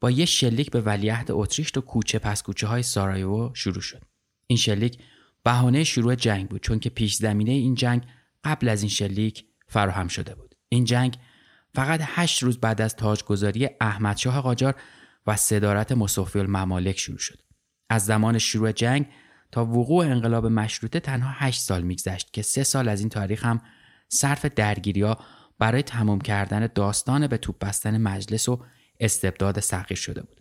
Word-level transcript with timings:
با 0.00 0.10
یه 0.10 0.24
شلیک 0.24 0.70
به 0.70 0.80
ولیعهد 0.80 1.30
اتریش 1.30 1.72
و 1.76 1.80
کوچه 1.80 2.18
پس 2.18 2.42
کوچه 2.42 2.66
های 2.66 2.82
سارایوو 2.82 3.54
شروع 3.54 3.80
شد. 3.80 4.02
این 4.46 4.56
شلیک 4.56 4.98
بهانه 5.44 5.84
شروع 5.84 6.14
جنگ 6.14 6.48
بود 6.48 6.62
چون 6.62 6.78
که 6.78 6.90
پیش 6.90 7.14
زمینه 7.14 7.52
این 7.52 7.74
جنگ 7.74 8.02
قبل 8.44 8.68
از 8.68 8.82
این 8.82 8.90
شلیک 8.90 9.44
فراهم 9.68 10.08
شده 10.08 10.34
بود. 10.34 10.54
این 10.68 10.84
جنگ 10.84 11.18
فقط 11.74 12.00
هشت 12.02 12.42
روز 12.42 12.58
بعد 12.58 12.80
از 12.80 12.96
تاجگذاری 12.96 13.68
احمدشاه 13.80 14.40
قاجار 14.40 14.74
و 15.26 15.36
صدارت 15.36 15.92
مصوفی 15.92 16.38
الممالک 16.38 16.98
شروع 16.98 17.18
شد. 17.18 17.40
از 17.90 18.04
زمان 18.04 18.38
شروع 18.38 18.72
جنگ 18.72 19.06
تا 19.52 19.64
وقوع 19.64 20.06
انقلاب 20.06 20.46
مشروطه 20.46 21.00
تنها 21.00 21.30
هشت 21.32 21.60
سال 21.60 21.82
میگذشت 21.82 22.32
که 22.32 22.42
سه 22.42 22.64
سال 22.64 22.88
از 22.88 23.00
این 23.00 23.08
تاریخ 23.08 23.44
هم 23.44 23.60
صرف 24.08 24.44
درگیری 24.44 25.14
برای 25.58 25.82
تمام 25.82 26.20
کردن 26.20 26.68
داستان 26.74 27.26
به 27.26 27.38
توپ 27.38 27.58
بستن 27.58 27.98
مجلس 27.98 28.48
و 28.48 28.64
استبداد 29.00 29.60
سخیر 29.60 29.96
شده 29.96 30.22
بود. 30.22 30.40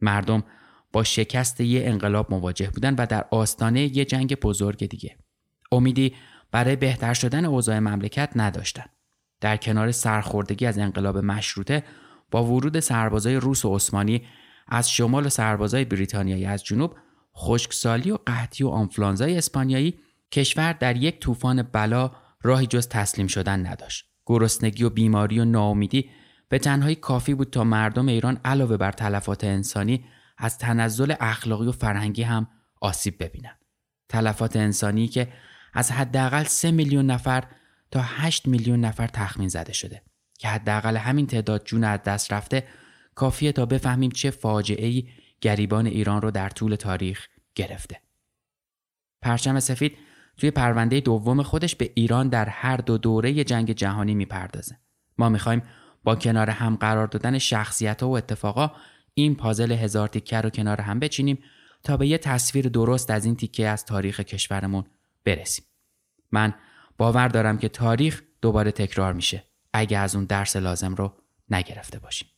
مردم 0.00 0.44
با 0.92 1.04
شکست 1.04 1.60
یه 1.60 1.86
انقلاب 1.86 2.34
مواجه 2.34 2.70
بودن 2.70 2.94
و 2.94 3.06
در 3.06 3.24
آستانه 3.30 3.96
یه 3.96 4.04
جنگ 4.04 4.34
بزرگ 4.34 4.86
دیگه. 4.86 5.16
امیدی 5.72 6.14
برای 6.50 6.76
بهتر 6.76 7.14
شدن 7.14 7.44
اوضاع 7.44 7.78
مملکت 7.78 8.30
نداشتند. 8.36 8.90
در 9.40 9.56
کنار 9.56 9.90
سرخوردگی 9.92 10.66
از 10.66 10.78
انقلاب 10.78 11.18
مشروطه 11.18 11.84
با 12.30 12.44
ورود 12.44 12.80
سربازای 12.80 13.36
روس 13.36 13.64
و 13.64 13.74
عثمانی 13.74 14.22
از 14.68 14.90
شمال 14.90 15.26
و 15.26 15.28
سربازای 15.28 15.84
بریتانیایی 15.84 16.44
از 16.44 16.64
جنوب 16.64 16.94
خشکسالی 17.36 18.10
و 18.10 18.18
قحطی 18.26 18.64
و 18.64 18.68
آنفلانزای 18.68 19.38
اسپانیایی 19.38 19.98
کشور 20.32 20.72
در 20.72 20.96
یک 20.96 21.20
طوفان 21.20 21.62
بلا 21.62 22.10
راهی 22.42 22.66
جز 22.66 22.88
تسلیم 22.88 23.26
شدن 23.26 23.66
نداشت. 23.66 24.06
گرسنگی 24.26 24.84
و 24.84 24.90
بیماری 24.90 25.40
و 25.40 25.44
ناامیدی 25.44 26.10
به 26.48 26.58
تنهایی 26.58 26.94
کافی 26.94 27.34
بود 27.34 27.50
تا 27.50 27.64
مردم 27.64 28.08
ایران 28.08 28.40
علاوه 28.44 28.76
بر 28.76 28.92
تلفات 28.92 29.44
انسانی 29.44 30.04
از 30.38 30.58
تنزل 30.58 31.14
اخلاقی 31.20 31.66
و 31.66 31.72
فرهنگی 31.72 32.22
هم 32.22 32.48
آسیب 32.80 33.22
ببینند. 33.22 33.58
تلفات 34.08 34.56
انسانی 34.56 35.08
که 35.08 35.32
از 35.74 35.92
حداقل 35.92 36.44
3 36.44 36.70
میلیون 36.70 37.06
نفر 37.06 37.44
تا 37.90 38.00
8 38.02 38.48
میلیون 38.48 38.80
نفر 38.80 39.06
تخمین 39.06 39.48
زده 39.48 39.72
شده 39.72 40.02
که 40.38 40.48
حداقل 40.48 40.96
همین 40.96 41.26
تعداد 41.26 41.64
جون 41.64 41.84
از 41.84 42.02
دست 42.02 42.32
رفته 42.32 42.66
کافیه 43.14 43.52
تا 43.52 43.66
بفهمیم 43.66 44.10
چه 44.10 44.30
فاجعه 44.30 45.04
گریبان 45.40 45.86
ایران 45.86 46.22
رو 46.22 46.30
در 46.30 46.48
طول 46.48 46.74
تاریخ 46.74 47.26
گرفته. 47.54 48.00
پرچم 49.22 49.60
سفید 49.60 49.98
توی 50.36 50.50
پرونده 50.50 51.00
دوم 51.00 51.42
خودش 51.42 51.76
به 51.76 51.92
ایران 51.94 52.28
در 52.28 52.48
هر 52.48 52.76
دو 52.76 52.98
دوره 52.98 53.44
جنگ 53.44 53.72
جهانی 53.72 54.14
می‌پردازه. 54.14 54.78
ما 55.18 55.28
می‌خوایم 55.28 55.62
با 56.06 56.16
کنار 56.16 56.50
هم 56.50 56.76
قرار 56.76 57.06
دادن 57.06 57.38
شخصیت 57.38 58.02
و 58.02 58.06
اتفاقا 58.06 58.72
این 59.14 59.34
پازل 59.34 59.72
هزار 59.72 60.08
تیکه 60.08 60.40
رو 60.40 60.50
کنار 60.50 60.80
هم 60.80 60.98
بچینیم 60.98 61.38
تا 61.82 61.96
به 61.96 62.06
یه 62.06 62.18
تصویر 62.18 62.68
درست 62.68 63.10
از 63.10 63.24
این 63.24 63.36
تیکه 63.36 63.68
از 63.68 63.84
تاریخ 63.84 64.20
کشورمون 64.20 64.84
برسیم. 65.24 65.64
من 66.32 66.54
باور 66.98 67.28
دارم 67.28 67.58
که 67.58 67.68
تاریخ 67.68 68.22
دوباره 68.42 68.70
تکرار 68.70 69.12
میشه 69.12 69.44
اگه 69.72 69.98
از 69.98 70.14
اون 70.14 70.24
درس 70.24 70.56
لازم 70.56 70.94
رو 70.94 71.12
نگرفته 71.50 71.98
باشیم. 71.98 72.28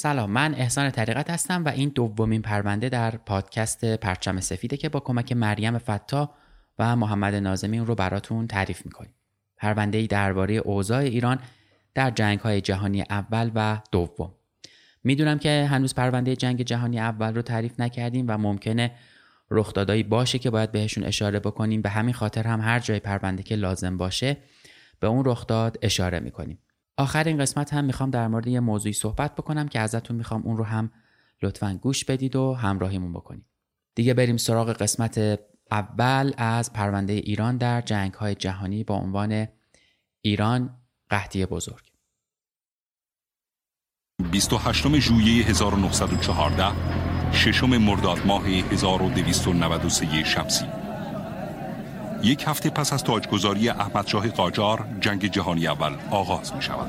سلام 0.00 0.30
من 0.30 0.54
احسان 0.54 0.90
طریقت 0.90 1.30
هستم 1.30 1.64
و 1.64 1.68
این 1.68 1.88
دومین 1.88 2.42
پرونده 2.42 2.88
در 2.88 3.10
پادکست 3.10 3.84
پرچم 3.84 4.40
سفیده 4.40 4.76
که 4.76 4.88
با 4.88 5.00
کمک 5.00 5.32
مریم 5.32 5.78
فتا 5.78 6.34
و 6.78 6.96
محمد 6.96 7.34
نازمی 7.34 7.78
رو 7.78 7.94
براتون 7.94 8.46
تعریف 8.46 8.86
می‌کنیم. 8.86 9.14
پرونده 9.56 9.98
ای 9.98 10.06
درباره 10.06 10.54
اوضاع 10.54 10.98
ایران 10.98 11.38
در 11.94 12.10
جنگ 12.10 12.38
های 12.38 12.60
جهانی 12.60 13.04
اول 13.10 13.50
و 13.54 13.80
دوم. 13.92 14.34
می‌دونم 15.04 15.38
که 15.38 15.66
هنوز 15.70 15.94
پرونده 15.94 16.36
جنگ 16.36 16.62
جهانی 16.62 17.00
اول 17.00 17.34
رو 17.34 17.42
تعریف 17.42 17.80
نکردیم 17.80 18.24
و 18.28 18.38
ممکنه 18.38 18.90
رخدادایی 19.50 20.02
باشه 20.02 20.38
که 20.38 20.50
باید 20.50 20.72
بهشون 20.72 21.04
اشاره 21.04 21.40
بکنیم 21.40 21.82
به 21.82 21.88
همین 21.88 22.14
خاطر 22.14 22.46
هم 22.46 22.60
هر 22.60 22.78
جای 22.78 23.00
پرونده 23.00 23.42
که 23.42 23.56
لازم 23.56 23.96
باشه 23.96 24.36
به 25.00 25.06
اون 25.06 25.24
رخداد 25.24 25.78
اشاره 25.82 26.20
می‌کنیم. 26.20 26.58
آخر 27.00 27.24
این 27.24 27.38
قسمت 27.38 27.74
هم 27.74 27.84
می‌خوام 27.84 28.10
در 28.10 28.28
مورد 28.28 28.46
یه 28.46 28.60
موضوعی 28.60 28.92
صحبت 28.92 29.34
بکنم 29.34 29.68
که 29.68 29.80
ازتون 29.80 30.16
می‌خوام 30.16 30.42
اون 30.42 30.56
رو 30.56 30.64
هم 30.64 30.90
لطفا 31.42 31.78
گوش 31.82 32.04
بدید 32.04 32.36
و 32.36 32.54
همراهیمون 32.54 33.12
بکنید. 33.12 33.46
دیگه 33.94 34.14
بریم 34.14 34.36
سراغ 34.36 34.72
قسمت 34.72 35.40
اول 35.70 36.32
از 36.36 36.72
پرونده 36.72 37.12
ایران 37.12 37.56
در 37.56 37.80
جنگ 37.80 38.14
های 38.14 38.34
جهانی 38.34 38.84
با 38.84 38.94
عنوان 38.94 39.46
ایران 40.20 40.76
قحطی 41.10 41.46
بزرگ 41.46 41.90
28 44.30 44.98
ژوئیه 44.98 45.44
1914 45.44 47.32
ششم 47.32 47.76
مرداد 47.76 48.26
ماه 48.26 48.46
1293 48.46 50.24
شمسی 50.24 50.79
یک 52.22 52.44
هفته 52.46 52.70
پس 52.70 52.92
از 52.92 53.04
تاجگذاری 53.04 53.68
احمدشاه 53.68 54.28
قاجار 54.28 54.84
جنگ 55.00 55.26
جهانی 55.26 55.66
اول 55.66 55.92
آغاز 56.10 56.54
می 56.54 56.62
شود 56.62 56.88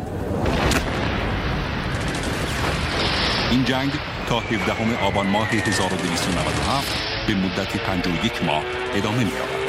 این 3.52 3.66
جنگ 3.66 3.92
تا 4.28 4.40
17 4.40 5.06
آبان 5.06 5.28
ماه 5.28 5.48
1297 5.48 7.28
به 7.28 7.36
مدت 7.36 7.78
51 7.78 8.44
ماه 8.46 8.64
ادامه 8.94 9.24
می 9.24 9.32
یابد. 9.32 9.62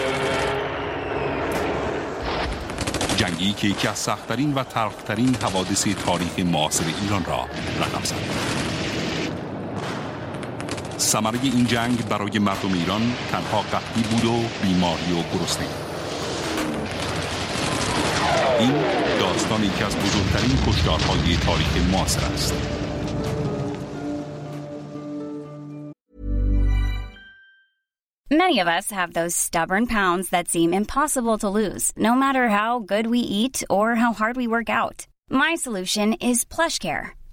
جنگی 3.16 3.52
که 3.52 3.68
یکی 3.68 3.88
از 3.88 3.98
سختترین 3.98 4.54
و 4.54 4.64
ترخترین 4.64 5.34
حوادث 5.34 5.88
تاریخ 6.06 6.38
معاصر 6.38 6.84
ایران 7.02 7.24
را 7.24 7.46
رقم 7.80 8.04
زد. 8.04 8.71
ثمره 11.01 11.39
این 11.43 11.65
جنگ 11.65 12.07
برای 12.07 12.39
مردم 12.39 12.73
ایران 12.73 13.13
تنها 13.31 13.61
قحطی 13.61 14.01
بود 14.01 14.25
و 14.25 14.43
بیماری 14.63 15.11
و 15.11 15.37
گرسنگی 15.37 15.69
این 18.59 18.73
داستان 19.19 19.63
یکی 19.63 19.83
از 19.83 19.95
بزرگترین 19.95 20.57
کشدارهای 20.67 21.37
تاریخ 21.37 21.91
معاصر 21.91 22.25
است 22.33 22.53
Many 28.29 28.59
of 28.59 28.67
us 28.67 28.91
have 28.91 29.13
those 29.13 29.35
stubborn 29.35 29.87
pounds 29.87 30.29
that 30.31 30.49
seem 30.49 30.73
impossible 30.73 31.37
to 31.39 31.47
lose, 31.47 31.93
no 31.95 32.13
matter 32.13 32.49
how 32.49 32.79
good 32.79 33.07
we 33.07 33.19
eat 33.19 33.63
or 33.69 33.95
how 33.95 34.11
hard 34.11 34.35
we 34.35 34.47
work 34.47 34.69
out. 34.69 35.07
My 35.29 35.55
solution 35.55 36.11
is 36.13 36.43
PlushCare. 36.43 37.11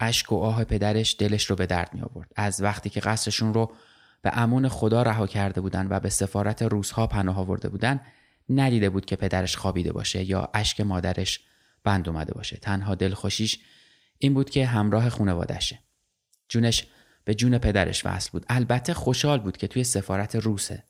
اشک 0.00 0.32
و 0.32 0.36
آه 0.36 0.64
پدرش 0.64 1.16
دلش 1.18 1.44
رو 1.44 1.56
به 1.56 1.66
درد 1.66 1.94
می 1.94 2.00
آورد. 2.00 2.32
از 2.36 2.62
وقتی 2.62 2.90
که 2.90 3.00
قصرشون 3.00 3.54
رو 3.54 3.72
به 4.22 4.38
امون 4.38 4.68
خدا 4.68 5.02
رها 5.02 5.26
کرده 5.26 5.60
بودن 5.60 5.86
و 5.90 6.00
به 6.00 6.10
سفارت 6.10 6.62
روزها 6.62 7.06
پناه 7.06 7.38
آورده 7.38 7.68
بودن 7.68 8.00
ندیده 8.48 8.90
بود 8.90 9.06
که 9.06 9.16
پدرش 9.16 9.56
خوابیده 9.56 9.92
باشه 9.92 10.24
یا 10.24 10.48
اشک 10.54 10.80
مادرش 10.80 11.40
بند 11.84 12.08
اومده 12.08 12.34
باشه. 12.34 12.56
تنها 12.56 12.94
دلخوشیش 12.94 13.58
این 14.18 14.34
بود 14.34 14.50
که 14.50 14.66
همراه 14.66 15.08
خونوادشه. 15.08 15.78
جونش 16.48 16.86
به 17.24 17.34
جون 17.34 17.58
پدرش 17.58 18.06
وصل 18.06 18.30
بود. 18.32 18.46
البته 18.48 18.94
خوشحال 18.94 19.40
بود 19.40 19.56
که 19.56 19.68
توی 19.68 19.84
سفارت 19.84 20.36
روسه. 20.36 20.84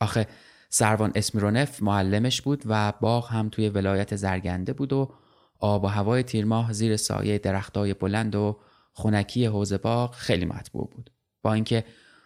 آخه 0.00 0.26
سروان 0.68 1.12
اسمیرونف 1.14 1.82
معلمش 1.82 2.42
بود 2.42 2.62
و 2.66 2.92
باغ 3.00 3.30
هم 3.30 3.48
توی 3.48 3.68
ولایت 3.68 4.16
زرگنده 4.16 4.72
بود 4.72 4.92
و 4.92 5.14
آب 5.58 5.84
و 5.84 5.86
هوای 5.86 6.22
تیرماه 6.22 6.72
زیر 6.72 6.96
سایه 6.96 7.38
درختای 7.38 7.94
بلند 7.94 8.34
و 8.34 8.60
خونکی 8.92 9.46
حوز 9.46 9.72
باغ 9.72 10.14
خیلی 10.14 10.44
مطبوع 10.44 10.90
بود. 10.90 11.10
با 11.42 11.52
اینکه 11.52 11.84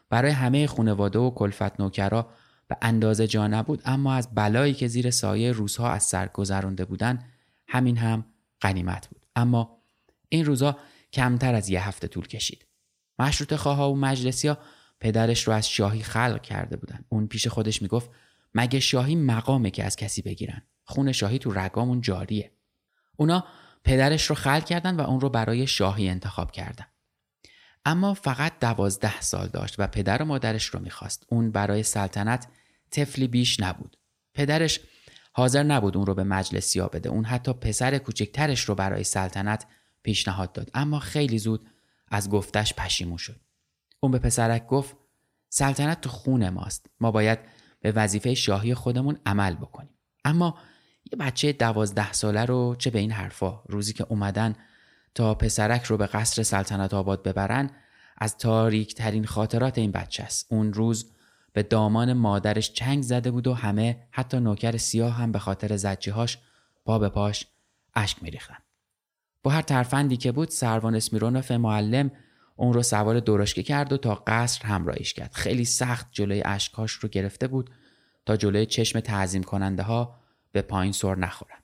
برای 0.08 0.30
همه 0.30 0.66
خونواده 0.66 1.18
و 1.18 1.30
کلفت 1.30 1.80
نوکرا 1.80 2.30
به 2.68 2.76
اندازه 2.82 3.26
جا 3.26 3.46
نبود 3.46 3.82
اما 3.84 4.14
از 4.14 4.34
بلایی 4.34 4.74
که 4.74 4.88
زیر 4.88 5.10
سایه 5.10 5.52
روزها 5.52 5.90
از 5.90 6.02
سر 6.02 6.28
گذرانده 6.28 6.84
بودن 6.84 7.24
همین 7.68 7.96
هم 7.96 8.24
غنیمت 8.62 9.08
بود. 9.08 9.26
اما 9.36 9.78
این 10.28 10.44
روزها 10.44 10.76
کمتر 11.12 11.54
از 11.54 11.68
یه 11.68 11.88
هفته 11.88 12.08
طول 12.08 12.26
کشید. 12.26 12.66
مشروط 13.18 13.54
خواه 13.54 13.90
و 13.90 13.94
مجلسی 13.94 14.48
ها 14.48 14.58
پدرش 15.00 15.48
رو 15.48 15.52
از 15.52 15.68
شاهی 15.68 16.02
خلق 16.02 16.42
کرده 16.42 16.76
بودن. 16.76 17.04
اون 17.08 17.26
پیش 17.26 17.46
خودش 17.46 17.82
می‌گفت 17.82 18.10
مگه 18.54 18.80
شاهی 18.80 19.16
مقامه 19.16 19.70
که 19.70 19.84
از 19.84 19.96
کسی 19.96 20.22
بگیرن. 20.22 20.62
خون 20.84 21.12
شاهی 21.12 21.38
تو 21.38 21.52
رگامون 21.52 22.00
جاریه. 22.00 22.52
اونا 23.20 23.44
پدرش 23.84 24.26
رو 24.26 24.36
خلق 24.36 24.64
کردن 24.64 24.96
و 24.96 25.00
اون 25.00 25.20
رو 25.20 25.28
برای 25.28 25.66
شاهی 25.66 26.08
انتخاب 26.08 26.50
کردن. 26.50 26.86
اما 27.84 28.14
فقط 28.14 28.52
دوازده 28.60 29.20
سال 29.20 29.48
داشت 29.48 29.74
و 29.78 29.86
پدر 29.86 30.22
و 30.22 30.24
مادرش 30.24 30.66
رو 30.66 30.80
می‌خواست. 30.80 31.26
اون 31.28 31.50
برای 31.50 31.82
سلطنت 31.82 32.46
تفلی 32.90 33.28
بیش 33.28 33.60
نبود. 33.60 33.96
پدرش 34.34 34.80
حاضر 35.32 35.62
نبود 35.62 35.96
اون 35.96 36.06
رو 36.06 36.14
به 36.14 36.24
مجلسی 36.24 36.80
بده. 36.80 37.08
اون 37.08 37.24
حتی 37.24 37.52
پسر 37.52 37.98
کوچکترش 37.98 38.60
رو 38.60 38.74
برای 38.74 39.04
سلطنت 39.04 39.66
پیشنهاد 40.02 40.52
داد. 40.52 40.70
اما 40.74 40.98
خیلی 40.98 41.38
زود 41.38 41.68
از 42.08 42.30
گفتش 42.30 42.74
پشیمون 42.74 43.16
شد. 43.16 43.40
اون 44.00 44.12
به 44.12 44.18
پسرک 44.18 44.66
گفت 44.66 44.96
سلطنت 45.48 46.00
تو 46.00 46.08
خون 46.08 46.48
ماست. 46.48 46.86
ما 47.00 47.10
باید 47.10 47.38
به 47.80 47.92
وظیفه 47.92 48.34
شاهی 48.34 48.74
خودمون 48.74 49.18
عمل 49.26 49.54
بکنیم. 49.54 49.94
اما 50.24 50.58
یه 51.12 51.18
بچه 51.18 51.52
دوازده 51.52 52.12
ساله 52.12 52.44
رو 52.44 52.76
چه 52.78 52.90
به 52.90 52.98
این 52.98 53.10
حرفا 53.10 53.62
روزی 53.66 53.92
که 53.92 54.06
اومدن 54.08 54.54
تا 55.14 55.34
پسرک 55.34 55.84
رو 55.84 55.96
به 55.96 56.06
قصر 56.06 56.42
سلطنت 56.42 56.94
آباد 56.94 57.22
ببرن 57.22 57.70
از 58.18 58.38
تاریک 58.38 58.94
ترین 58.94 59.24
خاطرات 59.24 59.78
این 59.78 59.92
بچه 59.92 60.22
است. 60.22 60.46
اون 60.50 60.72
روز 60.72 61.12
به 61.52 61.62
دامان 61.62 62.12
مادرش 62.12 62.72
چنگ 62.72 63.02
زده 63.02 63.30
بود 63.30 63.46
و 63.46 63.54
همه 63.54 64.06
حتی 64.10 64.40
نوکر 64.40 64.76
سیاه 64.76 65.14
هم 65.14 65.32
به 65.32 65.38
خاطر 65.38 65.76
زجیهاش 65.76 66.38
پا 66.84 66.98
به 66.98 67.08
پاش 67.08 67.46
اشک 67.94 68.22
میریختن. 68.22 68.56
با 69.42 69.50
هر 69.50 69.62
ترفندی 69.62 70.16
که 70.16 70.32
بود 70.32 70.48
سروان 70.48 70.94
اسمیرونوف 70.94 71.50
معلم 71.50 72.10
اون 72.56 72.72
رو 72.72 72.82
سوار 72.82 73.20
درشکه 73.20 73.62
کرد 73.62 73.92
و 73.92 73.96
تا 73.96 74.14
قصر 74.26 74.66
همراهیش 74.66 75.14
کرد. 75.14 75.32
خیلی 75.32 75.64
سخت 75.64 76.06
جلوی 76.12 76.42
اشکاش 76.44 76.92
رو 76.92 77.08
گرفته 77.08 77.48
بود 77.48 77.70
تا 78.26 78.36
جلوی 78.36 78.66
چشم 78.66 79.00
تعظیم 79.00 79.42
کننده 79.42 79.82
ها 79.82 80.19
به 80.52 80.62
پایین 80.62 80.92
سر 80.92 81.14
نخورن. 81.14 81.58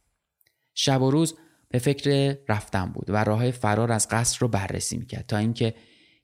شب 0.75 1.03
و 1.03 1.11
روز 1.11 1.35
به 1.69 1.79
فکر 1.79 2.37
رفتن 2.49 2.87
بود 2.87 3.11
و 3.11 3.25
راه 3.25 3.51
فرار 3.51 3.93
از 3.93 4.09
قصر 4.09 4.39
رو 4.41 4.49
بررسی 4.49 4.97
می‌کرد 4.97 5.27
تا 5.27 5.37
اینکه 5.37 5.75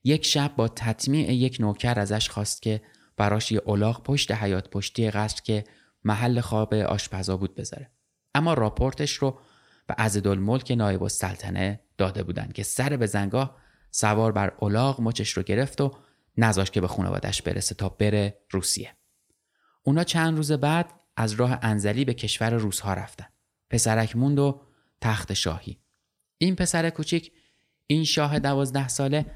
یک 0.04 0.24
شب 0.24 0.52
با 0.56 0.68
تطمیع 0.68 1.32
یک 1.32 1.56
نوکر 1.60 2.00
ازش 2.00 2.28
خواست 2.28 2.62
که 2.62 2.82
براش 3.16 3.52
یه 3.52 3.62
الاغ 3.66 4.02
پشت 4.02 4.32
حیات 4.32 4.70
پشتی 4.70 5.10
قصر 5.10 5.42
که 5.42 5.64
محل 6.04 6.40
خواب 6.40 6.74
آشپزا 6.74 7.36
بود 7.36 7.54
بذاره 7.54 7.90
اما 8.34 8.54
راپورتش 8.54 9.12
رو 9.12 9.40
به 9.86 9.94
عزدالملک 9.94 10.70
نایب 10.70 11.02
السلطنه 11.02 11.80
داده 11.98 12.22
بودن 12.22 12.50
که 12.54 12.62
سر 12.62 12.96
به 12.96 13.06
زنگاه 13.06 13.56
سوار 13.90 14.32
بر 14.32 14.52
الاغ 14.62 15.00
مچش 15.00 15.30
رو 15.30 15.42
گرفت 15.42 15.80
و 15.80 15.92
نذاش 16.38 16.70
که 16.70 16.80
به 16.80 16.88
خانوادش 16.88 17.42
برسه 17.42 17.74
تا 17.74 17.88
بره 17.88 18.38
روسیه 18.50 18.96
اونا 19.82 20.04
چند 20.04 20.36
روز 20.36 20.52
بعد 20.52 20.86
از 21.16 21.32
راه 21.32 21.58
انزلی 21.62 22.04
به 22.04 22.14
کشور 22.14 22.50
روسها 22.50 22.94
رفتن. 22.94 23.26
پسرک 23.70 24.16
موند 24.16 24.38
و 24.38 24.60
تخت 25.00 25.32
شاهی. 25.32 25.78
این 26.38 26.56
پسر 26.56 26.90
کوچیک 26.90 27.32
این 27.86 28.04
شاه 28.04 28.38
دوازده 28.38 28.88
ساله 28.88 29.26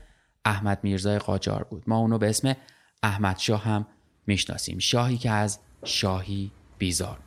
احمد 0.45 0.81
میرزای 0.83 1.19
قاجار 1.19 1.65
بود. 1.65 1.85
ما 1.87 1.99
اونو 1.99 2.19
به 2.19 2.29
اسم 2.29 2.57
احمد 3.03 3.39
شاه 3.39 3.65
هم 3.65 3.87
می‌شناسیم. 4.27 4.79
شاهی 4.79 5.17
که 5.17 5.31
از 5.31 5.59
شاهی 5.85 6.51
بیزار 6.79 7.26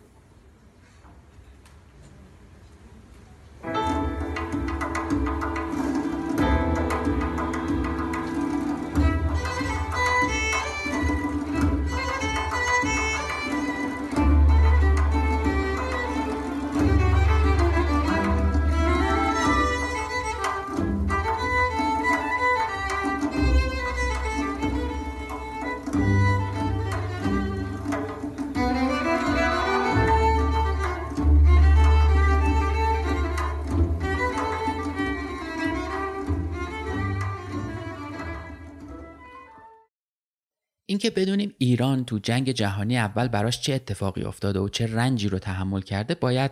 اینکه 41.01 41.21
بدونیم 41.21 41.55
ایران 41.57 42.05
تو 42.05 42.17
جنگ 42.17 42.51
جهانی 42.51 42.97
اول 42.97 43.27
براش 43.27 43.61
چه 43.61 43.73
اتفاقی 43.73 44.23
افتاده 44.23 44.59
و 44.59 44.69
چه 44.69 44.87
رنجی 44.87 45.29
رو 45.29 45.39
تحمل 45.39 45.81
کرده 45.81 46.15
باید 46.15 46.51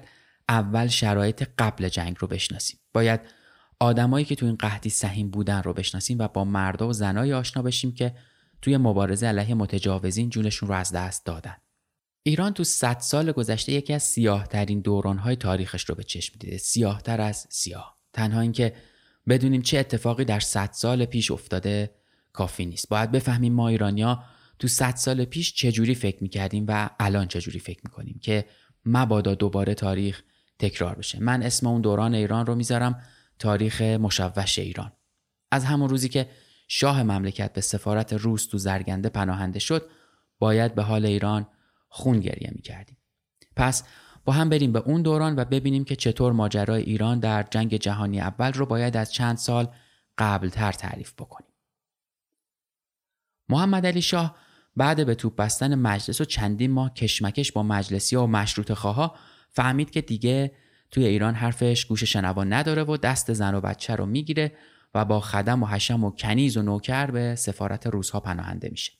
اول 0.49 0.87
شرایط 0.87 1.47
قبل 1.57 1.89
جنگ 1.89 2.15
رو 2.19 2.27
بشناسیم. 2.27 2.79
باید 2.93 3.19
آدمایی 3.79 4.25
که 4.25 4.35
تو 4.35 4.45
این 4.45 4.55
قحطی 4.55 4.89
سهیم 4.89 5.29
بودن 5.29 5.63
رو 5.63 5.73
بشناسیم 5.73 6.19
و 6.19 6.27
با 6.27 6.45
مردا 6.45 6.87
و 6.87 6.93
زنای 6.93 7.33
آشنا 7.33 7.63
بشیم 7.63 7.93
که 7.93 8.15
توی 8.61 8.77
مبارزه 8.77 9.27
علیه 9.27 9.53
متجاوزین 9.53 10.29
جونشون 10.29 10.69
رو 10.69 10.75
از 10.75 10.91
دست 10.91 11.25
دادن. 11.25 11.55
ایران 12.23 12.53
تو 12.53 12.63
100 12.63 12.99
سال 12.99 13.31
گذشته 13.31 13.71
یکی 13.71 13.93
از 13.93 14.03
سیاه 14.03 14.47
ترین 14.47 14.79
دورانهای 14.81 15.35
تاریخش 15.35 15.89
رو 15.89 15.95
به 15.95 16.03
چشم 16.03 16.35
دیده 16.39 16.57
سیاهتر 16.57 17.21
از 17.21 17.47
سیاه. 17.49 17.97
تنها 18.13 18.41
اینکه 18.41 18.73
بدونیم 19.29 19.61
چه 19.61 19.77
اتفاقی 19.77 20.25
در 20.25 20.39
100 20.39 20.69
سال 20.73 21.05
پیش 21.05 21.31
افتاده 21.31 21.91
کافی 22.33 22.65
نیست. 22.65 22.89
باید 22.89 23.11
بفهمیم 23.11 23.53
ما 23.53 23.67
ایرانیا 23.67 24.23
تو 24.59 24.67
100 24.67 24.95
سال 24.95 25.25
پیش 25.25 25.53
چجوری 25.53 25.95
فکر 25.95 26.23
می‌کردیم 26.23 26.65
و 26.67 26.89
الان 26.99 27.27
چجوری 27.27 27.59
فکر 27.59 27.79
می‌کنیم 27.83 28.19
که 28.23 28.45
مبادا 28.85 29.35
دوباره 29.35 29.73
تاریخ 29.73 30.23
تکرار 30.59 30.95
بشه؟ 30.95 31.19
من 31.19 31.43
اسم 31.43 31.67
اون 31.67 31.81
دوران 31.81 32.13
ایران 32.15 32.45
رو 32.45 32.55
می‌ذارم 32.55 33.01
تاریخ 33.39 33.81
مشوش 33.81 34.59
ایران. 34.59 34.91
از 35.51 35.65
همون 35.65 35.89
روزی 35.89 36.09
که 36.09 36.29
شاه 36.67 37.03
مملکت 37.03 37.53
به 37.53 37.61
سفارت 37.61 38.13
روس 38.13 38.47
تو 38.47 38.57
زرگنده 38.57 39.09
پناهنده 39.09 39.59
شد 39.59 39.89
باید 40.39 40.75
به 40.75 40.83
حال 40.83 41.05
ایران 41.05 41.47
خون 41.89 42.19
گریه 42.19 42.51
می‌کردیم. 42.55 42.97
پس 43.55 43.83
با 44.25 44.33
هم 44.33 44.49
بریم 44.49 44.71
به 44.71 44.79
اون 44.79 45.01
دوران 45.01 45.35
و 45.39 45.45
ببینیم 45.45 45.83
که 45.83 45.95
چطور 45.95 46.33
ماجرای 46.33 46.83
ایران 46.83 47.19
در 47.19 47.43
جنگ 47.43 47.75
جهانی 47.75 48.21
اول 48.21 48.53
رو 48.53 48.65
باید 48.65 48.97
از 48.97 49.13
چند 49.13 49.37
سال 49.37 49.67
قبلتر 50.17 50.71
تعریف 50.71 51.13
بکنیم. 51.13 51.53
محمد 53.49 53.85
علی 53.85 54.01
شاه 54.01 54.37
بعد 54.77 55.05
به 55.05 55.15
توپ 55.15 55.35
بستن 55.35 55.75
مجلس 55.75 56.21
و 56.21 56.25
چندین 56.25 56.71
ماه 56.71 56.93
کشمکش 56.93 57.51
با 57.51 57.63
مجلسی 57.63 58.15
و 58.15 58.25
مشروط 58.25 58.73
خواها 58.73 59.15
فهمید 59.49 59.91
که 59.91 60.01
دیگه 60.01 60.51
توی 60.91 61.05
ایران 61.05 61.35
حرفش 61.35 61.85
گوش 61.85 62.03
شنوان 62.03 62.53
نداره 62.53 62.83
و 62.83 62.97
دست 62.97 63.33
زن 63.33 63.55
و 63.55 63.61
بچه 63.61 63.95
رو 63.95 64.05
می‌گیره 64.05 64.51
و 64.93 65.05
با 65.05 65.19
خدم 65.19 65.63
و 65.63 65.65
حشم 65.65 66.03
و 66.03 66.11
کنیز 66.11 66.57
و 66.57 66.61
نوکر 66.61 67.11
به 67.11 67.35
سفارت 67.35 67.87
روزها 67.87 68.19
پناهنده 68.19 68.69
میشه. 68.69 68.91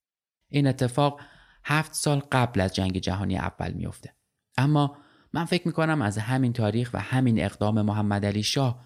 این 0.50 0.68
اتفاق 0.68 1.22
هفت 1.64 1.94
سال 1.94 2.22
قبل 2.32 2.62
از 2.62 2.76
جنگ 2.76 2.98
جهانی 2.98 3.38
اول 3.38 3.74
میفته. 3.74 4.14
اما 4.58 4.98
من 5.34 5.46
فکر 5.46 5.68
می‌کنم 5.68 6.02
از 6.02 6.18
همین 6.18 6.54
تاریخ 6.54 6.90
و 6.94 7.00
همین 7.00 7.44
اقدام 7.44 7.82
محمد 7.82 8.26
علی 8.26 8.44
شاه 8.44 8.86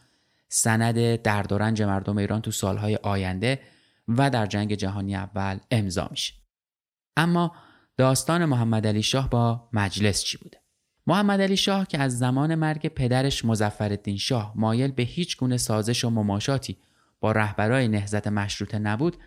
سند 0.50 1.16
درد 1.16 1.52
و 1.52 1.58
رنج 1.58 1.82
مردم 1.82 2.18
ایران 2.18 2.42
تو 2.42 2.52
سالهای 2.52 2.96
آینده 2.96 3.60
و 4.08 4.30
در 4.30 4.46
جنگ 4.46 4.76
جهانی 4.76 5.16
اول 5.16 5.58
امضا 5.72 6.08
میشه. 6.12 6.41
اما 7.18 7.56
داستان 7.98 8.46
محمد 8.46 8.88
علی 8.88 9.04
شاه 9.04 9.30
با 9.30 9.70
مجلس 9.74 10.24
چی 10.24 10.38
بوده؟ 10.38 10.62
محمد 11.08 11.42
علی 11.42 11.58
شاه 11.58 11.88
که 11.88 12.00
از 12.00 12.20
زمان 12.20 12.56
مرگ 12.56 12.88
پدرش 12.88 13.46
مزفرالدین 13.46 14.18
شاه 14.18 14.54
مایل 14.56 14.92
به 14.92 15.04
هیچ 15.04 15.38
گونه 15.38 15.58
سازش 15.58 16.04
و 16.06 16.10
مماشاتی 16.10 16.78
با 17.20 17.32
رهبرای 17.32 17.88
نهضت 17.88 18.28
مشروطه 18.28 18.80
نبود 18.80 19.18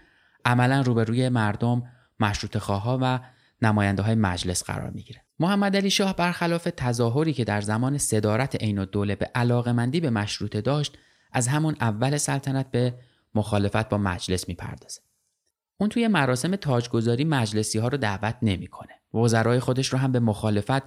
عملا 0.45 0.81
روبروی 0.81 1.29
مردم 1.29 1.83
مشروط 2.21 2.59
خواه 2.59 2.99
و 3.01 3.19
نماینده 3.63 4.03
های 4.03 4.15
مجلس 4.15 4.65
قرار 4.65 4.91
می‌گیره 4.91 5.25
محمد 5.41 5.77
علی 5.77 5.91
شاه 5.91 6.17
برخلاف 6.17 6.69
تظاهری 6.77 7.33
که 7.33 7.45
در 7.45 7.61
زمان 7.61 7.99
صدارت 7.99 8.57
عین 8.57 8.79
الدوله 8.79 9.17
به 9.17 9.31
علاقمندی 9.35 10.01
به 10.01 10.11
مشروطه 10.11 10.61
داشت 10.61 10.99
از 11.33 11.49
همون 11.49 11.77
اول 11.81 12.17
سلطنت 12.17 12.71
به 12.71 12.95
مخالفت 13.35 13.89
با 13.89 13.99
مجلس 13.99 14.49
می‌پردازه 14.49 15.01
اون 15.79 15.89
توی 15.89 16.09
مراسم 16.09 16.57
تاجگذاری 16.57 17.25
مجلسی 17.25 17.79
ها 17.79 17.89
رو 17.89 17.97
دعوت 17.97 18.37
نمی‌کنه. 18.43 18.93
وزرای 19.15 19.61
خودش 19.61 19.89
رو 19.89 19.99
هم 19.99 20.13
به 20.13 20.21
مخالفت 20.21 20.83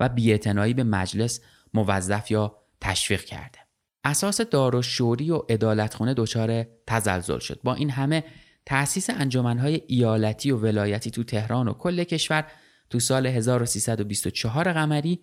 و 0.00 0.08
بیاعتنایی 0.08 0.74
به 0.74 0.84
مجلس 0.84 1.40
موظف 1.74 2.30
یا 2.30 2.56
تشویق 2.80 3.24
کرده. 3.24 3.58
اساس 4.04 4.40
دار 4.40 4.76
و 4.76 4.82
و 5.30 5.34
عدالتخونه 5.48 6.14
دچار 6.14 6.66
تزلزل 6.86 7.38
شد. 7.38 7.60
با 7.64 7.74
این 7.74 7.90
همه 7.90 8.24
تأسیس 8.66 9.10
انجمنهای 9.10 9.80
ایالتی 9.86 10.50
و 10.50 10.56
ولایتی 10.56 11.10
تو 11.10 11.24
تهران 11.24 11.68
و 11.68 11.72
کل 11.72 12.04
کشور 12.04 12.46
تو 12.90 13.00
سال 13.00 13.26
1324 13.26 14.72
قمری 14.72 15.20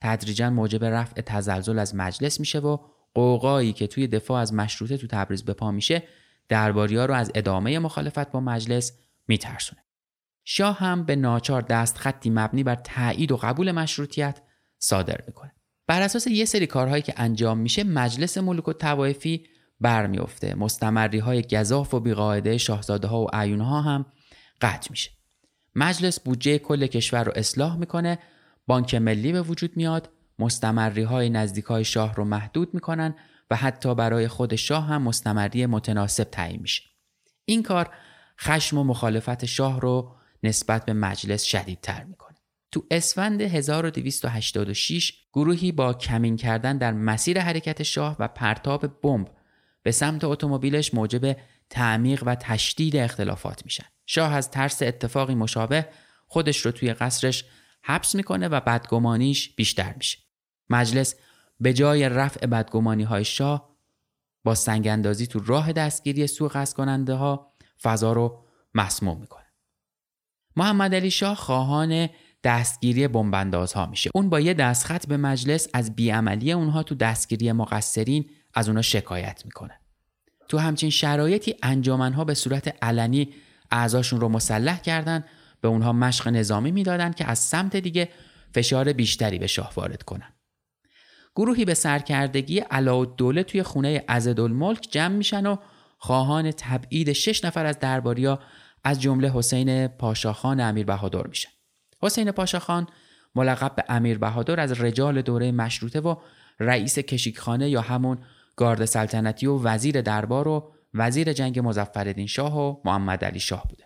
تدریجا 0.00 0.50
موجب 0.50 0.84
رفع 0.84 1.20
تزلزل 1.20 1.78
از 1.78 1.94
مجلس 1.94 2.40
میشه 2.40 2.58
و 2.58 2.78
قوقایی 3.14 3.72
که 3.72 3.86
توی 3.86 4.06
دفاع 4.06 4.40
از 4.40 4.54
مشروطه 4.54 4.96
تو 4.96 5.06
تبریز 5.06 5.44
به 5.44 5.52
پا 5.52 5.70
میشه 5.70 6.02
درباریا 6.50 7.06
رو 7.06 7.14
از 7.14 7.32
ادامه 7.34 7.78
مخالفت 7.78 8.30
با 8.30 8.40
مجلس 8.40 8.92
میترسونه. 9.28 9.84
شاه 10.44 10.78
هم 10.78 11.04
به 11.04 11.16
ناچار 11.16 11.62
دست 11.62 11.98
خطی 11.98 12.30
مبنی 12.30 12.62
بر 12.62 12.74
تایید 12.74 13.32
و 13.32 13.36
قبول 13.36 13.72
مشروطیت 13.72 14.40
صادر 14.78 15.20
می‌کنه. 15.26 15.52
بر 15.86 16.02
اساس 16.02 16.26
یه 16.26 16.44
سری 16.44 16.66
کارهایی 16.66 17.02
که 17.02 17.14
انجام 17.16 17.58
میشه 17.58 17.84
مجلس 17.84 18.38
ملوک 18.38 18.68
و 18.68 18.72
توایفی 18.72 19.46
برمیفته 19.80 20.54
مستمری 20.54 21.18
های 21.18 21.42
گذاف 21.42 21.94
و 21.94 22.00
بیقاعده 22.00 22.58
شاهزاده 22.58 23.08
ها 23.08 23.20
و 23.20 23.26
عیون 23.32 23.60
ها 23.60 23.80
هم 23.80 24.06
قطع 24.60 24.90
میشه. 24.90 25.10
مجلس 25.74 26.20
بودجه 26.20 26.58
کل 26.58 26.86
کشور 26.86 27.24
رو 27.24 27.32
اصلاح 27.36 27.76
می‌کنه. 27.76 28.18
بانک 28.66 28.94
ملی 28.94 29.32
به 29.32 29.42
وجود 29.42 29.76
میاد. 29.76 30.10
مستمری 30.38 31.02
های 31.02 31.30
نزدیک 31.30 31.64
های 31.64 31.84
شاه 31.84 32.14
رو 32.14 32.24
محدود 32.24 32.74
می‌کنن. 32.74 33.14
و 33.50 33.56
حتی 33.56 33.94
برای 33.94 34.28
خود 34.28 34.56
شاه 34.56 34.86
هم 34.86 35.02
مستمری 35.02 35.66
متناسب 35.66 36.24
تعیین 36.24 36.60
میشه 36.60 36.82
این 37.44 37.62
کار 37.62 37.94
خشم 38.40 38.78
و 38.78 38.84
مخالفت 38.84 39.44
شاه 39.44 39.80
رو 39.80 40.16
نسبت 40.42 40.84
به 40.84 40.92
مجلس 40.92 41.42
شدیدتر 41.42 42.04
می‌کنه 42.04 42.36
تو 42.72 42.86
اسفند 42.90 43.42
1286 43.42 45.12
گروهی 45.32 45.72
با 45.72 45.94
کمین 45.94 46.36
کردن 46.36 46.78
در 46.78 46.92
مسیر 46.92 47.40
حرکت 47.40 47.82
شاه 47.82 48.16
و 48.18 48.28
پرتاب 48.28 49.00
بمب 49.00 49.28
به 49.82 49.90
سمت 49.90 50.24
اتومبیلش 50.24 50.94
موجب 50.94 51.36
تعمیق 51.70 52.22
و 52.26 52.34
تشدید 52.34 52.96
اختلافات 52.96 53.64
میشن. 53.64 53.84
شاه 54.06 54.34
از 54.34 54.50
ترس 54.50 54.82
اتفاقی 54.82 55.34
مشابه 55.34 55.88
خودش 56.26 56.58
رو 56.58 56.72
توی 56.72 56.94
قصرش 56.94 57.44
حبس 57.82 58.14
می‌کنه 58.14 58.48
و 58.48 58.60
بدگمانیش 58.60 59.54
بیشتر 59.54 59.94
میشه. 59.96 60.18
مجلس 60.70 61.14
به 61.60 61.72
جای 61.72 62.08
رفع 62.08 62.46
بدگمانی 62.46 63.02
های 63.02 63.24
شاه 63.24 63.70
با 64.44 64.54
سنگاندازی 64.54 65.26
تو 65.26 65.38
راه 65.38 65.72
دستگیری 65.72 66.26
سوء 66.26 66.48
قصد 66.48 66.76
کننده 66.76 67.14
ها 67.14 67.52
فضا 67.82 68.12
رو 68.12 68.44
مسموم 68.74 69.20
می‌کنه. 69.20 69.46
محمد 70.56 70.94
علی 70.94 71.10
شاه 71.10 71.36
خواهان 71.36 72.08
دستگیری 72.44 73.04
ها 73.74 73.86
میشه. 73.86 74.10
اون 74.14 74.30
با 74.30 74.40
یه 74.40 74.54
دستخط 74.54 75.06
به 75.06 75.16
مجلس 75.16 75.68
از 75.74 75.96
بیعملی 75.96 76.52
اونها 76.52 76.82
تو 76.82 76.94
دستگیری 76.94 77.52
مقصرین 77.52 78.30
از 78.54 78.68
اونها 78.68 78.82
شکایت 78.82 79.42
می‌کنه. 79.44 79.80
تو 80.48 80.58
همچین 80.58 80.90
شرایطی 80.90 81.54
انجامنها 81.62 82.24
به 82.24 82.34
صورت 82.34 82.84
علنی 82.84 83.34
اعضاشون 83.70 84.20
رو 84.20 84.28
مسلح 84.28 84.80
کردن 84.80 85.24
به 85.60 85.68
اونها 85.68 85.92
مشق 85.92 86.28
نظامی 86.28 86.70
می‌دادن 86.70 87.12
که 87.12 87.24
از 87.24 87.38
سمت 87.38 87.76
دیگه 87.76 88.08
فشار 88.54 88.92
بیشتری 88.92 89.38
به 89.38 89.46
شاه 89.46 89.72
وارد 89.76 90.02
کنن. 90.02 90.32
گروهی 91.36 91.64
به 91.64 91.74
سرکردگی 91.74 92.62
دوله 93.16 93.42
توی 93.42 93.62
خونه 93.62 94.04
عزدالملک 94.08 94.88
جمع 94.90 95.14
میشن 95.14 95.46
و 95.46 95.56
خواهان 95.98 96.50
تبعید 96.50 97.12
شش 97.12 97.44
نفر 97.44 97.66
از 97.66 97.78
درباریا 97.78 98.40
از 98.84 99.00
جمله 99.00 99.32
حسین 99.34 99.88
پاشاخان 99.88 100.60
امیر 100.60 100.86
بهادر 100.86 101.26
میشن. 101.26 101.50
حسین 102.02 102.30
پاشاخان 102.30 102.86
ملقب 103.34 103.74
به 103.76 103.84
امیر 103.88 104.18
بهادر 104.18 104.60
از 104.60 104.80
رجال 104.80 105.22
دوره 105.22 105.52
مشروطه 105.52 106.00
و 106.00 106.14
رئیس 106.60 106.98
کشیکخانه 106.98 107.70
یا 107.70 107.80
همون 107.80 108.18
گارد 108.56 108.84
سلطنتی 108.84 109.46
و 109.46 109.58
وزیر 109.58 110.00
دربار 110.00 110.48
و 110.48 110.72
وزیر 110.94 111.32
جنگ 111.32 111.58
مظفرالدین 111.58 112.26
شاه 112.26 112.58
و 112.58 112.76
محمد 112.84 113.24
علی 113.24 113.40
شاه 113.40 113.64
بوده. 113.68 113.84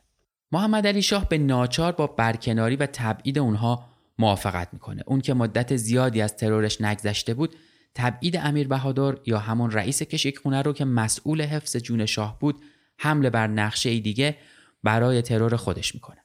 محمد 0.53 0.87
علی 0.87 1.03
شاه 1.03 1.29
به 1.29 1.39
ناچار 1.39 1.93
با 1.93 2.07
برکناری 2.07 2.77
و 2.77 2.87
تبعید 2.87 3.39
اونها 3.39 3.94
موافقت 4.18 4.68
می‌کنه. 4.73 5.02
اون 5.06 5.21
که 5.21 5.35
مدت 5.35 5.76
زیادی 5.76 6.23
از 6.23 6.37
ترورش 6.37 6.80
نگذشته 6.80 7.35
بود 7.35 7.54
تبعید 7.94 8.37
امیر 8.37 8.68
بهادر 8.68 9.18
یا 9.26 9.38
همون 9.38 9.71
رئیس 9.71 10.02
کشیکخونه 10.02 10.62
رو 10.62 10.73
که 10.73 10.85
مسئول 10.85 11.42
حفظ 11.42 11.76
جون 11.76 12.06
شاه 12.06 12.38
بود 12.38 12.62
حمله 12.99 13.30
بر 13.30 13.47
نقشه 13.47 13.90
ای 13.90 14.00
دیگه 14.00 14.37
برای 14.83 15.23
ترور 15.23 15.56
خودش 15.56 15.94
می‌کنه. 15.94 16.25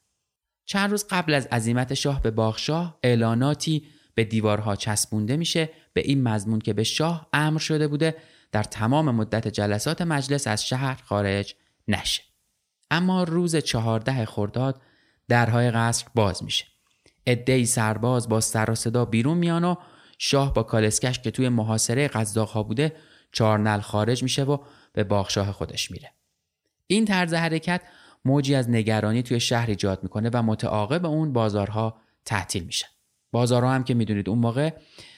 چند 0.65 0.91
روز 0.91 1.05
قبل 1.10 1.34
از 1.34 1.48
عزیمت 1.51 1.93
شاه 1.93 2.22
به 2.22 2.31
باغشاه 2.31 3.00
اعلاناتی 3.03 3.88
به 4.15 4.24
دیوارها 4.24 4.75
چسبونده 4.75 5.38
میشه. 5.38 5.69
به 5.93 6.01
این 6.01 6.24
مضمون 6.24 6.60
که 6.60 6.74
به 6.74 6.84
شاه 6.84 7.29
امر 7.34 7.60
شده 7.60 7.88
بوده 7.88 8.15
در 8.51 8.63
تمام 8.63 9.15
مدت 9.15 9.48
جلسات 9.48 10.01
مجلس 10.01 10.48
از 10.48 10.67
شهر 10.67 11.01
خارج 11.05 11.55
نشه. 11.88 12.24
اما 12.91 13.24
روز 13.24 13.55
چهارده 13.55 14.25
خرداد 14.25 14.81
درهای 15.27 15.72
قصر 15.72 16.05
باز 16.15 16.43
میشه. 16.43 16.65
عدهای 17.29 17.65
سرباز 17.65 18.29
با 18.29 18.39
سر 18.39 18.75
صدا 18.75 19.05
بیرون 19.05 19.38
میان 19.38 19.63
و 19.63 19.75
شاه 20.17 20.53
با 20.53 20.63
کالسکش 20.63 21.19
که 21.19 21.31
توی 21.31 21.50
محاصره 21.50 22.07
قزاقها 22.07 22.63
بوده 22.63 22.95
چارنل 23.31 23.79
خارج 23.79 24.24
میشه 24.24 24.43
و 24.43 24.57
به 24.93 25.03
باغشاه 25.03 25.51
خودش 25.51 25.91
میره. 25.91 26.12
این 26.88 27.05
طرز 27.05 27.33
حرکت 27.33 27.81
موجی 28.25 28.55
از 28.55 28.69
نگرانی 28.69 29.24
توی 29.24 29.39
شهر 29.39 29.67
ایجاد 29.69 30.03
می‌کنه 30.03 30.29
و 30.33 30.43
متعاقب 30.43 31.05
اون 31.05 31.33
بازارها 31.33 31.98
تعطیل 32.25 32.63
میشن 32.63 32.88
بازارها 33.31 33.71
هم 33.71 33.83
که 33.83 33.93
می‌دونید 33.93 34.29
اون 34.29 34.39
موقع 34.39 34.74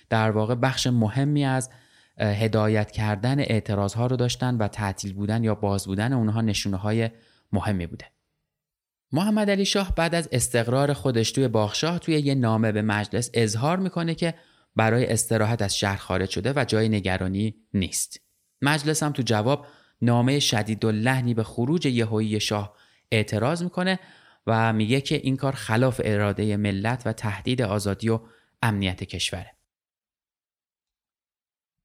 در 0.10 0.32
واقع 0.32 0.56
بخش 0.56 0.88
مهمی 0.88 1.46
از 1.46 1.70
هدایت 2.18 2.92
کردن 2.92 3.40
اعتراض 3.40 3.94
ها 3.94 4.08
رو 4.08 4.16
داشتن 4.16 4.58
و 4.58 4.68
تعطیل 4.68 5.14
بودن 5.14 5.44
یا 5.44 5.56
باز 5.56 5.86
بودن 5.86 6.14
اونها 6.14 6.42
نشونه 6.42 6.78
های 6.78 7.10
مهمی 7.52 7.88
بوده. 7.88 8.06
محمد 9.14 9.50
علی 9.50 9.66
شاه 9.66 9.96
بعد 9.96 10.16
از 10.16 10.30
استقرار 10.32 10.94
خودش 10.94 11.32
توی 11.32 11.48
باغشاه 11.48 12.00
توی 12.00 12.20
یه 12.20 12.36
نامه 12.36 12.72
به 12.72 12.82
مجلس 12.82 13.30
اظهار 13.34 13.80
می‌کنه 13.80 14.16
که 14.16 14.34
برای 14.76 15.06
استراحت 15.06 15.62
از 15.62 15.78
شهر 15.78 15.98
خارج 15.98 16.30
شده 16.30 16.54
و 16.56 16.66
جای 16.66 16.90
نگرانی 16.90 17.56
نیست 17.74 18.22
مجلس 18.62 19.04
هم 19.04 19.12
تو 19.12 19.22
جواب 19.22 19.66
نامه 20.02 20.40
شدید 20.40 20.86
و 20.86 20.92
لحنی 20.92 21.34
به 21.34 21.44
خروج 21.44 21.86
یهویی 21.86 22.40
شاه 22.40 22.76
اعتراض 23.12 23.64
می‌کنه 23.64 24.00
و 24.48 24.74
میگه 24.74 25.02
که 25.02 25.16
این 25.16 25.38
کار 25.38 25.54
خلاف 25.54 26.02
اراده 26.04 26.58
ملت 26.58 27.02
و 27.06 27.14
تهدید 27.14 27.62
آزادی 27.62 28.10
و 28.10 28.20
امنیت 28.62 29.04
کشوره. 29.04 29.56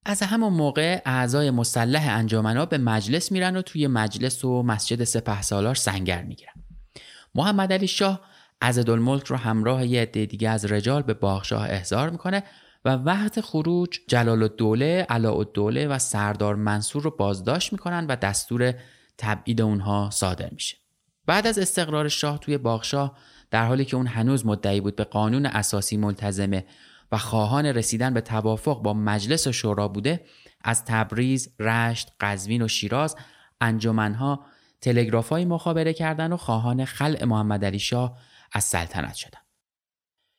از 0.04 0.23
همون 0.23 0.52
موقع 0.52 1.02
اعضای 1.04 1.50
مسلح 1.50 2.06
انجمنا 2.09 2.66
به 2.66 2.78
مجلس 2.78 3.33
میرن 3.33 3.56
و 3.56 3.62
توی 3.62 3.87
مجلس 3.87 4.45
و 4.45 4.62
مسجد 4.62 5.04
سپه 5.04 5.42
سالار 5.42 5.75
سنگر 5.75 6.23
می‌گیرن. 6.23 6.66
محمد 7.37 7.73
علی 7.73 7.87
شاه 7.87 8.21
عزدالملک 8.61 9.26
رو 9.26 9.37
همراه 9.37 9.87
یه 9.87 10.02
عده 10.02 10.26
دیگه 10.26 10.50
از 10.50 10.64
رجال 10.64 11.02
به 11.02 11.14
باغشاه 11.14 11.71
احضار 11.71 12.11
می‌کنه 12.11 12.43
و 12.85 12.88
وقت 12.88 13.40
خروج 13.40 13.99
جلال 14.09 14.43
الدوله، 14.43 15.07
علاء 15.09 15.38
الدوله 15.38 15.88
و 15.88 15.99
سردار 15.99 16.55
منصور 16.55 17.02
رو 17.02 17.11
بازداشت 17.11 17.73
می‌کنن 17.73 18.07
و 18.07 18.16
دستور 18.16 18.75
تبعید 19.19 19.61
اونها 19.61 20.11
صادر 20.12 20.50
میشه. 20.52 20.76
بعد 21.26 21.47
از 21.47 21.59
استقرار 21.59 22.09
شاه 22.09 22.38
توی 22.38 22.59
باغشاه 22.59 23.19
در 23.50 23.66
حالی 23.66 23.85
که 23.85 23.97
اون 23.97 24.07
هنوز 24.07 24.47
مدعی 24.47 24.81
بود 24.81 24.97
به 24.97 25.05
قانون 25.05 25.47
اساسی 25.47 25.97
ملتزمه 25.97 26.66
و 27.12 27.19
خواهان 27.19 27.66
رسیدن 27.66 28.14
به 28.14 28.21
توافق 28.21 28.83
با 28.83 28.95
مجلس 28.95 29.47
و 29.47 29.52
شورا 29.52 29.88
بوده 29.88 30.25
از 30.64 30.85
تبریز، 30.85 31.55
رشت، 31.61 32.12
قزوین 32.21 32.62
و 32.62 32.69
شیراز 32.69 33.16
انجمنها 33.61 34.47
تلگراف 34.80 35.28
های 35.28 35.45
مخابره 35.45 35.92
کردن 35.92 36.33
و 36.33 36.37
خواهان 36.37 36.85
خلع 36.85 37.25
محمد 37.25 37.64
علی 37.64 37.78
شاه 37.78 38.18
از 38.52 38.64
سلطنت 38.64 39.14
شدن. 39.14 39.40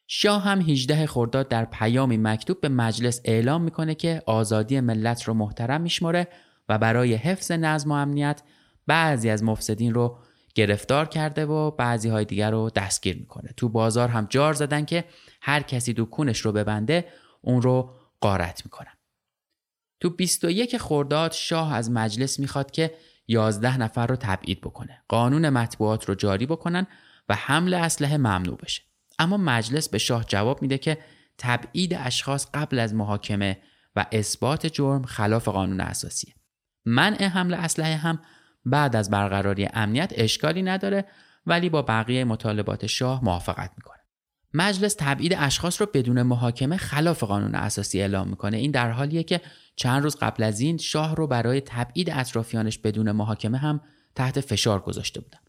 شاه 0.08 0.44
هم 0.44 0.62
18 0.62 1.06
خرداد 1.08 1.48
در 1.48 1.66
پیامی 1.66 2.18
مکتوب 2.18 2.62
به 2.62 2.70
مجلس 2.70 3.22
اعلام 3.26 3.62
می‌کنه 3.62 3.96
که 3.96 4.22
آزادی 4.26 4.80
ملت 4.80 5.24
رو 5.24 5.34
محترم 5.34 5.82
میشمره 5.82 6.28
و 6.70 6.78
برای 6.78 7.14
حفظ 7.14 7.52
نظم 7.52 7.92
و 7.92 7.94
امنیت 7.94 8.42
بعضی 8.88 9.30
از 9.30 9.44
مفسدین 9.44 9.94
رو 9.94 10.20
گرفتار 10.56 11.06
کرده 11.06 11.46
و 11.46 11.72
بعضی 11.72 12.10
های 12.10 12.26
دیگر 12.26 12.52
رو 12.52 12.70
دستگیر 12.70 13.18
می‌کنه 13.18 13.54
تو 13.58 13.70
بازار 13.70 14.10
هم 14.10 14.28
جار 14.30 14.54
زدن 14.54 14.86
که 14.86 15.06
هر 15.42 15.62
کسی 15.62 15.94
دکونش 15.98 16.40
رو 16.40 16.52
ببنده 16.52 17.06
اون 17.42 17.62
رو 17.62 17.94
قارت 18.22 18.66
می‌کنن 18.66 18.94
تو 20.00 20.10
21 20.10 20.78
خرداد 20.78 21.32
شاه 21.32 21.74
از 21.74 21.92
مجلس 21.92 22.40
می‌خواد 22.40 22.72
که 22.72 22.94
11 23.28 23.78
نفر 23.78 24.08
رو 24.08 24.16
تبعید 24.16 24.62
بکنه. 24.62 25.04
قانون 25.08 25.50
مطبوعات 25.50 26.06
رو 26.06 26.16
جاری 26.16 26.46
بکنن 26.46 26.88
و 27.30 27.36
حمل 27.36 27.74
اسلحه 27.74 28.18
ممنوع 28.18 28.58
بشه. 28.58 28.82
اما 29.20 29.38
مجلس 29.38 29.90
به 29.90 29.98
شاه 29.98 30.24
جواب 30.24 30.62
میده 30.62 30.78
که 30.78 30.98
تبعید 31.38 31.94
اشخاص 31.94 32.48
قبل 32.54 32.80
از 32.80 32.94
محاکمه 32.94 33.58
و 33.96 34.06
اثبات 34.12 34.68
جرم 34.68 35.04
خلاف 35.04 35.48
قانون 35.48 35.80
اساسیه. 35.80 36.34
منع 36.86 37.24
حمل 37.24 37.54
اسلحه 37.54 37.96
هم 37.96 38.20
بعد 38.66 38.96
از 38.96 39.10
برقراری 39.10 39.70
امنیت 39.74 40.14
اشکالی 40.16 40.62
نداره 40.62 41.06
ولی 41.46 41.70
با 41.70 41.82
بقیه 41.82 42.24
مطالبات 42.24 42.86
شاه 42.86 43.24
موافقت 43.24 43.72
می‌کنه. 43.78 43.97
مجلس 44.58 44.96
تبعید 45.00 45.34
اشخاص 45.38 45.82
رو 45.82 45.88
بدون 45.94 46.22
محاکمه 46.22 46.78
خلاف 46.78 47.24
قانون 47.24 47.56
اساسی 47.56 48.02
اعلام 48.02 48.28
می‌کنه. 48.28 48.58
این 48.58 48.72
در 48.72 48.92
حالیه 48.92 49.24
که 49.24 49.42
چند 49.76 50.04
روز 50.04 50.16
قبل 50.16 50.44
از 50.44 50.60
این 50.60 50.78
شاه 50.78 51.16
رو 51.16 51.28
برای 51.28 51.62
تبعید 51.62 52.10
اطرافیانش 52.10 52.78
بدون 52.78 53.12
محاکمه 53.12 53.58
هم 53.58 53.82
تحت 54.16 54.42
فشار 54.42 54.80
گذاشته 54.80 55.22
بودن. 55.22 55.40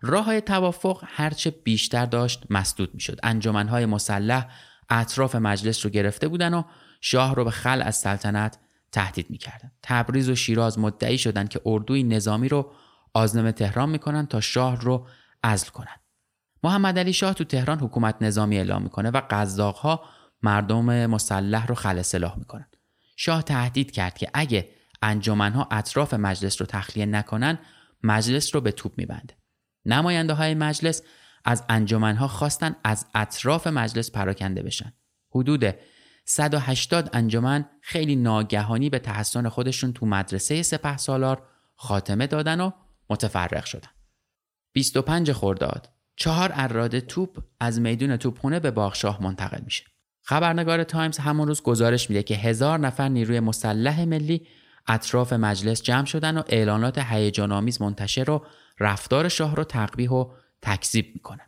راه 0.00 0.24
های 0.24 0.40
توافق 0.40 1.02
هرچه 1.06 1.50
بیشتر 1.50 2.06
داشت 2.06 2.44
مسدود 2.50 2.94
می‌شد. 2.94 3.20
انجمنهای 3.22 3.86
مسلح 3.86 4.48
اطراف 4.90 5.34
مجلس 5.34 5.84
رو 5.84 5.90
گرفته 5.90 6.28
بودن 6.28 6.54
و 6.54 6.62
شاه 7.00 7.34
رو 7.34 7.44
به 7.44 7.50
خل 7.50 7.82
از 7.82 7.96
سلطنت 7.96 8.58
تهدید 8.92 9.30
می‌کردن. 9.30 9.72
تبریز 9.82 10.28
و 10.28 10.34
شیراز 10.34 10.78
مدعی 10.78 11.18
شدند 11.18 11.48
که 11.48 11.60
اردوی 11.66 12.02
نظامی 12.02 12.48
رو 12.48 12.72
آزنم 13.14 13.50
تهران 13.50 13.88
می‌کنن 13.88 14.26
تا 14.26 14.40
شاه 14.40 14.80
رو 14.80 15.06
عزل 15.44 15.68
کنند 15.68 16.00
محمد 16.62 16.98
علی 16.98 17.12
شاه 17.12 17.34
تو 17.34 17.44
تهران 17.44 17.78
حکومت 17.78 18.14
نظامی 18.20 18.56
اعلام 18.56 18.82
می‌کنه 18.82 19.10
و 19.10 19.22
قزاقها 19.30 20.04
مردم 20.42 21.06
مسلح 21.06 21.66
رو 21.66 21.74
خل 21.74 22.02
سلاح 22.02 22.38
می‌کنن. 22.38 22.66
شاه 23.16 23.42
تهدید 23.42 23.90
کرد 23.90 24.18
که 24.18 24.30
اگه 24.34 24.68
انجمنها 25.02 25.68
اطراف 25.70 26.14
مجلس 26.14 26.60
رو 26.60 26.66
تخلیه 26.66 27.06
نکنن 27.06 27.58
مجلس 28.02 28.54
رو 28.54 28.60
به 28.60 28.72
توپ 28.72 28.92
میبنده. 28.96 29.36
نماینده 29.84 30.32
های 30.32 30.54
مجلس 30.54 31.02
از 31.44 31.64
انجمنها 31.68 32.28
خواستن 32.28 32.76
از 32.84 33.06
اطراف 33.14 33.66
مجلس 33.66 34.10
پراکنده 34.10 34.62
بشن. 34.62 34.92
حدود 35.30 35.74
180 36.24 37.10
انجمن 37.12 37.68
خیلی 37.82 38.16
ناگهانی 38.16 38.90
به 38.90 38.98
تحسن 38.98 39.48
خودشون 39.48 39.92
تو 39.92 40.06
مدرسه 40.06 40.62
سپه 40.62 40.96
سالار 40.96 41.42
خاتمه 41.74 42.26
دادن 42.26 42.60
و 42.60 42.70
متفرق 43.10 43.64
شدن. 43.64 43.88
25 44.72 45.32
خرداد 45.32 45.88
چهار 46.20 46.50
اراده 46.54 47.00
توپ 47.00 47.38
از 47.60 47.80
میدون 47.80 48.16
توپخونه 48.16 48.60
به 48.60 48.70
باغشاه 48.70 49.22
منتقل 49.22 49.60
میشه. 49.64 49.84
خبرنگار 50.22 50.84
تایمز 50.84 51.18
همون 51.18 51.48
روز 51.48 51.62
گزارش 51.62 52.10
میده 52.10 52.22
که 52.22 52.34
هزار 52.34 52.78
نفر 52.78 53.08
نیروی 53.08 53.40
مسلح 53.40 54.04
ملی 54.04 54.46
اطراف 54.88 55.32
مجلس 55.32 55.82
جمع 55.82 56.04
شدن 56.04 56.38
و 56.38 56.42
اعلانات 56.48 56.98
هیجانآمیز 56.98 57.82
منتشر 57.82 58.30
و 58.30 58.44
رفتار 58.80 59.28
شاه 59.28 59.56
رو 59.56 59.64
تقبیح 59.64 60.10
و 60.10 60.30
تکذیب 60.62 61.10
می‌کنن. 61.14 61.46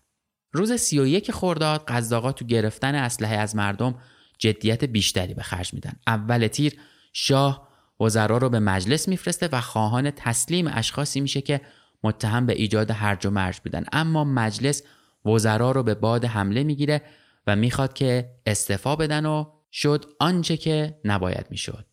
روز 0.52 0.72
31 0.72 1.30
خرداد 1.30 1.84
قزاقا 1.88 2.32
تو 2.32 2.44
گرفتن 2.44 2.94
اسلحه 2.94 3.36
از 3.36 3.56
مردم 3.56 3.94
جدیت 4.38 4.84
بیشتری 4.84 5.34
به 5.34 5.42
خرج 5.42 5.74
میدن 5.74 5.92
اول 6.06 6.46
تیر 6.46 6.78
شاه 7.12 7.68
وزرا 8.00 8.38
رو 8.38 8.48
به 8.48 8.58
مجلس 8.58 9.08
میفرسته 9.08 9.48
و 9.52 9.60
خواهان 9.60 10.10
تسلیم 10.10 10.70
اشخاصی 10.72 11.20
میشه 11.20 11.40
که 11.40 11.60
متهم 12.04 12.46
به 12.46 12.52
ایجاد 12.52 12.90
هرج 12.90 13.26
و 13.26 13.30
مرج 13.30 13.60
بودن. 13.60 13.84
اما 13.92 14.24
مجلس 14.24 14.82
وزرا 15.26 15.70
رو 15.70 15.82
به 15.82 15.94
باد 15.94 16.24
حمله 16.24 16.64
می‌گیره 16.64 17.02
و 17.46 17.56
می‌خواد 17.56 17.92
که 17.92 18.30
استعفا 18.46 18.96
بدن 18.96 19.26
و 19.26 19.46
شد 19.72 20.04
آنچه 20.20 20.56
که 20.56 21.00
نباید 21.04 21.46
می‌شد. 21.50 21.86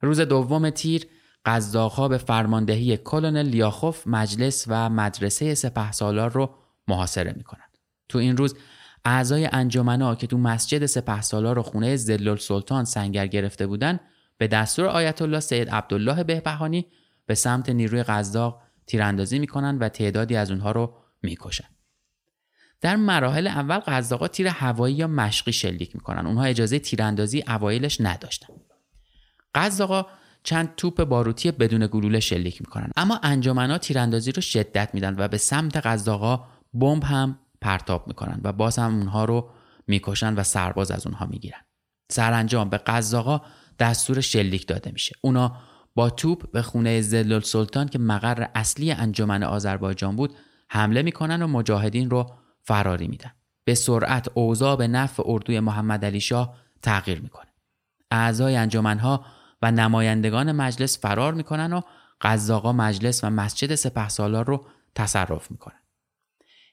روز 0.00 0.20
دوم 0.20 0.70
تیر 0.70 1.06
قزاقها 1.44 2.08
به 2.08 2.18
فرماندهی 2.18 2.96
کلونل 2.96 3.46
لیاخوف 3.46 4.06
مجلس 4.06 4.64
و 4.68 4.90
مدرسه 4.90 5.54
سپه 5.54 5.92
سالار 5.92 6.32
رو 6.32 6.54
محاصره 6.88 7.32
می‌کنند. 7.36 7.78
تو 8.08 8.18
این 8.18 8.36
روز 8.36 8.54
اعضای 9.04 9.48
انجمنا 9.52 10.14
که 10.14 10.26
تو 10.26 10.38
مسجد 10.38 10.86
سپه 10.86 11.20
سالار 11.20 11.58
و 11.58 11.62
خونه 11.62 11.96
زلال 11.96 12.36
سلطان 12.36 12.84
سنگر 12.84 13.26
گرفته 13.26 13.66
بودن 13.66 14.00
به 14.38 14.48
دستور 14.48 14.86
آیت 14.86 15.22
الله 15.22 15.40
سید 15.40 15.70
عبدالله 15.70 16.24
بهبهانی 16.24 16.86
به 17.26 17.34
سمت 17.34 17.68
نیروی 17.68 18.02
قزاق 18.02 18.62
تیراندازی 18.90 19.38
می‌کنن 19.38 19.78
و 19.78 19.88
تعدادی 19.88 20.36
از 20.36 20.50
اونها 20.50 20.72
رو 20.72 20.94
می‌کشن. 21.22 21.68
در 22.80 22.96
مراحل 22.96 23.46
اول 23.46 23.78
قزاقا 23.78 24.28
تیر 24.28 24.48
هوایی 24.48 24.94
یا 24.94 25.06
مشقی 25.06 25.52
شلیک 25.52 25.94
می‌کنن. 25.94 26.26
اونها 26.26 26.44
اجازه 26.44 26.78
تیراندازی 26.78 27.44
اوایلش 27.48 28.00
نداشتن. 28.00 28.48
قزاقا 29.54 30.06
چند 30.42 30.74
توپ 30.76 31.04
باروتی 31.04 31.50
بدون 31.50 31.86
گلوله 31.86 32.20
شلیک 32.20 32.60
می‌کنن. 32.60 32.90
اما 32.96 33.20
انجمنا 33.22 33.78
تیراندازی 33.78 34.32
رو 34.32 34.42
شدت 34.42 34.90
میدن 34.94 35.14
و 35.18 35.28
به 35.28 35.38
سمت 35.38 35.76
قزاقا 35.76 36.44
بمب 36.74 37.04
هم 37.04 37.38
پرتاب 37.60 38.08
می‌کنن 38.08 38.40
و 38.44 38.52
باز 38.52 38.78
هم 38.78 38.94
اونها 38.94 39.24
رو 39.24 39.50
می‌کشن 39.86 40.34
و 40.34 40.42
سرباز 40.42 40.90
از 40.90 41.06
اونها 41.06 41.26
می‌گیرن. 41.26 41.60
سرانجام 42.08 42.68
به 42.68 42.78
قزاقا 42.78 43.42
دستور 43.78 44.20
شلیک 44.20 44.66
داده 44.66 44.90
میشه. 44.90 45.16
اونا 45.20 45.56
با 45.94 46.10
توپ 46.10 46.50
به 46.50 46.62
خونه 46.62 47.00
زلال 47.00 47.40
سلطان 47.40 47.88
که 47.88 47.98
مقر 47.98 48.46
اصلی 48.54 48.92
انجمن 48.92 49.42
آذربایجان 49.42 50.16
بود 50.16 50.36
حمله 50.68 51.02
می‌کنن 51.02 51.42
و 51.42 51.46
مجاهدین 51.46 52.10
رو 52.10 52.30
فراری 52.62 53.08
میدن. 53.08 53.30
به 53.64 53.74
سرعت 53.74 54.28
اوضاع 54.34 54.76
به 54.76 54.88
نفع 54.88 55.22
اردوی 55.26 55.60
محمد 55.60 56.04
علی 56.04 56.20
شاه 56.20 56.54
تغییر 56.82 57.20
می‌کنه. 57.20 57.46
اعضای 58.10 58.56
انجمنها 58.56 59.24
و 59.62 59.70
نمایندگان 59.70 60.52
مجلس 60.52 61.00
فرار 61.00 61.34
می‌کنن 61.34 61.72
و 61.72 61.80
قزاقا 62.20 62.72
مجلس 62.72 63.24
و 63.24 63.30
مسجد 63.30 63.74
سپهسالار 63.74 64.46
رو 64.46 64.66
تصرف 64.94 65.50
می‌کنن. 65.50 65.80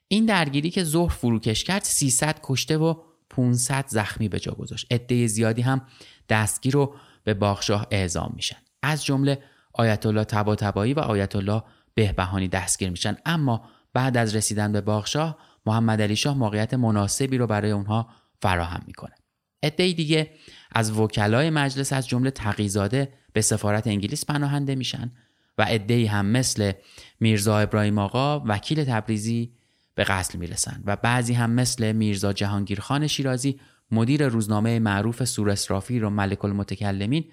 این 0.08 0.26
درگیری 0.26 0.70
که 0.70 0.84
ظهر 0.84 1.10
فروکش 1.10 1.64
کرد 1.64 1.84
300 1.84 2.40
کشته 2.44 2.78
و 2.78 3.02
500 3.30 3.86
زخمی 3.88 4.30
به 4.30 4.40
جا 4.40 4.52
گذاشت. 4.52 4.94
عده 4.94 5.28
زیادی 5.28 5.62
هم 5.62 5.82
دستگیر 6.30 6.74
رو 6.74 6.96
به 7.24 7.34
باغشاه 7.34 7.88
اعزام 7.92 8.34
میشن. 8.36 8.58
از 8.88 9.06
جمله 9.06 9.44
آیت 9.74 10.06
الله 10.06 10.24
طباطبایی 10.24 10.94
و 10.94 11.00
آیت 11.00 11.36
الله 11.36 11.64
بهبهانی 11.96 12.48
دستگیر 12.48 12.90
میشن. 12.90 13.18
اما 13.26 13.70
بعد 13.94 14.18
از 14.18 14.36
رسیدن 14.36 14.72
به 14.72 14.82
باغشاه 14.82 15.38
محمد 15.66 16.02
علی 16.02 16.16
شاه 16.16 16.38
موقعیت 16.38 16.74
مناسبی 16.74 17.38
رو 17.38 17.48
برای 17.48 17.72
اونها 17.72 18.10
فراهم 18.42 18.84
می‌کنه. 18.88 19.16
عده 19.64 19.92
دیگه 19.92 20.32
از 20.72 21.00
وکلای 21.00 21.50
مجلس 21.50 21.94
از 21.94 22.08
جمله 22.08 22.32
تقیزاده 22.32 23.14
به 23.34 23.42
سفارت 23.42 23.88
انگلیس 23.88 24.26
پناهنده 24.26 24.76
میشن 24.76 25.12
و 25.58 25.64
عده 25.64 26.10
هم 26.10 26.26
مثل 26.26 26.72
میرزا 27.20 27.60
ابراهیم 27.60 27.98
آقا 27.98 28.40
وکیل 28.40 28.84
تبریزی 28.84 29.54
به 29.96 30.04
قتل 30.04 30.40
می‌رسند 30.40 30.84
و 30.86 30.96
بعضی 30.96 31.34
هم 31.34 31.52
مثل 31.52 31.92
میرزا 31.92 32.34
جهانگیرخان 32.34 33.08
شیرازی 33.08 33.60
مدیر 33.92 34.28
روزنامه 34.28 34.80
معروف 34.80 35.24
سور 35.24 35.50
اسرافی 35.50 36.00
و 36.00 36.10
ملک 36.10 36.46
المتکلمین 36.46 37.26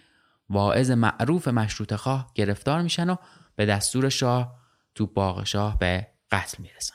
واعظ 0.49 0.91
معروف 0.91 1.49
مشروط 1.49 1.95
خواه 1.95 2.33
گرفتار 2.35 2.83
میشن 2.83 3.11
و 3.11 3.17
به 3.57 3.67
دستور 3.67 4.09
شاه 4.09 4.59
تو 4.95 5.07
باغ 5.07 5.45
شاه 5.45 5.79
به 5.79 6.07
قتل 6.31 6.63
می‌رسن 6.63 6.95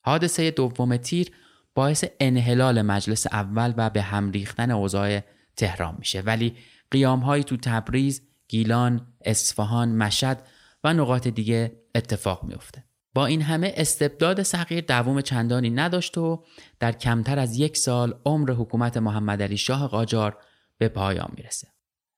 حادثه 0.00 0.50
دوم 0.50 0.96
تیر 0.96 1.30
باعث 1.74 2.04
انحلال 2.20 2.82
مجلس 2.82 3.26
اول 3.26 3.74
و 3.76 3.90
به 3.90 4.02
هم 4.02 4.30
ریختن 4.30 4.70
اوضاع 4.70 5.20
تهران 5.56 5.96
میشه 5.98 6.20
ولی 6.20 6.56
قیام 6.90 7.42
تو 7.42 7.56
تبریز، 7.56 8.22
گیلان، 8.48 9.06
اصفهان، 9.24 9.88
مشهد 9.88 10.46
و 10.84 10.94
نقاط 10.94 11.28
دیگه 11.28 11.82
اتفاق 11.94 12.44
میفته. 12.44 12.84
با 13.14 13.26
این 13.26 13.42
همه 13.42 13.72
استبداد 13.76 14.42
صغیر 14.42 14.84
دوام 14.84 15.20
چندانی 15.20 15.70
نداشت 15.70 16.18
و 16.18 16.44
در 16.80 16.92
کمتر 16.92 17.38
از 17.38 17.58
یک 17.58 17.76
سال 17.76 18.20
عمر 18.24 18.50
حکومت 18.50 18.96
محمد 18.96 19.42
علی 19.42 19.56
شاه 19.56 19.88
قاجار 19.88 20.38
به 20.78 20.88
پایان 20.88 21.30
می‌رسه. 21.36 21.68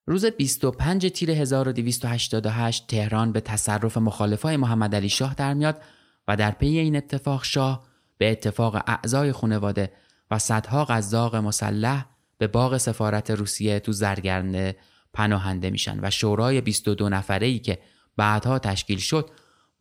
روز 0.07 0.25
25 0.25 1.09
تیر 1.09 1.31
1288 1.31 2.87
تهران 2.87 3.33
به 3.33 3.41
تصرف 3.41 3.99
مخالفای 3.99 4.57
محمد 4.57 4.95
علی 4.95 5.09
شاه 5.09 5.35
در 5.35 5.55
میاد 5.55 5.83
و 6.29 6.37
در 6.37 6.51
پی 6.51 6.67
این 6.67 6.97
اتفاق 6.97 7.45
شاه 7.45 7.87
به 8.19 8.31
اتفاق 8.31 8.83
اعضای 8.87 9.33
خانواده 9.33 9.93
و 10.31 10.38
صدها 10.38 10.85
قزاق 10.85 11.37
مسلح 11.37 12.07
به 12.38 12.47
باغ 12.47 12.77
سفارت 12.77 13.31
روسیه 13.31 13.81
تو 13.81 13.93
زرگرنه 13.93 14.77
پناهنده 15.12 15.71
میشن 15.71 15.99
و 16.03 16.11
شورای 16.11 16.61
22 16.61 17.09
نفره 17.09 17.47
ای 17.47 17.59
که 17.59 17.79
بعدها 18.17 18.59
تشکیل 18.59 18.99
شد 18.99 19.31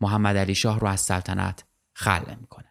محمد 0.01 0.37
علی 0.37 0.55
شاه 0.55 0.79
رو 0.79 0.87
از 0.87 1.01
سلطنت 1.01 1.63
خلع 1.93 2.35
می‌کنه. 2.41 2.70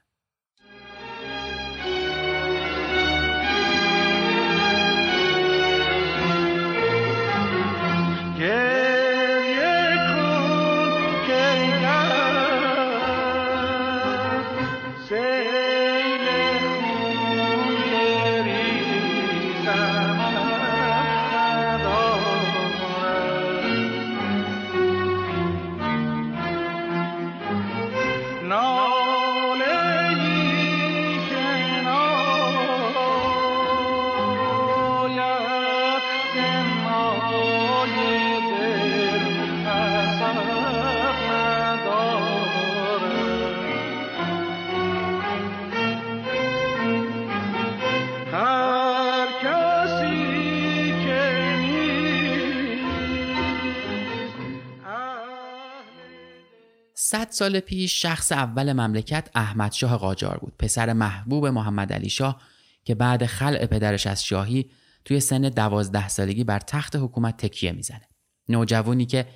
صد 57.10 57.30
سال 57.30 57.60
پیش 57.60 58.02
شخص 58.02 58.32
اول 58.32 58.72
مملکت 58.72 59.28
احمد 59.34 59.72
شاه 59.72 59.96
قاجار 59.96 60.38
بود. 60.38 60.52
پسر 60.58 60.92
محبوب 60.92 61.46
محمد 61.46 61.92
علی 61.92 62.08
شاه 62.08 62.40
که 62.84 62.94
بعد 62.94 63.26
خلع 63.26 63.66
پدرش 63.66 64.06
از 64.06 64.24
شاهی 64.24 64.70
توی 65.04 65.20
سن 65.20 65.40
دوازده 65.40 66.08
سالگی 66.08 66.44
بر 66.44 66.58
تخت 66.58 66.96
حکومت 66.96 67.36
تکیه 67.36 67.72
می‌زنه. 67.72 68.08
نوجوانی 68.48 69.06
که 69.06 69.26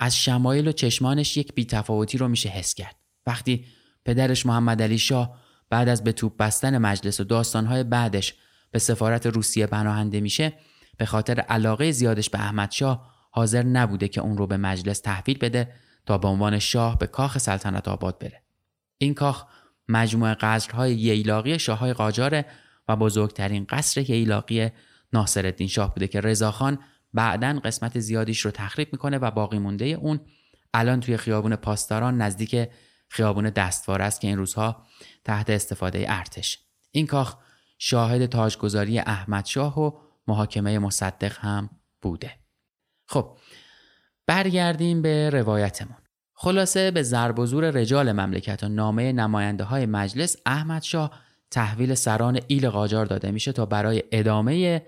از 0.00 0.16
شمایل 0.16 0.68
و 0.68 0.72
چشمانش 0.72 1.36
یک 1.36 1.54
بیتفاوتی 1.54 2.18
رو 2.18 2.28
میشه 2.28 2.48
حس 2.48 2.74
کرد. 2.74 2.96
وقتی 3.26 3.64
پدرش 4.04 4.46
محمد 4.46 4.82
علی 4.82 4.98
شاه 4.98 5.38
بعد 5.70 5.88
از 5.88 6.04
به 6.04 6.12
توپ 6.12 6.36
بستن 6.36 6.78
مجلس 6.78 7.20
و 7.20 7.24
داستانهای 7.24 7.84
بعدش 7.84 8.34
به 8.70 8.78
سفارت 8.78 9.26
روسیه 9.26 9.66
پناهنده 9.66 10.20
میشه 10.20 10.52
به 10.96 11.06
خاطر 11.06 11.40
علاقه 11.40 11.90
زیادش 11.92 12.30
به 12.30 12.38
احمد 12.38 12.70
شاه 12.70 13.14
حاضر 13.30 13.62
نبوده 13.62 14.08
که 14.08 14.20
اون 14.20 14.36
رو 14.36 14.46
به 14.46 14.56
مجلس 14.56 15.00
تحویل 15.00 15.38
بده 15.38 15.84
تا 16.06 16.18
به 16.18 16.28
عنوان 16.28 16.58
شاه 16.58 16.98
به 16.98 17.06
کاخ 17.06 17.38
سلطنت 17.38 17.88
آباد 17.88 18.18
بره. 18.18 18.42
این 18.98 19.14
کاخ 19.14 19.44
مجموعه 19.88 20.34
قصرهای 20.34 20.94
ییلاقی 20.94 21.58
شاههای 21.58 21.92
قاجاره 21.92 22.46
و 22.88 22.96
بزرگترین 22.96 23.66
قصر 23.68 24.10
ییلاقی 24.10 24.70
ناصرالدین 25.12 25.68
شاه 25.68 25.94
بوده 25.94 26.08
که 26.08 26.20
رضاخان 26.20 26.78
بعدا 27.14 27.60
قسمت 27.64 27.98
زیادیش 27.98 28.40
رو 28.40 28.50
تخریب 28.50 28.88
می‌کنه 28.92 29.18
و 29.18 29.30
باقی 29.30 29.58
مونده 29.58 29.84
اون 29.84 30.20
الان 30.74 31.00
توی 31.00 31.16
خیابون 31.16 31.56
پاسداران 31.56 32.22
نزدیک 32.22 32.68
خیابون 33.08 33.50
دستوار 33.50 34.02
است 34.02 34.20
که 34.20 34.28
این 34.28 34.38
روزها 34.38 34.86
تحت 35.24 35.50
استفاده 35.50 36.04
ارتش. 36.08 36.58
این 36.90 37.06
کاخ 37.06 37.36
شاهد 37.78 38.26
تاجگذاری 38.26 38.98
احمد 38.98 39.46
شاه 39.46 39.80
و 39.80 39.90
محاکمه 40.26 40.78
مصدق 40.78 41.38
هم 41.38 41.70
بوده. 42.02 42.32
خب 43.06 43.38
برگردیم 44.26 45.02
به 45.02 45.30
روایتمون. 45.30 45.96
خلاصه 46.34 46.90
به 46.90 47.02
ضرب 47.02 47.38
و 47.38 47.46
زور 47.46 47.70
رجال 47.70 48.12
مملکت 48.12 48.64
و 48.64 48.68
نامه 48.68 49.12
نماینده 49.12 49.64
های 49.64 49.86
مجلس 49.86 50.36
احمد 50.46 50.82
شاه 50.82 51.10
تحویل 51.50 51.94
سران 51.94 52.40
ایل 52.46 52.70
قاجار 52.70 53.06
داده 53.06 53.30
میشه 53.30 53.52
تا 53.52 53.66
برای 53.66 54.02
ادامه 54.12 54.82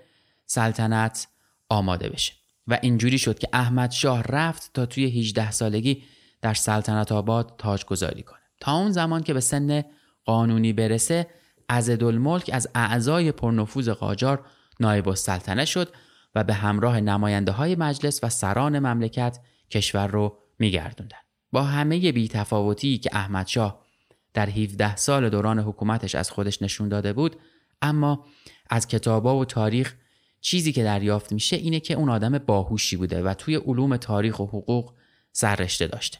سلطنت 0.45 1.27
آماده 1.69 2.09
بشه. 2.09 2.33
و 2.67 2.79
اینجوری 2.81 3.17
شد 3.17 3.39
که 3.39 3.47
احمد 3.53 3.91
شاه 3.91 4.23
رفت 4.23 4.73
تا 4.73 4.85
توی 4.85 5.19
18 5.19 5.51
سالگی 5.51 6.03
در 6.41 6.53
سلطنت 6.53 7.11
آباد 7.11 7.53
تاج 7.57 7.85
گذاری 7.85 8.23
کنه. 8.23 8.39
تا 8.59 8.77
اون 8.77 8.91
زمان 8.91 9.23
که 9.23 9.33
به 9.33 9.39
سن 9.39 9.83
قانونی 10.25 10.73
برسه 10.73 11.27
عزدالملک 11.69 12.49
از 12.53 12.67
اعضای 12.75 13.31
پرنفوذ 13.31 13.89
قاجار 13.89 14.45
نایب 14.79 15.09
السلطنه 15.09 15.65
شد 15.65 15.93
و 16.37 16.43
به 16.43 16.53
همراه 16.53 16.99
نماینده 16.99 17.51
های 17.51 17.75
مجلس 17.75 18.19
و 18.23 18.29
سران 18.29 18.79
مملکت 18.79 19.39
کشور 19.71 20.07
رو 20.07 20.37
میگردوندن. 20.59 21.17
با 21.51 21.63
همه 21.63 22.11
بیتفاوتی 22.11 22.97
که 22.97 23.09
احمد 23.13 23.47
شاه 23.47 23.85
در 24.33 24.49
17 24.49 24.95
سال 24.95 25.29
دوران 25.29 25.59
حکومتش 25.59 26.15
از 26.15 26.31
خودش 26.31 26.61
نشون 26.61 26.89
داده 26.89 27.13
بود 27.13 27.35
اما 27.81 28.25
از 28.69 28.87
کتابا 28.87 29.37
و 29.37 29.45
تاریخ 29.45 29.95
چیزی 30.41 30.71
که 30.71 30.83
دریافت 30.83 31.31
میشه 31.31 31.55
اینه 31.55 31.79
که 31.79 31.93
اون 31.93 32.09
آدم 32.09 32.37
باهوشی 32.37 32.95
بوده 32.95 33.23
و 33.23 33.33
توی 33.33 33.55
علوم 33.55 33.97
تاریخ 33.97 34.39
و 34.39 34.43
حقوق 34.43 34.93
سررشته 35.31 35.87
داشته. 35.87 36.17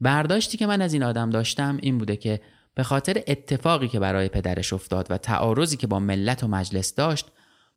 برداشتی 0.00 0.56
که 0.56 0.66
من 0.66 0.82
از 0.82 0.92
این 0.92 1.02
آدم 1.02 1.30
داشتم 1.30 1.78
این 1.82 1.98
بوده 1.98 2.16
که 2.16 2.40
به 2.74 2.82
خاطر 2.82 3.22
اتفاقی 3.26 3.88
که 3.88 4.00
برای 4.00 4.28
پدرش 4.28 4.72
افتاد 4.72 5.06
و 5.10 5.18
تعارضی 5.18 5.76
که 5.76 5.86
با 5.86 5.98
ملت 5.98 6.42
و 6.44 6.48
مجلس 6.48 6.94
داشت 6.94 7.26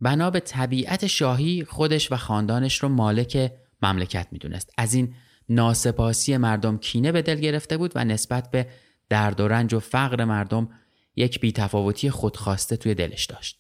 بنا 0.01 0.29
به 0.29 0.39
طبیعت 0.39 1.07
شاهی 1.07 1.63
خودش 1.63 2.11
و 2.11 2.15
خاندانش 2.17 2.83
رو 2.83 2.89
مالک 2.89 3.51
مملکت 3.81 4.27
می‌دونست. 4.31 4.73
از 4.77 4.93
این 4.93 5.13
ناسپاسی 5.49 6.37
مردم 6.37 6.77
کینه 6.77 7.11
به 7.11 7.21
دل 7.21 7.39
گرفته 7.39 7.77
بود 7.77 7.91
و 7.95 8.05
نسبت 8.05 8.51
به 8.51 8.67
درد 9.09 9.39
و 9.39 9.47
رنج 9.47 9.73
و 9.73 9.79
فقر 9.79 10.23
مردم 10.23 10.69
یک 11.15 11.39
بیتفاوتی 11.39 12.09
خودخواسته 12.09 12.77
توی 12.77 12.95
دلش 12.95 13.25
داشت. 13.25 13.59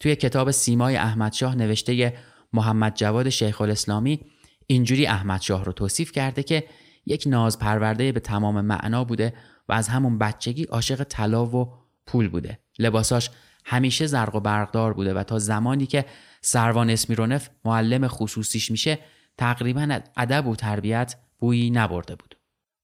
توی 0.00 0.16
کتاب 0.16 0.50
سیمای 0.50 0.96
احمدشاه 0.96 1.54
نوشته 1.54 2.16
محمد 2.52 2.94
جواد 2.94 3.28
شیخ 3.28 3.60
الاسلامی 3.60 4.20
اینجوری 4.66 5.06
احمدشاه 5.06 5.64
رو 5.64 5.72
توصیف 5.72 6.12
کرده 6.12 6.42
که 6.42 6.64
یک 7.06 7.24
ناز 7.26 7.58
پرورده 7.58 8.12
به 8.12 8.20
تمام 8.20 8.60
معنا 8.60 9.04
بوده 9.04 9.34
و 9.68 9.72
از 9.72 9.88
همون 9.88 10.18
بچگی 10.18 10.64
عاشق 10.64 11.04
طلا 11.04 11.46
و 11.46 11.72
پول 12.06 12.28
بوده. 12.28 12.58
لباساش 12.78 13.30
همیشه 13.64 14.06
زرق 14.06 14.34
و 14.34 14.40
برقدار 14.40 14.92
بوده 14.92 15.14
و 15.14 15.22
تا 15.22 15.38
زمانی 15.38 15.86
که 15.86 16.04
سروان 16.40 16.90
اسمیرونف 16.90 17.48
معلم 17.64 18.08
خصوصیش 18.08 18.70
میشه 18.70 18.98
تقریبا 19.38 20.00
ادب 20.16 20.46
و 20.46 20.56
تربیت 20.56 21.16
بویی 21.38 21.70
نبرده 21.70 22.14
بود. 22.14 22.36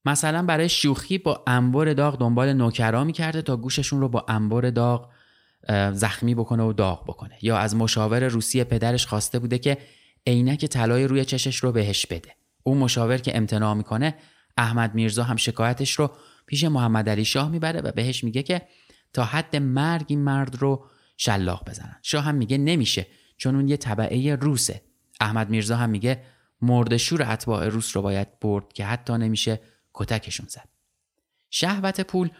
مثلا 0.04 0.42
برای 0.42 0.68
شوخی 0.68 1.18
با 1.18 1.44
انبار 1.46 1.92
داغ 1.92 2.18
دنبال 2.18 2.52
نوکرا 2.52 3.04
می‌کرده 3.04 3.42
تا 3.42 3.56
گوششون 3.56 4.00
رو 4.00 4.08
با 4.08 4.24
انبار 4.28 4.70
داغ 4.70 5.10
زخمی 5.92 6.34
بکنه 6.34 6.62
و 6.62 6.72
داغ 6.72 7.04
بکنه. 7.04 7.34
یا 7.42 7.58
از 7.58 7.76
مشاور 7.76 8.28
روسی 8.28 8.64
پدرش 8.64 9.06
خواسته 9.06 9.38
بوده 9.38 9.58
که 9.58 9.78
عینک 10.26 10.64
طلای 10.64 11.06
روی 11.06 11.24
چشش 11.24 11.56
رو 11.56 11.72
بهش 11.72 12.06
بده. 12.06 12.34
اون 12.62 12.78
مشاور 12.78 13.18
که 13.18 13.36
امتناع 13.36 13.74
می‌کنه 13.74 14.14
احمد 14.56 14.94
میرزا 14.94 15.22
هم 15.22 15.36
شکایتش 15.36 15.92
رو 15.92 16.10
پیش 16.46 16.64
محمد 16.64 17.08
علی 17.08 17.24
شاه 17.24 17.48
می‌بره 17.48 17.80
و 17.80 17.92
بهش 17.92 18.24
میگه 18.24 18.42
که 18.42 18.62
تا 19.12 19.25
حد 19.25 19.57
مرگ 19.57 20.05
این 20.09 20.25
مرد 20.25 20.57
رو 20.57 20.87
شلاق 21.16 21.68
بزنن. 21.68 21.97
شاه 22.03 22.25
هم 22.25 22.35
میگه 22.35 22.59
نمیشه 22.59 23.07
چون 23.37 23.55
اون 23.55 23.68
یه 23.68 23.77
طبعه 23.77 24.35
روسه. 24.35 24.83
احمد 25.21 25.51
میرزا 25.51 25.77
هم 25.77 25.90
میگه 25.90 26.25
مردشور 26.62 27.23
اتباع 27.23 27.68
روس 27.68 27.97
رو 27.97 28.03
باید 28.03 28.40
برد 28.40 28.73
که 28.73 28.85
حتی 28.85 29.12
نمیشه 29.12 29.61
کتکشون 29.94 30.47
زد. 30.49 30.68
شهوت 31.51 32.01
پول 32.01 32.31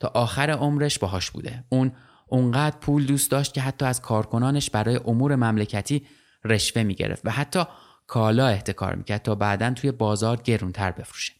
تا 0.00 0.08
آخر 0.14 0.50
عمرش 0.50 0.98
باهاش 0.98 1.30
بوده. 1.30 1.64
اون 1.68 1.92
اونقدر 2.26 2.76
پول 2.76 3.06
دوست 3.06 3.30
داشت 3.30 3.54
که 3.54 3.60
حتی 3.60 3.84
از 3.84 4.02
کارکنانش 4.02 4.70
برای 4.70 5.00
امور 5.04 5.36
مملکتی 5.36 6.06
رشوه 6.44 6.82
می‌گرفت 6.82 7.22
و 7.24 7.30
حتی 7.30 7.64
کالا 8.06 8.46
احتکار 8.46 8.94
می‌کرد 8.94 9.22
تا 9.22 9.34
بعدا 9.34 9.70
توی 9.70 9.92
بازار 9.92 10.36
گرونتر 10.36 10.90
بفروشه. 10.90 11.32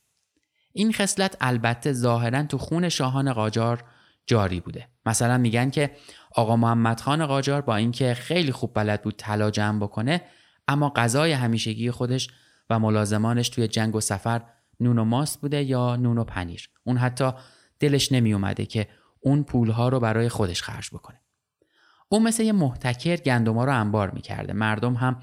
این 0.73 0.92
خصلت 0.92 1.37
البته 1.40 1.92
ظاهرا 1.92 2.42
تو 2.42 2.59
خون 2.59 2.88
شاهان 2.88 3.33
قاجار 3.33 3.85
جاری 4.26 4.60
بوده. 4.60 4.88
مثلا 5.06 5.38
میگن 5.38 5.70
که 5.70 5.90
آقا 6.34 6.56
محمد 6.56 7.00
خان 7.00 7.26
قاجار 7.26 7.60
با 7.60 7.76
اینکه 7.76 8.14
خیلی 8.14 8.52
خوب 8.52 8.74
بلد 8.74 9.02
بود 9.02 9.14
طلا 9.16 9.50
جمع 9.50 9.80
بکنه 9.80 10.20
اما 10.68 10.92
غذای 10.96 11.32
همیشگی 11.32 11.90
خودش 11.90 12.28
و 12.70 12.78
ملازمانش 12.78 13.48
توی 13.48 13.68
جنگ 13.68 13.96
و 13.96 14.00
سفر 14.00 14.42
نون 14.80 14.98
و 14.98 15.04
ماست 15.04 15.40
بوده 15.40 15.62
یا 15.62 15.96
نون 15.96 16.18
و 16.18 16.24
پنیر. 16.24 16.68
اون 16.84 16.96
حتی 16.96 17.30
دلش 17.80 18.12
نمی 18.12 18.32
اومده 18.32 18.66
که 18.66 18.88
اون 19.20 19.44
پولها 19.44 19.88
رو 19.88 20.00
برای 20.00 20.28
خودش 20.28 20.62
خرج 20.62 20.88
بکنه. 20.92 21.20
اون 22.08 22.22
مثل 22.22 22.42
یه 22.42 22.52
محتکر 22.52 23.16
گندما 23.16 23.64
رو 23.64 23.80
انبار 23.80 24.10
می‌کرده. 24.10 24.52
مردم 24.52 24.94
هم 24.94 25.22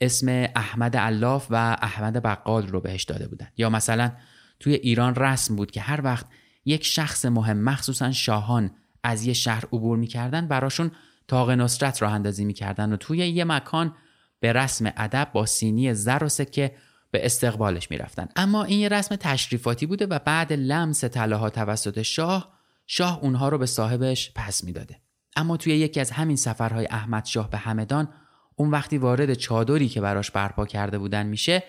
اسم 0.00 0.28
احمد 0.56 0.96
علاف 0.96 1.46
و 1.50 1.76
احمد 1.82 2.22
بقال 2.22 2.68
رو 2.68 2.80
بهش 2.80 3.04
داده 3.04 3.28
بودن. 3.28 3.48
یا 3.56 3.70
مثلا 3.70 4.12
توی 4.60 4.74
ایران 4.74 5.14
رسم 5.14 5.56
بود 5.56 5.70
که 5.70 5.80
هر 5.80 6.00
وقت 6.04 6.26
یک 6.64 6.84
شخص 6.84 7.24
مهم 7.24 7.56
مخصوصا 7.56 8.12
شاهان 8.12 8.70
از 9.02 9.26
یه 9.26 9.32
شهر 9.32 9.64
عبور 9.64 9.98
می‌کردن 9.98 10.48
براشون 10.48 10.90
تاق 11.28 11.50
نصرت 11.50 12.02
راه 12.02 12.12
اندازی 12.12 12.44
می‌کردن 12.44 12.92
و 12.92 12.96
توی 12.96 13.18
یه 13.18 13.44
مکان 13.44 13.94
به 14.40 14.52
رسم 14.52 14.92
ادب 14.96 15.28
با 15.32 15.46
سینی 15.46 15.94
زر 15.94 16.24
و 16.24 16.28
سکه 16.28 16.74
به 17.10 17.26
استقبالش 17.26 17.90
می‌رفتن. 17.90 18.28
اما 18.36 18.64
این 18.64 18.80
یه 18.80 18.88
رسم 18.88 19.16
تشریفاتی 19.16 19.86
بوده 19.86 20.06
و 20.06 20.18
بعد 20.18 20.52
لمس 20.52 21.04
طلاها 21.04 21.50
توسط 21.50 22.02
شاه 22.02 22.54
شاه 22.86 23.18
اونها 23.22 23.48
رو 23.48 23.58
به 23.58 23.66
صاحبش 23.66 24.32
پس 24.34 24.64
می‌داده. 24.64 25.00
اما 25.36 25.56
توی 25.56 25.72
یکی 25.76 26.00
از 26.00 26.10
همین 26.10 26.36
سفرهای 26.36 26.86
احمد 26.86 27.24
شاه 27.24 27.50
به 27.50 27.58
همدان 27.58 28.08
اون 28.56 28.70
وقتی 28.70 28.98
وارد 28.98 29.34
چادری 29.34 29.88
که 29.88 30.00
براش 30.00 30.30
برپا 30.30 30.66
کرده 30.66 30.98
بودن 30.98 31.26
میشه 31.26 31.62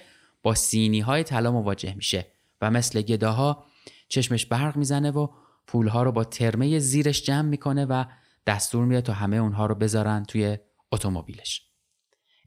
با 0.44 0.56
سینی 0.56 1.00
های 1.00 1.24
طلا 1.24 1.52
مواجه 1.52 1.94
میشه 1.94 2.28
و 2.62 2.72
مثل 2.72 3.02
گداها 3.02 3.66
چشمش 4.08 4.46
برق 4.46 4.78
می‌زنه 4.78 5.12
و 5.12 5.28
پولها 5.68 6.04
رو 6.04 6.12
با 6.12 6.24
ترمه 6.24 6.80
زیرش 6.80 7.24
جمع 7.24 7.50
می‌کنه 7.50 7.86
و 7.86 8.06
دستور 8.48 8.86
میده 8.86 9.02
تا 9.02 9.14
همه 9.14 9.38
اونها 9.38 9.66
رو 9.66 9.76
بذارن 9.76 10.24
توی 10.24 10.58
اتومبیلش 10.92 11.62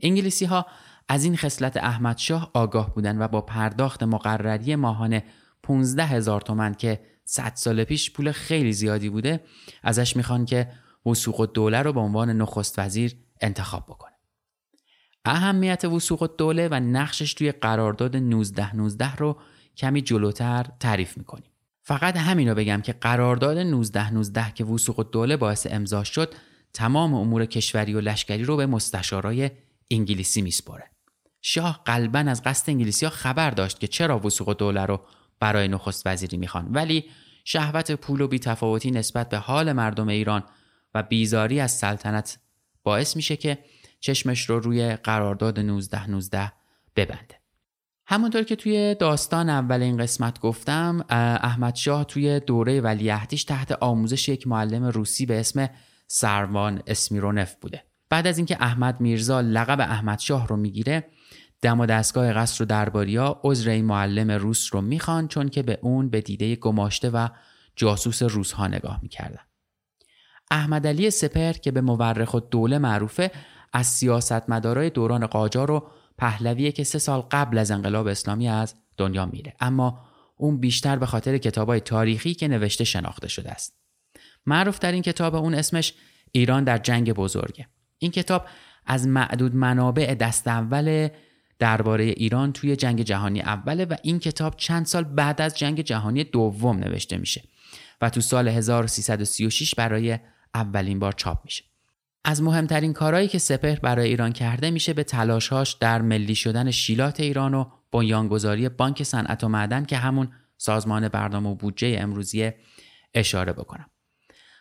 انگلیسی 0.02 0.44
ها 0.44 0.66
از 1.08 1.24
این 1.24 1.36
خصلت 1.36 1.76
احمد 1.76 2.18
شاه 2.18 2.50
آگاه 2.54 2.94
بودن 2.94 3.22
و 3.22 3.28
با 3.28 3.40
پرداخت 3.40 4.02
مقرری 4.02 4.76
ماهانه 4.76 5.24
15 5.62 6.04
هزار 6.04 6.40
تومن 6.40 6.74
که 6.74 7.00
100 7.24 7.52
سال 7.54 7.84
پیش 7.84 8.12
پول 8.12 8.32
خیلی 8.32 8.72
زیادی 8.72 9.08
بوده 9.08 9.44
ازش 9.82 10.16
می‌خوان 10.16 10.44
که 10.44 10.72
وسوق 11.06 11.40
الدوله 11.40 11.82
رو 11.82 11.92
به 11.92 12.00
عنوان 12.00 12.30
نخست 12.30 12.78
وزیر 12.78 13.16
انتخاب 13.40 13.86
بکنه. 13.86 14.12
اهمیت 15.24 15.84
وسوق 15.84 16.22
الدوله 16.22 16.68
و 16.68 16.74
نقشش 16.74 17.34
توی 17.34 17.52
قرارداد 17.52 18.16
19 18.16 18.76
19 18.76 19.16
رو 19.16 19.40
کمی 19.76 20.02
جلوتر 20.02 20.66
تعریف 20.80 21.18
می‌کنیم. 21.18 21.47
فقط 21.88 22.16
همین 22.16 22.48
رو 22.48 22.54
بگم 22.54 22.80
که 22.80 22.92
قرارداد 22.92 23.58
19 23.58 24.10
19 24.10 24.52
که 24.54 24.64
وسوق 24.64 24.98
الدوله 24.98 25.36
باعث 25.36 25.66
امضا 25.70 26.04
شد 26.04 26.34
تمام 26.72 27.14
امور 27.14 27.44
کشوری 27.44 27.94
و 27.94 28.00
لشکری 28.00 28.44
رو 28.44 28.56
به 28.56 28.66
مستشارای 28.66 29.50
انگلیسی 29.90 30.42
میسپره. 30.42 30.90
شاه 31.42 31.82
قلبا 31.84 32.18
از 32.18 32.42
قصد 32.42 32.70
انگلیسی 32.70 33.06
ها 33.06 33.10
خبر 33.10 33.50
داشت 33.50 33.80
که 33.80 33.86
چرا 33.86 34.18
وسوق 34.18 34.48
الدوله 34.48 34.86
رو 34.86 35.00
برای 35.40 35.68
نخست 35.68 36.06
وزیری 36.06 36.36
می‌خوان 36.36 36.68
ولی 36.70 37.04
شهوت 37.44 37.92
پول 37.92 38.20
و 38.20 38.28
بیتفاوتی 38.28 38.90
نسبت 38.90 39.28
به 39.28 39.38
حال 39.38 39.72
مردم 39.72 40.08
ایران 40.08 40.42
و 40.94 41.02
بیزاری 41.02 41.60
از 41.60 41.72
سلطنت 41.72 42.38
باعث 42.82 43.16
میشه 43.16 43.36
که 43.36 43.58
چشمش 44.00 44.50
رو 44.50 44.60
روی 44.60 44.96
قرارداد 44.96 45.60
19 45.60 46.10
19 46.10 46.52
ببنده 46.96 47.37
همونطور 48.10 48.42
که 48.42 48.56
توی 48.56 48.94
داستان 48.94 49.50
اول 49.50 49.82
این 49.82 49.96
قسمت 49.96 50.40
گفتم 50.40 51.04
احمد 51.08 51.74
شاه 51.74 52.04
توی 52.04 52.40
دوره 52.40 52.80
ولیعهدیش 52.80 53.44
تحت 53.44 53.72
آموزش 53.72 54.28
یک 54.28 54.46
معلم 54.46 54.84
روسی 54.84 55.26
به 55.26 55.40
اسم 55.40 55.68
سروان 56.06 56.82
اسمیرونف 56.86 57.54
بوده. 57.54 57.84
بعد 58.10 58.26
از 58.26 58.38
اینکه 58.38 58.56
احمد 58.60 59.00
میرزا 59.00 59.40
لقب 59.40 59.80
احمد 59.80 60.18
شاه 60.18 60.48
رو 60.48 60.56
می‌گیره 60.56 61.06
دم 61.62 61.80
و 61.80 61.86
دستگاه 61.86 62.32
قصر 62.32 62.62
و 62.62 62.66
درباریا 62.66 63.40
عذر 63.44 63.70
این 63.70 63.84
معلم 63.84 64.30
روس 64.30 64.68
رو 64.72 64.80
می‌خوان 64.80 65.28
چون 65.28 65.48
که 65.48 65.62
به 65.62 65.78
اون 65.82 66.10
به 66.10 66.20
دیده 66.20 66.56
گماشته 66.56 67.10
و 67.10 67.28
جاسوس 67.76 68.22
روزها 68.22 68.66
نگاه 68.66 68.98
می‌کردن. 69.02 69.42
احمد 70.50 70.86
علی 70.86 71.10
سپر 71.10 71.52
که 71.52 71.70
به 71.70 71.80
مورخ 71.80 72.34
و 72.34 72.40
دوله 72.40 72.78
معروفه 72.78 73.30
از 73.72 73.86
سیاستمدارای 73.86 74.90
دوران 74.90 75.26
قاجار 75.26 75.70
و 75.70 75.90
پهلویه 76.18 76.72
که 76.72 76.84
سه 76.84 76.98
سال 76.98 77.20
قبل 77.20 77.58
از 77.58 77.70
انقلاب 77.70 78.06
اسلامی 78.06 78.48
از 78.48 78.74
دنیا 78.96 79.26
میره. 79.26 79.54
اما 79.60 80.00
اون 80.36 80.60
بیشتر 80.60 80.96
به 80.96 81.06
خاطر 81.06 81.38
کتابای 81.38 81.80
تاریخی 81.80 82.34
که 82.34 82.48
نوشته 82.48 82.84
شناخته 82.84 83.28
شده 83.28 83.50
است. 83.50 83.78
معروف 84.46 84.78
در 84.78 84.92
این 84.92 85.02
کتاب 85.02 85.34
اون 85.34 85.54
اسمش 85.54 85.94
ایران 86.32 86.64
در 86.64 86.78
جنگ 86.78 87.12
بزرگه. 87.12 87.66
این 87.98 88.10
کتاب 88.10 88.46
از 88.86 89.06
معدود 89.06 89.54
منابع 89.54 90.14
دست 90.14 90.48
اول 90.48 91.08
درباره 91.58 92.04
ایران 92.04 92.52
توی 92.52 92.76
جنگ 92.76 93.02
جهانی 93.02 93.40
اوله 93.40 93.84
و 93.84 93.96
این 94.02 94.18
کتاب 94.18 94.56
چند 94.56 94.86
سال 94.86 95.04
بعد 95.04 95.40
از 95.40 95.58
جنگ 95.58 95.80
جهانی 95.80 96.24
دوم 96.24 96.76
نوشته 96.78 97.16
میشه 97.16 97.42
و 98.00 98.10
تو 98.10 98.20
سال 98.20 98.48
1336 98.48 99.74
برای 99.74 100.18
اولین 100.54 100.98
بار 100.98 101.12
چاپ 101.12 101.44
میشه. 101.44 101.64
از 102.28 102.42
مهمترین 102.42 102.92
کارهایی 102.92 103.28
که 103.28 103.38
سپهر 103.38 103.78
برای 103.80 104.08
ایران 104.08 104.32
کرده 104.32 104.70
میشه 104.70 104.92
به 104.92 105.04
تلاشهاش 105.04 105.72
در 105.72 106.02
ملی 106.02 106.34
شدن 106.34 106.70
شیلات 106.70 107.20
ایران 107.20 107.54
و 107.54 107.64
بنیانگذاری 107.92 108.68
بانک 108.68 109.02
صنعت 109.02 109.44
و 109.44 109.48
معدن 109.48 109.84
که 109.84 109.96
همون 109.96 110.32
سازمان 110.56 111.08
برنامه 111.08 111.50
و 111.50 111.54
بودجه 111.54 111.96
امروزی 112.00 112.50
اشاره 113.14 113.52
بکنم. 113.52 113.90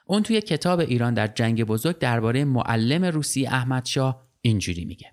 اون 0.05 0.23
توی 0.23 0.41
کتاب 0.41 0.79
ایران 0.79 1.13
در 1.13 1.27
جنگ 1.27 1.63
بزرگ 1.63 1.97
درباره 1.97 2.45
معلم 2.45 3.05
روسی 3.05 3.47
احمد 3.47 3.85
شاه 3.85 4.27
اینجوری 4.41 4.85
میگه. 4.85 5.11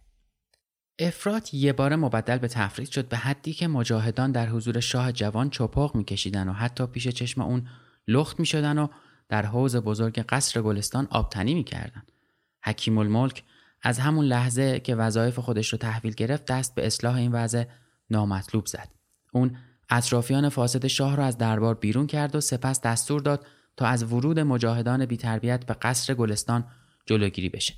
افراد 0.98 1.54
یه 1.54 1.72
بار 1.72 1.96
مبدل 1.96 2.38
به 2.38 2.48
تفرید 2.48 2.90
شد 2.90 3.08
به 3.08 3.16
حدی 3.16 3.52
که 3.52 3.68
مجاهدان 3.68 4.32
در 4.32 4.48
حضور 4.48 4.80
شاه 4.80 5.12
جوان 5.12 5.50
چپاق 5.50 5.94
میکشیدن 5.94 6.48
و 6.48 6.52
حتی 6.52 6.86
پیش 6.86 7.08
چشم 7.08 7.40
اون 7.40 7.68
لخت 8.08 8.40
می‌شدن 8.40 8.78
و 8.78 8.88
در 9.28 9.46
حوز 9.46 9.76
بزرگ 9.76 10.18
قصر 10.28 10.62
گلستان 10.62 11.06
آبتنی 11.10 11.54
می‌کردن 11.54 12.02
حکیم 12.64 12.98
الملک 12.98 13.42
از 13.82 13.98
همون 13.98 14.24
لحظه 14.24 14.80
که 14.80 14.94
وظایف 14.94 15.38
خودش 15.38 15.68
رو 15.68 15.78
تحویل 15.78 16.14
گرفت 16.14 16.44
دست 16.44 16.74
به 16.74 16.86
اصلاح 16.86 17.16
این 17.16 17.32
وضع 17.32 17.64
نامطلوب 18.10 18.66
زد 18.66 18.88
اون 19.32 19.56
اطرافیان 19.90 20.48
فاسد 20.48 20.86
شاه 20.86 21.16
را 21.16 21.24
از 21.24 21.38
دربار 21.38 21.74
بیرون 21.74 22.06
کرد 22.06 22.36
و 22.36 22.40
سپس 22.40 22.80
دستور 22.80 23.20
داد 23.20 23.46
تا 23.76 23.86
از 23.86 24.12
ورود 24.12 24.40
مجاهدان 24.40 25.06
بیتربیت 25.06 25.66
به 25.66 25.74
قصر 25.74 26.14
گلستان 26.14 26.64
جلوگیری 27.06 27.48
بشه 27.48 27.74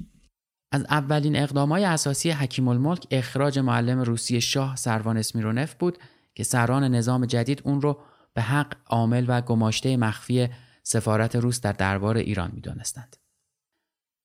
از 0.73 0.87
اولین 0.91 1.37
اقدامای 1.37 1.85
اساسی 1.85 2.31
حکیم 2.31 2.69
الملک 2.69 3.07
اخراج 3.11 3.59
معلم 3.59 4.01
روسی 4.01 4.41
شاه 4.41 4.77
سروان 4.77 5.17
اسمیرونف 5.17 5.75
بود 5.75 5.99
که 6.35 6.45
سران 6.45 6.85
نظام 6.95 7.27
جدید 7.27 7.63
اون 7.65 7.81
رو 7.81 8.03
به 8.35 8.43
حق 8.43 8.77
عامل 8.87 9.25
و 9.29 9.41
گماشته 9.41 9.97
مخفی 9.97 10.49
سفارت 10.83 11.37
روس 11.37 11.61
در 11.61 11.73
دربار 11.73 12.17
ایران 12.17 12.51
می‌دانستند. 12.55 13.17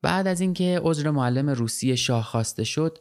بعد 0.01 0.27
از 0.27 0.41
اینکه 0.41 0.81
عذر 0.83 1.11
معلم 1.11 1.49
روسی 1.49 1.97
شاه 1.97 2.23
خواسته 2.23 2.63
شد 2.63 2.97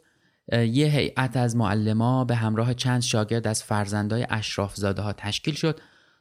یه 0.51 0.87
هیئت 0.87 1.37
از 1.37 1.55
معلما 1.55 2.25
به 2.25 2.35
همراه 2.35 2.73
چند 2.73 3.01
شاگرد 3.01 3.47
از 3.47 3.63
فرزندای 3.63 4.27
اشراف 4.29 4.75
زاده 4.75 5.01
ها 5.01 5.13
تشکیل 5.13 5.53
شد 5.53 5.79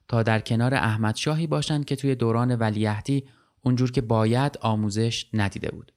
تا 0.08 0.22
در 0.22 0.40
کنار 0.40 0.74
احمد 0.74 1.16
شاهی 1.16 1.46
باشند 1.46 1.84
که 1.84 1.96
توی 1.96 2.14
دوران 2.14 2.56
ولیعهدی 2.56 3.24
اونجور 3.62 3.92
که 3.92 4.00
باید 4.00 4.58
آموزش 4.60 5.26
ندیده 5.32 5.70
بود. 5.70 5.92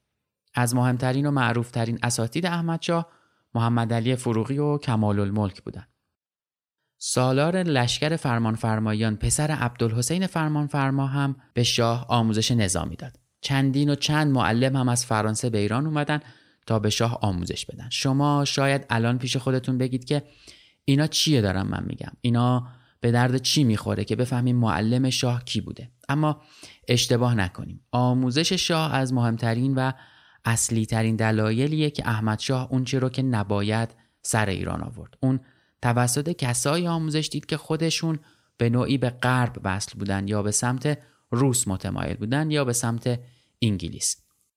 از 0.54 0.74
مهمترین 0.74 1.26
و 1.26 1.30
معروفترین 1.30 1.98
اساتید 2.02 2.46
احمد 2.46 2.82
شاه 2.82 3.08
محمد 3.54 3.92
علی 3.92 4.16
فروغی 4.16 4.58
و 4.58 4.78
کمال 4.78 5.20
الملک 5.20 5.62
بودند. 5.62 5.88
سالار 6.98 7.62
لشکر 7.62 8.16
فرمانفرمایان 8.16 9.16
پسر 9.16 9.50
عبدالحسین 9.50 10.26
فرمانفرما 10.26 11.06
هم 11.06 11.36
به 11.54 11.62
شاه 11.62 12.06
آموزش 12.08 12.50
نظامی 12.50 12.96
داد. 12.96 13.23
چندین 13.44 13.90
و 13.90 13.94
چند 13.94 14.32
معلم 14.32 14.76
هم 14.76 14.88
از 14.88 15.06
فرانسه 15.06 15.50
به 15.50 15.58
ایران 15.58 15.86
اومدن 15.86 16.20
تا 16.66 16.78
به 16.78 16.90
شاه 16.90 17.18
آموزش 17.22 17.66
بدن. 17.66 17.88
شما 17.90 18.44
شاید 18.44 18.86
الان 18.90 19.18
پیش 19.18 19.36
خودتون 19.36 19.78
بگید 19.78 20.04
که 20.04 20.22
اینا 20.84 21.06
چیه 21.06 21.40
دارم 21.40 21.66
من 21.66 21.84
میگم؟ 21.86 22.12
اینا 22.20 22.68
به 23.00 23.10
درد 23.10 23.36
چی 23.36 23.64
می‌خوره 23.64 24.04
که 24.04 24.16
بفهمیم 24.16 24.56
معلم 24.56 25.10
شاه 25.10 25.44
کی 25.44 25.60
بوده؟ 25.60 25.90
اما 26.08 26.42
اشتباه 26.88 27.34
نکنیم. 27.34 27.80
آموزش 27.92 28.52
شاه 28.52 28.94
از 28.94 29.12
مهمترین 29.12 29.74
و 29.74 29.92
اصلی 30.44 30.86
ترین 30.86 31.16
دلایلیه 31.16 31.90
که 31.90 32.08
احمد 32.08 32.38
شاه 32.38 32.68
اون 32.70 32.86
رو 32.86 33.08
که 33.08 33.22
نباید 33.22 33.88
سر 34.22 34.48
ایران 34.48 34.82
آورد. 34.82 35.14
اون 35.20 35.40
توسط 35.82 36.30
کسایی 36.30 36.86
آموزش 36.86 37.28
دید 37.32 37.46
که 37.46 37.56
خودشون 37.56 38.18
به 38.56 38.70
نوعی 38.70 38.98
به 38.98 39.10
غرب 39.10 39.60
وصل 39.64 39.98
بودن 39.98 40.28
یا 40.28 40.42
به 40.42 40.50
سمت 40.50 40.98
روس 41.30 41.68
متمایل 41.68 42.16
بودن 42.16 42.50
یا 42.50 42.64
به 42.64 42.72
سمت 42.72 43.20
انگلیس. 43.66 44.16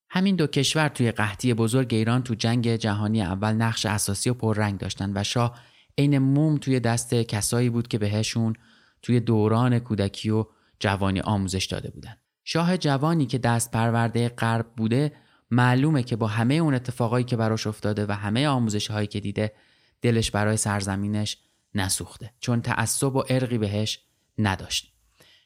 همین 0.09 0.35
دو 0.35 0.47
کشور 0.47 0.87
توی 0.87 1.11
قحطی 1.11 1.53
بزرگ 1.53 1.93
ایران 1.93 2.23
تو 2.23 2.35
جنگ 2.35 2.75
جهانی 2.75 3.21
اول 3.21 3.53
نقش 3.53 3.85
اساسی 3.85 4.29
و 4.29 4.33
پررنگ 4.33 4.79
داشتن 4.79 5.11
و 5.15 5.23
شاه 5.23 5.59
عین 5.97 6.17
موم 6.17 6.57
توی 6.57 6.79
دست 6.79 7.13
کسایی 7.13 7.69
بود 7.69 7.87
که 7.87 7.97
بهشون 7.97 8.53
توی 9.01 9.19
دوران 9.19 9.79
کودکی 9.79 10.29
و 10.29 10.45
جوانی 10.79 11.19
آموزش 11.19 11.65
داده 11.65 11.89
بودن. 11.89 12.15
شاه 12.43 12.77
جوانی 12.77 13.25
که 13.25 13.37
دست 13.37 13.71
پرورده 13.71 14.29
غرب 14.29 14.65
بوده 14.77 15.13
معلومه 15.51 16.03
که 16.03 16.15
با 16.15 16.27
همه 16.27 16.53
اون 16.53 16.73
اتفاقایی 16.73 17.25
که 17.25 17.37
براش 17.37 17.67
افتاده 17.67 18.05
و 18.05 18.11
همه 18.11 18.47
آموزش 18.47 18.91
هایی 18.91 19.07
که 19.07 19.19
دیده 19.19 19.53
دلش 20.01 20.31
برای 20.31 20.57
سرزمینش 20.57 21.37
نسوخته. 21.75 22.33
چون 22.39 22.61
تعصب 22.61 23.15
و 23.15 23.23
ارقی 23.29 23.57
بهش 23.57 23.99
نداشت. 24.37 24.93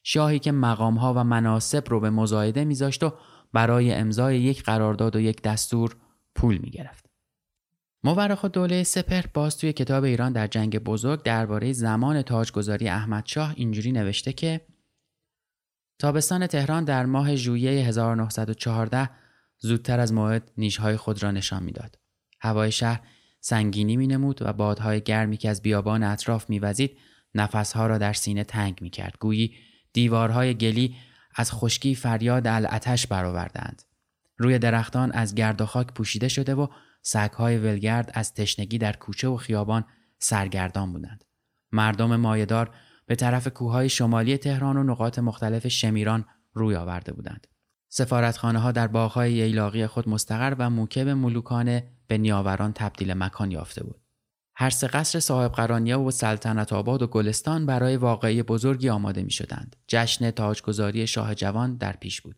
شاهی 0.03 0.39
که 0.39 0.51
مقام 0.51 0.95
ها 0.95 1.13
و 1.13 1.23
مناسب 1.23 1.89
رو 1.89 1.99
به 1.99 2.09
مزایده 2.09 2.65
میذاشت 2.65 3.03
و 3.03 3.13
برای 3.53 3.93
امضای 3.93 4.39
یک 4.39 4.63
قرارداد 4.63 5.15
و 5.15 5.19
یک 5.19 5.41
دستور 5.41 5.95
پول 6.35 6.57
می‌گرفت 6.57 7.05
مورخ 8.03 8.45
دوله 8.45 8.83
سپر 8.83 9.21
باز 9.33 9.57
توی 9.57 9.73
کتاب 9.73 10.03
ایران 10.03 10.33
در 10.33 10.47
جنگ 10.47 10.79
بزرگ 10.79 11.23
درباره 11.23 11.73
زمان 11.73 12.21
تاجگذاری 12.21 12.89
احمد 12.89 13.25
شاه 13.25 13.53
اینجوری 13.55 13.91
نوشته 13.91 14.33
که 14.33 14.61
تابستان 15.99 16.47
تهران 16.47 16.83
در 16.83 17.05
ماه 17.05 17.35
ژوئیه 17.35 17.71
1914 17.71 19.09
زودتر 19.59 19.99
از 19.99 20.13
موعد 20.13 20.51
نیشهای 20.57 20.97
خود 20.97 21.23
را 21.23 21.31
نشان 21.31 21.63
می‌داد. 21.63 21.97
هوای 22.41 22.71
شهر 22.71 23.01
سنگینی 23.39 23.97
می 23.97 24.07
نمود 24.07 24.41
و 24.41 24.53
بادهای 24.53 25.01
گرمی 25.01 25.37
که 25.37 25.49
از 25.49 25.61
بیابان 25.61 26.03
اطراف 26.03 26.49
میوزید 26.49 26.97
نفسها 27.35 27.87
را 27.87 27.97
در 27.97 28.13
سینه 28.13 28.43
تنگ 28.43 28.77
می 28.81 28.89
کرد. 28.89 29.15
گویی 29.19 29.55
دیوارهای 29.93 30.53
گلی 30.53 30.95
از 31.35 31.51
خشکی 31.51 31.95
فریاد 31.95 32.47
الاتش 32.47 33.07
برآوردند. 33.07 33.83
روی 34.37 34.59
درختان 34.59 35.11
از 35.11 35.35
گرد 35.35 35.61
و 35.61 35.65
خاک 35.65 35.87
پوشیده 35.87 36.27
شده 36.27 36.55
و 36.55 36.67
سگهای 37.01 37.57
ولگرد 37.57 38.11
از 38.13 38.33
تشنگی 38.33 38.77
در 38.77 38.93
کوچه 38.93 39.27
و 39.27 39.37
خیابان 39.37 39.85
سرگردان 40.19 40.93
بودند. 40.93 41.23
مردم 41.71 42.15
مایدار 42.15 42.75
به 43.05 43.15
طرف 43.15 43.47
کوههای 43.47 43.89
شمالی 43.89 44.37
تهران 44.37 44.77
و 44.77 44.83
نقاط 44.83 45.19
مختلف 45.19 45.67
شمیران 45.67 46.25
روی 46.53 46.75
آورده 46.75 47.13
بودند. 47.13 47.47
سفارتخانه 47.89 48.59
ها 48.59 48.71
در 48.71 48.87
باغهای 48.87 49.33
ییلاقی 49.33 49.87
خود 49.87 50.09
مستقر 50.09 50.55
و 50.59 50.69
موکب 50.69 51.07
ملوکانه 51.07 51.87
به 52.07 52.17
نیاوران 52.17 52.73
تبدیل 52.73 53.13
مکان 53.13 53.51
یافته 53.51 53.83
بود. 53.83 54.00
هر 54.61 54.69
سه 54.69 54.87
قصر 54.87 55.19
صاحب 55.19 55.51
قرانیه 55.51 55.95
و 55.95 56.11
سلطنت 56.11 56.73
آباد 56.73 57.01
و 57.01 57.07
گلستان 57.07 57.65
برای 57.65 57.97
واقعی 57.97 58.43
بزرگی 58.43 58.89
آماده 58.89 59.23
می 59.23 59.31
شدند. 59.31 59.75
جشن 59.87 60.31
تاجگذاری 60.31 61.07
شاه 61.07 61.35
جوان 61.35 61.77
در 61.77 61.91
پیش 61.91 62.21
بود. 62.21 62.35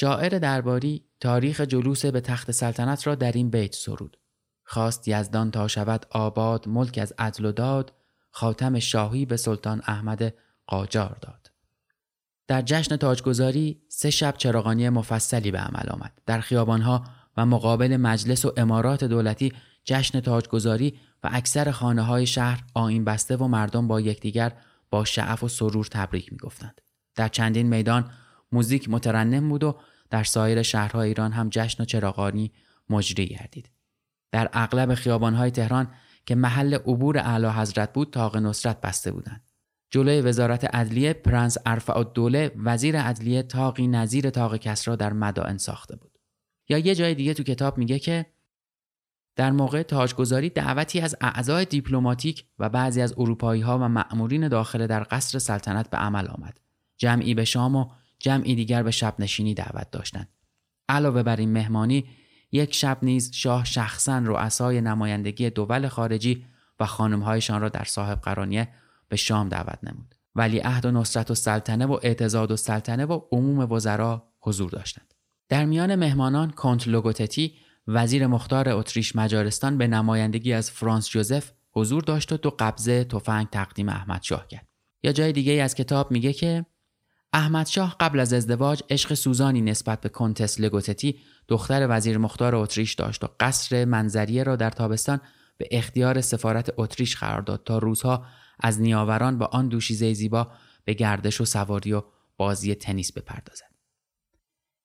شاعر 0.00 0.38
درباری 0.38 1.04
تاریخ 1.20 1.60
جلوس 1.60 2.06
به 2.06 2.20
تخت 2.20 2.50
سلطنت 2.50 3.06
را 3.06 3.14
در 3.14 3.32
این 3.32 3.50
بیت 3.50 3.74
سرود. 3.74 4.16
خواست 4.64 5.08
یزدان 5.08 5.50
تا 5.50 5.68
شود 5.68 6.06
آباد 6.10 6.68
ملک 6.68 6.98
از 7.02 7.12
عدل 7.18 7.44
و 7.44 7.52
داد 7.52 7.92
خاتم 8.30 8.78
شاهی 8.78 9.26
به 9.26 9.36
سلطان 9.36 9.82
احمد 9.86 10.34
قاجار 10.66 11.16
داد. 11.20 11.50
در 12.48 12.62
جشن 12.62 12.96
تاجگذاری 12.96 13.82
سه 13.88 14.10
شب 14.10 14.34
چراغانی 14.36 14.88
مفصلی 14.88 15.50
به 15.50 15.58
عمل 15.58 15.88
آمد. 15.90 16.12
در 16.26 16.40
خیابانها 16.40 17.04
و 17.36 17.46
مقابل 17.46 17.96
مجلس 17.96 18.44
و 18.44 18.52
امارات 18.56 19.04
دولتی 19.04 19.52
جشن 19.84 20.20
تاجگذاری 20.20 20.98
و 21.24 21.30
اکثر 21.32 21.70
خانه 21.70 22.02
های 22.02 22.26
شهر 22.26 22.64
آین 22.74 23.04
بسته 23.04 23.36
و 23.36 23.48
مردم 23.48 23.88
با 23.88 24.00
یکدیگر 24.00 24.52
با 24.90 25.04
شعف 25.04 25.42
و 25.42 25.48
سرور 25.48 25.86
تبریک 25.86 26.32
می 26.32 26.38
گفتند. 26.38 26.80
در 27.14 27.28
چندین 27.28 27.66
میدان 27.66 28.10
موزیک 28.52 28.90
مترنم 28.90 29.48
بود 29.48 29.64
و 29.64 29.76
در 30.10 30.24
سایر 30.24 30.62
شهرهای 30.62 31.08
ایران 31.08 31.32
هم 31.32 31.48
جشن 31.48 31.82
و 31.82 31.86
چراغانی 31.86 32.52
مجری 32.90 33.26
گردید. 33.26 33.70
در 34.32 34.50
اغلب 34.52 34.94
خیابانهای 34.94 35.50
تهران 35.50 35.88
که 36.26 36.34
محل 36.34 36.74
عبور 36.74 37.18
اعلی 37.18 37.46
حضرت 37.46 37.92
بود 37.92 38.10
طاق 38.10 38.36
نصرت 38.36 38.80
بسته 38.80 39.12
بودند. 39.12 39.50
جلوی 39.90 40.20
وزارت 40.20 40.74
عدلیه 40.74 41.12
پرنس 41.12 41.56
ارفع‌الدوله 41.66 42.52
وزیر 42.56 43.00
عدلیه 43.00 43.42
طاقی 43.42 43.88
نظیر 43.88 44.30
طاق 44.30 44.56
کسری 44.56 44.96
در 44.96 45.12
مدائن 45.12 45.56
ساخته 45.56 45.96
بود. 45.96 46.18
یا 46.68 46.78
یه 46.78 46.94
جای 46.94 47.14
دیگه 47.14 47.34
تو 47.34 47.42
کتاب 47.42 47.78
میگه 47.78 47.98
که 47.98 48.26
در 49.36 49.50
موقع 49.50 49.82
تاجگذاری 49.82 50.50
دعوتی 50.50 51.00
از 51.00 51.16
اعضای 51.20 51.64
دیپلماتیک 51.64 52.44
و 52.58 52.68
بعضی 52.68 53.02
از 53.02 53.14
اروپایی 53.16 53.62
ها 53.62 53.78
و 53.78 53.88
مأمورین 53.88 54.48
داخل 54.48 54.86
در 54.86 55.06
قصر 55.10 55.38
سلطنت 55.38 55.90
به 55.90 55.96
عمل 55.96 56.28
آمد. 56.28 56.60
جمعی 56.96 57.34
به 57.34 57.44
شام 57.44 57.76
و 57.76 57.90
جمعی 58.20 58.54
دیگر 58.54 58.82
به 58.82 58.90
شب 58.90 59.14
نشینی 59.18 59.54
دعوت 59.54 59.90
داشتند. 59.90 60.28
علاوه 60.88 61.22
بر 61.22 61.36
این 61.36 61.52
مهمانی 61.52 62.04
یک 62.52 62.74
شب 62.74 62.98
نیز 63.02 63.30
شاه 63.32 63.64
شخصا 63.64 64.18
رؤسای 64.18 64.80
نمایندگی 64.80 65.50
دول 65.50 65.88
خارجی 65.88 66.44
و 66.80 66.86
خانمهایشان 66.86 67.60
را 67.60 67.68
در 67.68 67.84
صاحب 67.84 68.20
قرانیه 68.20 68.68
به 69.08 69.16
شام 69.16 69.48
دعوت 69.48 69.78
نمود. 69.82 70.14
ولی 70.34 70.58
عهد 70.58 70.86
و 70.86 70.90
نصرت 70.90 71.30
و 71.30 71.34
سلطنه 71.34 71.86
و 71.86 71.98
اعتزاد 72.02 72.50
و 72.50 72.56
سلطنه 72.56 73.04
و 73.06 73.20
عموم 73.32 73.72
وزرا 73.72 74.32
حضور 74.40 74.70
داشتند. 74.70 75.14
در 75.48 75.64
میان 75.64 75.94
مهمانان 75.94 76.50
کانت 76.50 76.88
لوگوتتی 76.88 77.54
وزیر 77.86 78.26
مختار 78.26 78.68
اتریش 78.68 79.16
مجارستان 79.16 79.78
به 79.78 79.86
نمایندگی 79.86 80.52
از 80.52 80.70
فرانس 80.70 81.08
جوزف 81.08 81.52
حضور 81.72 82.02
داشت 82.02 82.32
و 82.32 82.36
دو 82.36 82.50
قبضه 82.58 83.04
تفنگ 83.04 83.46
تقدیم 83.46 83.88
احمد 83.88 84.22
شاه 84.22 84.46
کرد. 84.48 84.66
یا 85.02 85.12
جای 85.12 85.32
دیگه 85.32 85.52
از 85.52 85.74
کتاب 85.74 86.10
میگه 86.10 86.32
که 86.32 86.66
احمد 87.32 87.66
شاه 87.66 87.96
قبل 88.00 88.20
از 88.20 88.32
ازدواج 88.32 88.82
عشق 88.90 89.14
سوزانی 89.14 89.60
نسبت 89.60 90.00
به 90.00 90.08
کنتس 90.08 90.60
لگوتتی 90.60 91.18
دختر 91.48 91.86
وزیر 91.90 92.18
مختار 92.18 92.54
اتریش 92.54 92.94
داشت 92.94 93.24
و 93.24 93.28
قصر 93.40 93.84
منظریه 93.84 94.42
را 94.42 94.56
در 94.56 94.70
تابستان 94.70 95.20
به 95.58 95.68
اختیار 95.70 96.20
سفارت 96.20 96.70
اتریش 96.76 97.16
قرار 97.16 97.40
داد 97.40 97.62
تا 97.64 97.78
روزها 97.78 98.26
از 98.60 98.80
نیاوران 98.80 99.38
با 99.38 99.46
آن 99.46 99.68
دوشیزه 99.68 100.12
زیبا 100.12 100.52
به 100.84 100.94
گردش 100.94 101.40
و 101.40 101.44
سواری 101.44 101.92
و 101.92 102.02
بازی 102.36 102.74
تنیس 102.74 103.12
بپردازد. 103.12 103.70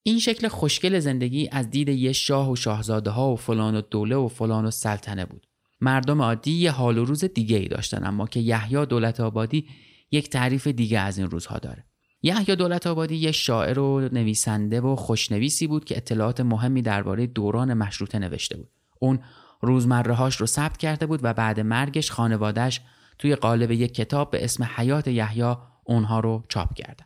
این 0.03 0.19
شکل 0.19 0.47
خوشگل 0.47 0.99
زندگی 0.99 1.49
از 1.51 1.69
دید 1.69 1.89
یه 1.89 2.13
شاه 2.13 2.51
و 2.51 2.55
شاهزاده 2.55 3.09
ها 3.09 3.31
و 3.31 3.35
فلان 3.35 3.75
و 3.75 3.81
دوله 3.81 4.15
و 4.15 4.27
فلان 4.27 4.65
و 4.65 4.71
سلطنه 4.71 5.25
بود. 5.25 5.47
مردم 5.81 6.21
عادی 6.21 6.51
یه 6.51 6.71
حال 6.71 6.97
و 6.97 7.05
روز 7.05 7.25
دیگه 7.25 7.57
ای 7.57 7.67
داشتن 7.67 8.05
اما 8.05 8.27
که 8.27 8.39
یحیی 8.39 8.85
دولت 8.85 9.19
آبادی 9.19 9.67
یک 10.11 10.29
تعریف 10.29 10.67
دیگه 10.67 10.99
از 10.99 11.17
این 11.17 11.29
روزها 11.29 11.57
داره. 11.57 11.84
یحیی 12.25 12.55
دولت 12.55 12.87
آبادی 12.87 13.15
یه 13.15 13.31
شاعر 13.31 13.79
و 13.79 14.09
نویسنده 14.11 14.81
و 14.81 14.95
خوشنویسی 14.95 15.67
بود 15.67 15.85
که 15.85 15.97
اطلاعات 15.97 16.41
مهمی 16.41 16.81
درباره 16.81 17.27
دوران 17.27 17.73
مشروطه 17.73 18.19
نوشته 18.19 18.57
بود. 18.57 18.69
اون 18.99 19.19
روزمرههاش 19.61 20.35
رو 20.35 20.45
ثبت 20.45 20.77
کرده 20.77 21.05
بود 21.05 21.19
و 21.23 21.33
بعد 21.33 21.59
مرگش 21.59 22.11
خانوادهش 22.11 22.81
توی 23.19 23.35
قالب 23.35 23.71
یک 23.71 23.93
کتاب 23.93 24.31
به 24.31 24.43
اسم 24.43 24.69
حیات 24.75 25.07
یحیی 25.07 25.55
اونها 25.83 26.19
رو 26.19 26.43
چاپ 26.49 26.73
کرده. 26.73 27.05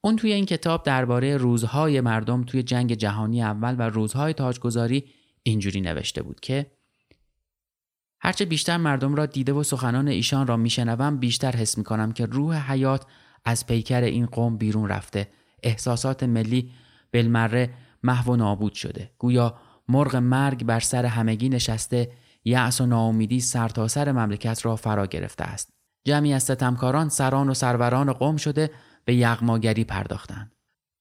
اون 0.00 0.16
توی 0.16 0.32
این 0.32 0.46
کتاب 0.46 0.82
درباره 0.82 1.36
روزهای 1.36 2.00
مردم 2.00 2.44
توی 2.44 2.62
جنگ 2.62 2.94
جهانی 2.94 3.42
اول 3.42 3.76
و 3.78 3.82
روزهای 3.82 4.32
تاجگذاری 4.32 5.04
اینجوری 5.42 5.80
نوشته 5.80 6.22
بود 6.22 6.40
که 6.40 6.70
هرچه 8.20 8.44
بیشتر 8.44 8.76
مردم 8.76 9.14
را 9.14 9.26
دیده 9.26 9.52
و 9.52 9.62
سخنان 9.62 10.08
ایشان 10.08 10.46
را 10.46 10.56
میشنوم 10.56 11.16
بیشتر 11.16 11.56
حس 11.56 11.78
می‌کنم 11.78 12.12
که 12.12 12.26
روح 12.26 12.72
حیات 12.72 13.06
از 13.44 13.66
پیکر 13.66 14.00
این 14.00 14.26
قوم 14.26 14.56
بیرون 14.56 14.88
رفته. 14.88 15.28
احساسات 15.62 16.22
ملی 16.22 16.70
بلمره 17.12 17.70
محو 18.02 18.32
و 18.32 18.36
نابود 18.36 18.72
شده. 18.72 19.10
گویا 19.18 19.54
مرغ 19.88 20.16
مرگ 20.16 20.64
بر 20.64 20.80
سر 20.80 21.06
همگی 21.06 21.48
نشسته 21.48 22.10
یأس 22.44 22.80
و 22.80 22.86
ناامیدی 22.86 23.40
سرتاسر 23.40 24.04
سر 24.04 24.12
مملکت 24.12 24.66
را 24.66 24.76
فرا 24.76 25.06
گرفته 25.06 25.44
است. 25.44 25.70
جمعی 26.04 26.32
از 26.32 26.42
ستمکاران 26.42 27.08
سران 27.08 27.48
و 27.48 27.54
سروران 27.54 28.12
قوم 28.12 28.36
شده 28.36 28.70
به 29.04 29.14
یغماگری 29.14 29.84
پرداختند. 29.84 30.52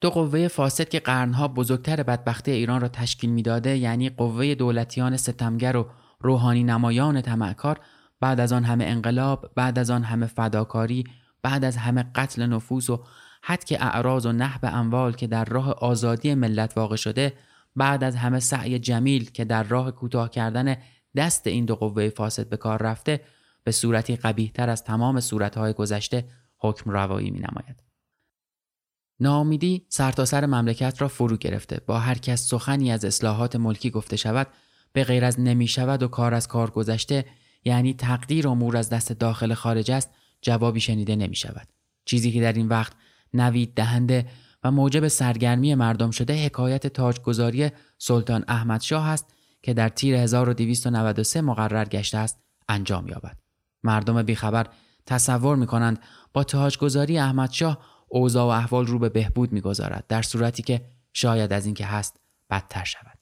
دو 0.01 0.09
قوه 0.09 0.47
فاسد 0.47 0.89
که 0.89 0.99
قرنها 0.99 1.47
بزرگتر 1.47 2.03
بدبختی 2.03 2.51
ایران 2.51 2.81
را 2.81 2.87
تشکیل 2.87 3.29
می‌داده 3.29 3.77
یعنی 3.77 4.09
قوه 4.09 4.55
دولتیان 4.55 5.17
ستمگر 5.17 5.77
و 5.77 5.89
روحانی 6.19 6.63
نمایان 6.63 7.21
تمعکار 7.21 7.79
بعد 8.19 8.39
از 8.39 8.53
آن 8.53 8.63
همه 8.63 8.85
انقلاب 8.85 9.51
بعد 9.55 9.79
از 9.79 9.89
آن 9.89 10.03
همه 10.03 10.25
فداکاری 10.25 11.03
بعد 11.43 11.65
از 11.65 11.77
همه 11.77 12.03
قتل 12.15 12.45
نفوس 12.45 12.89
و 12.89 13.03
حد 13.43 13.63
اعراض 13.73 14.25
و 14.25 14.31
نحب 14.31 14.59
اموال 14.63 15.13
که 15.13 15.27
در 15.27 15.45
راه 15.45 15.71
آزادی 15.71 16.35
ملت 16.35 16.77
واقع 16.77 16.95
شده 16.95 17.33
بعد 17.75 18.03
از 18.03 18.15
همه 18.15 18.39
سعی 18.39 18.79
جمیل 18.79 19.31
که 19.31 19.45
در 19.45 19.63
راه 19.63 19.91
کوتاه 19.91 20.29
کردن 20.29 20.75
دست 21.15 21.47
این 21.47 21.65
دو 21.65 21.75
قوه 21.75 22.09
فاسد 22.09 22.49
به 22.49 22.57
کار 22.57 22.83
رفته 22.83 23.21
به 23.63 23.71
صورتی 23.71 24.15
قبیهتر 24.15 24.69
از 24.69 24.83
تمام 24.83 25.19
صورتهای 25.19 25.73
گذشته 25.73 26.25
حکم 26.57 26.91
روایی 26.91 27.31
می 27.31 27.39
نماید. 27.39 27.83
ناامیدی 29.19 29.85
سرتاسر 29.89 30.41
سر 30.41 30.45
مملکت 30.45 31.01
را 31.01 31.07
فرو 31.07 31.37
گرفته 31.37 31.81
با 31.87 31.99
هر 31.99 32.17
کس 32.17 32.47
سخنی 32.47 32.91
از 32.91 33.05
اصلاحات 33.05 33.55
ملکی 33.55 33.89
گفته 33.89 34.15
شود 34.15 34.47
به 34.93 35.03
غیر 35.03 35.25
از 35.25 35.39
نمی 35.39 35.67
شود 35.67 36.03
و 36.03 36.07
کار 36.07 36.33
از 36.33 36.47
کار 36.47 36.71
گذشته 36.71 37.25
یعنی 37.65 37.93
تقدیر 37.93 38.47
امور 38.47 38.77
از 38.77 38.89
دست 38.89 39.11
داخل 39.11 39.53
خارج 39.53 39.91
است 39.91 40.09
جوابی 40.43 40.79
شنیده 40.79 41.15
نمی 41.15 41.35
شود. 41.35 41.67
چیزی 42.05 42.31
که 42.31 42.41
در 42.41 42.53
این 42.53 42.67
وقت 42.67 42.93
نوید 43.33 43.73
دهنده 43.73 44.25
و 44.63 44.71
موجب 44.71 45.07
سرگرمی 45.07 45.75
مردم 45.75 46.11
شده 46.11 46.45
حکایت 46.45 46.87
تاجگذاری 46.87 47.69
سلطان 47.97 48.45
احمد 48.47 48.81
شاه 48.81 49.07
است 49.07 49.33
که 49.61 49.73
در 49.73 49.89
تیر 49.89 50.15
1293 50.15 51.41
مقرر 51.41 51.85
گشته 51.85 52.17
است 52.17 52.39
انجام 52.69 53.07
یابد. 53.07 53.37
مردم 53.83 54.23
بیخبر 54.23 54.67
تصور 55.05 55.55
می 55.55 55.67
کنند 55.67 55.99
با 56.33 56.43
تاجگذاری 56.43 57.17
احمد 57.19 57.51
شاه 57.51 57.85
اوضاع 58.07 58.45
و 58.45 58.47
احوال 58.47 58.87
رو 58.87 58.99
به 58.99 59.09
بهبود 59.09 59.51
می‌گذارد 59.51 60.05
در 60.07 60.21
صورتی 60.21 60.63
که 60.63 60.85
شاید 61.13 61.53
از 61.53 61.65
اینکه 61.65 61.85
هست 61.85 62.19
بدتر 62.49 62.83
شود. 62.83 63.12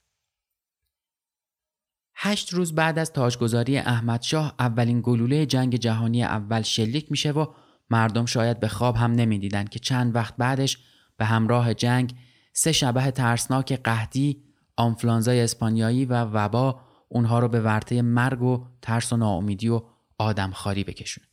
هشت 2.24 2.54
روز 2.54 2.76
بعد 2.76 3.00
از 3.00 3.14
تاجگذاری 3.14 3.78
احمد 3.78 4.22
شاه 4.22 4.56
اولین 4.60 5.02
گلوله 5.04 5.46
جنگ 5.46 5.76
جهانی 5.76 6.24
اول 6.24 6.62
شلیک 6.62 7.12
میشه 7.12 7.32
و 7.32 7.46
مردم 7.90 8.26
شاید 8.26 8.60
به 8.60 8.68
خواب 8.68 8.96
هم 8.96 9.12
نمی‌دیدند 9.12 9.70
که 9.70 9.80
چند 9.80 10.16
وقت 10.16 10.36
بعدش 10.38 10.78
به 11.18 11.26
همراه 11.26 11.74
جنگ 11.74 12.16
سه 12.54 12.72
شبه 12.72 13.12
ترسناک 13.12 13.74
قحطی، 13.74 14.44
آنفلانزای 14.78 15.42
اسپانیایی 15.42 16.06
و 16.06 16.24
وبا 16.24 16.80
اونها 17.10 17.40
رو 17.40 17.48
به 17.48 17.62
ورطه 17.62 18.02
مرگ 18.02 18.42
و 18.42 18.66
ترس 18.82 19.14
و 19.14 19.18
ناامیدی 19.18 19.70
و 19.70 19.82
آدمخواری 20.18 20.84
بکشونه. 20.84 21.28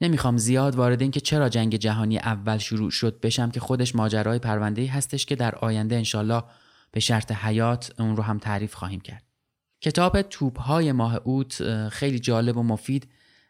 نمی‌خوام 0.00 0.36
زیاد 0.36 0.74
وارد 0.74 1.02
این 1.02 1.10
که 1.10 1.20
چرا 1.20 1.48
جنگ 1.48 1.76
جهانی 1.76 2.18
اول 2.18 2.58
شروع 2.58 2.90
شد 2.90 3.20
بشم 3.20 3.50
که 3.50 3.60
خودش 3.60 3.94
ماجرای 3.94 4.38
پرونده 4.38 4.86
هستش 4.86 5.26
که 5.26 5.36
در 5.36 5.54
آینده 5.54 5.96
انشالله 5.96 6.42
به 6.90 7.00
شرط 7.00 7.32
حیات 7.32 7.92
اون 7.98 8.16
رو 8.16 8.22
هم 8.22 8.38
تعریف 8.38 8.74
خواهیم 8.74 9.00
کرد. 9.00 9.29
کتاب 9.80 10.22
توپ 10.22 10.60
های 10.60 10.92
ماه 10.92 11.20
اوت 11.24 11.88
خیلی 11.88 12.18
جالب 12.18 12.56
و 12.56 12.62
مفید. 12.62 13.08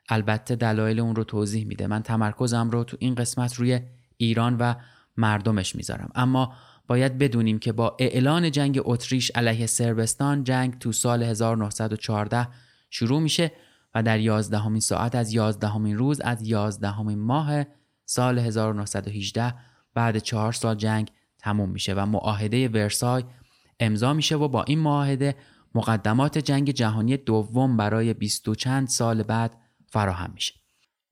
البته 0.09 0.57
دلایل 0.57 1.01
اون 1.01 1.17
رو 1.17 1.25
توضیح 1.25 1.67
میده. 1.67 1.87
من 1.87 2.03
تمرکزم 2.03 2.71
رو 2.71 2.85
تو 2.85 2.97
این 3.01 3.15
قسمت 3.15 3.55
روی 3.55 3.81
ایران 4.17 4.57
و 4.57 4.75
مردمش 5.17 5.77
می‌ذارم. 5.77 6.11
اما 6.15 6.55
باید 6.87 7.19
بدونیم 7.19 7.59
که 7.59 7.73
با 7.73 7.97
اعلان 7.99 8.51
جنگ 8.51 8.81
اتریش 8.85 9.31
علیه 9.31 9.67
سربستان 9.67 10.45
جنگ 10.45 10.79
تو 10.79 10.93
سال 10.93 11.23
1914 11.23 12.49
شروع 12.91 13.21
میشه 13.21 13.53
و 13.95 14.03
در 14.03 14.21
یازدهمین 14.21 14.81
ساعت 14.81 15.15
از 15.15 15.35
یازدهمین 15.35 15.99
روز 15.99 16.21
از 16.21 16.43
یازدهمین 16.43 17.19
ماه 17.19 17.65
سال 18.07 18.39
1918 18.39 19.55
بعد 19.95 20.19
چهار 20.19 20.53
سال 20.53 20.75
جنگ 20.75 21.11
تموم 21.39 21.71
میشه 21.71 21.95
و 21.95 22.07
معاهده 22.07 22.69
ورسای 22.69 23.25
امضا 23.81 24.13
میشه 24.13 24.37
و 24.37 24.49
با 24.49 24.63
این 24.63 24.79
معاهده 24.79 25.35
مقدمات 25.75 26.39
جنگ 26.39 26.71
جهانی 26.71 27.17
دوم 27.17 27.77
برای 27.77 28.15
بیست 28.15 28.49
و 28.49 28.55
چند 28.55 28.89
سال 28.89 29.23
بعد 29.23 29.57
فراهم 29.87 30.31
میشه. 30.35 30.55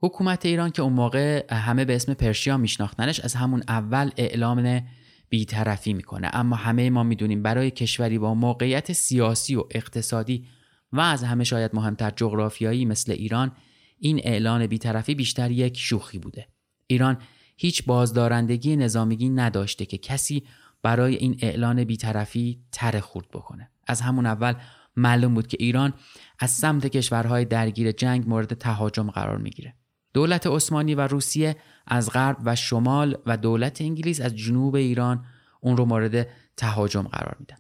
حکومت 0.03 0.47
ایران 0.47 0.71
که 0.71 0.83
اون 0.83 0.93
موقع 0.93 1.55
همه 1.55 1.85
به 1.85 1.97
اسم 1.97 2.15
پرشیا 2.15 2.57
میشناختنش 2.57 3.21
از 3.21 3.35
همون 3.35 3.63
اول 3.69 4.11
اعلام 4.17 4.83
بیطرفی 5.29 5.93
می‌کنه. 5.93 6.31
اما 6.33 6.57
همه 6.57 6.91
ما 6.91 7.03
می‌دونیم 7.03 7.43
برای 7.43 7.71
کشوری 7.71 8.19
با 8.19 8.35
موقعیت 8.35 8.93
سیاسی 8.93 9.55
و 9.57 9.65
اقتصادی 9.71 10.47
و 10.93 11.01
از 11.01 11.25
همه 11.25 11.45
شاید 11.45 11.71
مهمتر 11.75 12.11
جغرافیایی 12.11 12.85
مثل 12.85 13.13
ایران 13.13 13.53
این 13.99 14.21
اعلان 14.25 14.67
بیطرفی 14.67 15.15
بیشتر 15.15 15.51
یک 15.51 15.79
شوخی 15.79 16.19
بوده. 16.19 16.47
ایران 16.87 17.19
هیچ 17.57 17.85
بازدارندگی 17.85 18.77
نظامیگی 18.77 19.29
نداشته 19.29 19.87
که 19.87 19.99
کسی 19.99 20.43
برای 20.83 21.15
این 21.15 21.39
اعلان 21.43 21.85
بیطرفی 21.85 22.61
تر 22.73 23.01
خورد 23.01 23.29
بکنه. 23.29 23.71
از 23.87 24.01
همون 24.01 24.27
اول 24.27 24.55
معلوم 24.97 25.35
بود 25.35 25.47
که 25.47 25.57
ایران 25.61 25.95
از 26.39 26.51
سمت 26.51 26.87
کشورهای 26.87 27.45
درگیر 27.45 27.93
جنگ 27.93 28.29
مورد 28.29 28.55
تهاجم 28.55 29.11
قرار 29.11 29.39
می‌گیره. 29.39 29.75
دولت 30.15 30.47
عثمانی 30.47 30.95
و 30.95 31.01
روسیه 31.01 31.57
از 31.87 32.11
غرب 32.11 32.37
و 32.45 32.57
شمال 32.57 33.19
و 33.27 33.37
دولت 33.37 33.81
انگلیس 33.81 34.21
از 34.21 34.37
جنوب 34.37 34.75
ایران 34.75 35.25
اون 35.61 35.77
رو 35.77 35.85
مورد 35.85 36.29
تهاجم 36.57 37.03
قرار 37.03 37.37
میدن. 37.41 37.57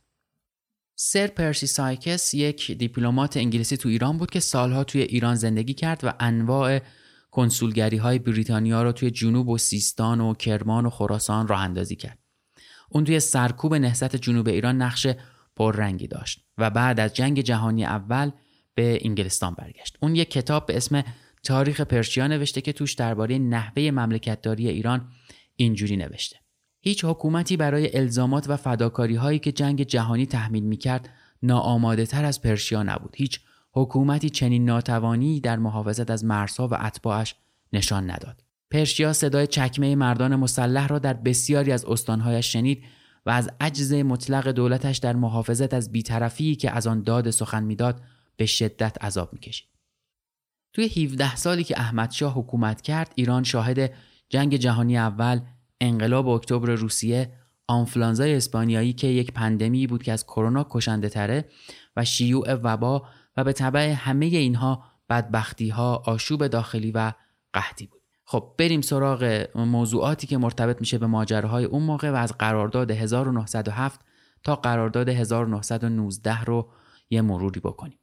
سر 0.96 1.26
پرسی 1.26 1.66
سایکس 1.66 2.34
یک 2.34 2.72
دیپلمات 2.72 3.36
انگلیسی 3.36 3.76
تو 3.76 3.88
ایران 3.88 4.18
بود 4.18 4.30
که 4.30 4.40
سالها 4.40 4.84
توی 4.84 5.02
ایران 5.02 5.34
زندگی 5.34 5.74
کرد 5.74 6.00
و 6.04 6.12
انواع 6.20 6.80
کنسولگری 7.30 7.96
های 7.96 8.18
بریتانیا 8.18 8.82
رو 8.82 8.92
توی 8.92 9.10
جنوب 9.10 9.48
و 9.48 9.58
سیستان 9.58 10.20
و 10.20 10.34
کرمان 10.34 10.86
و 10.86 10.90
خراسان 10.90 11.48
راه 11.48 11.60
اندازی 11.60 11.96
کرد. 11.96 12.18
اون 12.88 13.04
توی 13.04 13.20
سرکوب 13.20 13.74
نهضت 13.74 14.16
جنوب 14.16 14.48
ایران 14.48 14.82
نقش 14.82 15.06
پررنگی 15.56 16.06
داشت 16.06 16.44
و 16.58 16.70
بعد 16.70 17.00
از 17.00 17.14
جنگ 17.14 17.40
جهانی 17.40 17.84
اول 17.84 18.30
به 18.74 18.98
انگلستان 19.02 19.54
برگشت. 19.54 19.96
اون 20.00 20.16
یک 20.16 20.30
کتاب 20.30 20.66
به 20.66 20.76
اسم 20.76 21.04
تاریخ 21.42 21.80
پرشیا 21.80 22.26
نوشته 22.26 22.60
که 22.60 22.72
توش 22.72 22.94
درباره 22.94 23.38
نحوه 23.38 23.90
مملکتداری 23.90 24.68
ایران 24.68 25.08
اینجوری 25.56 25.96
نوشته. 25.96 26.36
هیچ 26.80 27.04
حکومتی 27.04 27.56
برای 27.56 27.96
الزامات 27.96 28.50
و 28.50 28.56
فداکاری 28.56 29.14
هایی 29.14 29.38
که 29.38 29.52
جنگ 29.52 29.82
جهانی 29.82 30.26
تحمیل 30.26 30.64
می 30.64 30.76
کرد 30.76 31.08
ناآماده 31.42 32.06
تر 32.06 32.24
از 32.24 32.42
پرشیا 32.42 32.82
نبود. 32.82 33.14
هیچ 33.16 33.40
حکومتی 33.72 34.30
چنین 34.30 34.64
ناتوانی 34.64 35.40
در 35.40 35.56
محافظت 35.56 36.10
از 36.10 36.24
مرزها 36.24 36.68
و 36.68 36.74
اتباعش 36.74 37.34
نشان 37.72 38.10
نداد. 38.10 38.47
پرشیا 38.70 39.12
صدای 39.12 39.46
چکمه 39.46 39.96
مردان 39.96 40.36
مسلح 40.36 40.88
را 40.88 40.98
در 40.98 41.14
بسیاری 41.14 41.72
از 41.72 41.84
استانهایش 41.84 42.52
شنید 42.52 42.84
و 43.26 43.30
از 43.30 43.50
عجز 43.60 43.92
مطلق 43.92 44.48
دولتش 44.48 44.98
در 44.98 45.16
محافظت 45.16 45.74
از 45.74 45.92
بیطرفی 45.92 46.56
که 46.56 46.70
از 46.70 46.86
آن 46.86 47.02
داد 47.02 47.30
سخن 47.30 47.64
می‌داد 47.64 48.02
به 48.36 48.46
شدت 48.46 49.04
عذاب 49.04 49.32
می‌کشید. 49.32 49.68
توی 50.72 51.04
17 51.04 51.36
سالی 51.36 51.64
که 51.64 51.80
احمد 51.80 52.10
شاه 52.10 52.34
حکومت 52.34 52.80
کرد 52.80 53.12
ایران 53.14 53.44
شاهد 53.44 53.92
جنگ 54.28 54.56
جهانی 54.56 54.98
اول 54.98 55.40
انقلاب 55.80 56.28
اکتبر 56.28 56.70
روسیه 56.70 57.32
آنفلانزای 57.66 58.34
اسپانیایی 58.34 58.92
که 58.92 59.06
یک 59.06 59.32
پندمی 59.32 59.86
بود 59.86 60.02
که 60.02 60.12
از 60.12 60.24
کرونا 60.24 60.66
کشنده 60.70 61.08
تره 61.08 61.44
و 61.96 62.04
شیوع 62.04 62.54
وبا 62.54 63.06
و 63.36 63.44
به 63.44 63.52
طبع 63.52 63.80
همه 63.90 64.26
اینها 64.26 64.84
بدبختی 65.08 65.68
ها 65.68 66.02
آشوب 66.06 66.46
داخلی 66.46 66.90
و 66.90 67.12
قحطی 67.52 67.86
بود 67.86 67.97
خب 68.30 68.54
بریم 68.58 68.80
سراغ 68.80 69.46
موضوعاتی 69.54 70.26
که 70.26 70.38
مرتبط 70.38 70.80
میشه 70.80 70.98
به 70.98 71.06
ماجراهای 71.06 71.64
اون 71.64 71.82
موقع 71.82 72.10
و 72.10 72.14
از 72.14 72.32
قرارداد 72.38 72.90
1907 72.90 74.00
تا 74.44 74.56
قرارداد 74.56 75.08
1919 75.08 76.44
رو 76.44 76.68
یه 77.10 77.22
مروری 77.22 77.60
بکنیم. 77.60 77.98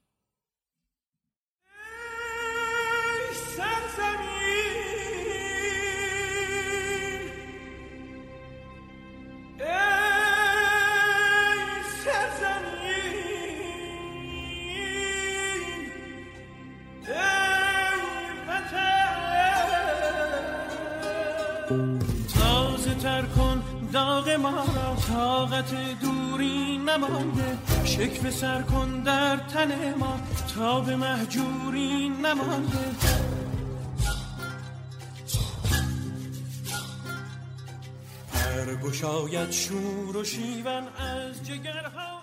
طاقت 25.08 26.00
دوری 26.02 26.78
نمانده 26.78 27.58
شکل 27.86 28.30
سر 28.30 28.62
کن 28.62 29.04
در 29.06 29.38
تن 29.38 29.94
ما 29.94 30.20
تا 30.56 30.82
به 30.82 30.96
محجوری 30.96 32.10
نمانده 32.10 32.96
گشاید 38.84 39.52
شور 39.52 40.18
و 40.18 40.24
شیون 40.24 40.88
از 40.98 41.44
جگرها 41.44 42.22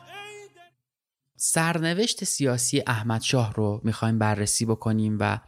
سرنوشت 1.37 2.25
سیاسی 2.25 2.83
احمد 2.87 3.21
شاه 3.21 3.53
رو 3.53 3.81
می‌خوایم 3.85 4.19
بررسی 4.19 4.65
بکنیم 4.65 5.17
و 5.21 5.39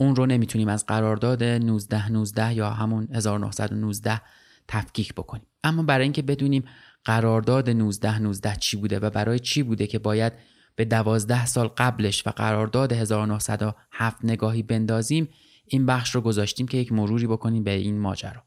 اون 0.00 0.16
رو 0.16 0.26
نمی‌تونیم 0.26 0.68
از 0.68 0.86
قرارداد 0.86 1.42
1919 1.42 2.54
یا 2.54 2.70
همون 2.70 3.08
1919 3.12 4.20
تفکیک 4.68 5.14
بکنیم. 5.14 5.46
اما 5.64 5.82
برای 5.82 6.02
اینکه 6.02 6.22
بدونیم 6.22 6.64
قرارداد 7.04 7.70
19 7.70 8.18
19 8.18 8.56
چی 8.56 8.76
بوده 8.76 8.98
و 8.98 9.10
برای 9.10 9.38
چی 9.38 9.62
بوده 9.62 9.86
که 9.86 9.98
باید 9.98 10.32
به 10.76 10.84
دوازده 10.84 11.46
سال 11.46 11.68
قبلش 11.68 12.26
و 12.26 12.30
قرارداد 12.30 12.92
1907 12.92 14.24
نگاهی 14.24 14.62
بندازیم 14.62 15.28
این 15.66 15.86
بخش 15.86 16.14
رو 16.14 16.20
گذاشتیم 16.20 16.68
که 16.68 16.78
یک 16.78 16.92
مروری 16.92 17.26
بکنیم 17.26 17.64
به 17.64 17.70
این 17.70 17.98
ماجرا. 17.98 18.42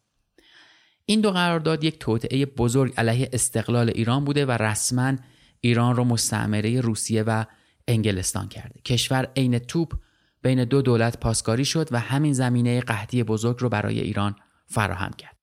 این 1.06 1.22
دو 1.22 1.32
قرارداد 1.32 1.84
یک 1.84 2.00
توطعه 2.00 2.46
بزرگ 2.46 2.94
علیه 2.98 3.30
استقلال 3.34 3.90
ایران 3.90 4.26
بوده 4.26 4.46
و 4.46 4.52
رسما 4.52 5.14
ایران 5.60 5.96
رو 5.96 6.04
مستعمره 6.04 6.82
روسیه 6.82 7.24
و 7.24 7.46
انگلستان 7.88 8.48
کرده. 8.48 8.82
کشور 8.86 9.28
عین 9.36 9.60
توپ 9.60 9.94
بین 10.42 10.64
دو 10.64 10.82
دولت 10.82 11.20
پاسکاری 11.20 11.66
شد 11.66 11.88
و 11.92 12.00
همین 12.00 12.34
زمینه 12.34 12.82
قحطی 12.82 13.24
بزرگ 13.24 13.58
رو 13.60 13.70
برای 13.70 14.00
ایران 14.00 14.36
فراهم 14.68 15.12
کرد. 15.18 15.38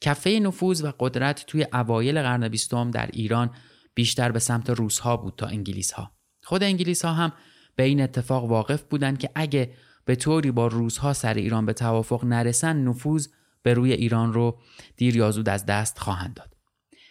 کفه 0.00 0.30
نفوذ 0.30 0.84
و 0.84 0.92
قدرت 1.00 1.46
توی 1.46 1.66
اوایل 1.72 2.22
قرن 2.22 2.48
بیستم 2.48 2.90
در 2.90 3.06
ایران 3.12 3.50
بیشتر 3.94 4.32
به 4.32 4.38
سمت 4.38 4.70
روسها 4.70 5.16
بود 5.16 5.34
تا 5.36 5.46
انگلیس 5.46 5.92
ها. 5.92 6.12
خود 6.42 6.62
انگلیس 6.62 7.04
ها 7.04 7.12
هم 7.12 7.32
به 7.76 7.82
این 7.82 8.00
اتفاق 8.00 8.44
واقف 8.44 8.82
بودند 8.82 9.18
که 9.18 9.30
اگه 9.34 9.74
به 10.04 10.16
طوری 10.16 10.50
با 10.50 10.66
روس‌ها 10.66 11.12
سر 11.12 11.34
ایران 11.34 11.66
به 11.66 11.72
توافق 11.72 12.24
نرسن 12.24 12.76
نفوذ 12.76 13.28
به 13.62 13.74
روی 13.74 13.92
ایران 13.92 14.32
رو 14.32 14.58
دیر 14.96 15.16
یا 15.16 15.30
زود 15.30 15.48
از 15.48 15.66
دست 15.66 15.98
خواهند 15.98 16.34
داد. 16.34 16.56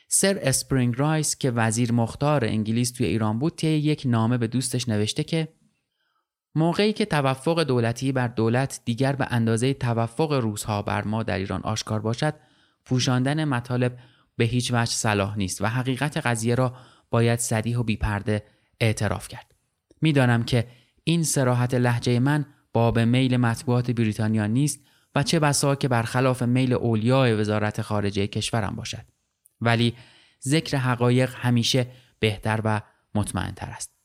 سر 0.07 0.39
اسپرینگ 0.41 0.95
رایس 0.97 1.37
که 1.37 1.51
وزیر 1.51 1.91
مختار 1.91 2.45
انگلیس 2.45 2.91
توی 2.91 3.05
ایران 3.05 3.39
بود 3.39 3.55
طی 3.55 3.67
یک 3.67 4.03
نامه 4.05 4.37
به 4.37 4.47
دوستش 4.47 4.89
نوشته 4.89 5.23
که 5.23 5.47
موقعی 6.55 6.93
که 6.93 7.05
توفق 7.05 7.63
دولتی 7.63 8.11
بر 8.11 8.27
دولت 8.27 8.81
دیگر 8.85 9.15
به 9.15 9.27
اندازه 9.29 9.73
توفق 9.73 10.33
روزها 10.33 10.81
بر 10.81 11.03
ما 11.03 11.23
در 11.23 11.37
ایران 11.37 11.61
آشکار 11.61 11.99
باشد 11.99 12.33
پوشاندن 12.85 13.45
مطالب 13.45 13.97
به 14.37 14.45
هیچ 14.45 14.71
وجه 14.73 14.91
صلاح 14.91 15.37
نیست 15.37 15.61
و 15.61 15.65
حقیقت 15.65 16.17
قضیه 16.17 16.55
را 16.55 16.73
باید 17.09 17.39
صریح 17.39 17.77
و 17.77 17.83
بیپرده 17.83 18.43
اعتراف 18.79 19.27
کرد. 19.27 19.55
می‌دانم 20.01 20.43
که 20.43 20.67
این 21.03 21.23
سراحت 21.23 21.73
لحجه 21.73 22.19
من 22.19 22.45
باب 22.73 22.99
میل 22.99 23.37
مطبوعات 23.37 23.91
بریتانیا 23.91 24.47
نیست 24.47 24.79
و 25.15 25.23
چه 25.23 25.39
بسا 25.39 25.75
که 25.75 25.87
برخلاف 25.87 26.43
میل 26.43 26.73
اولیای 26.73 27.33
وزارت 27.33 27.81
خارجه 27.81 28.27
کشورم 28.27 28.75
باشد. 28.75 29.05
ولی 29.61 29.95
ذکر 30.47 30.77
حقایق 30.77 31.35
همیشه 31.35 31.87
بهتر 32.19 32.61
و 32.63 32.81
مطمئنتر 33.15 33.69
است. 33.69 33.98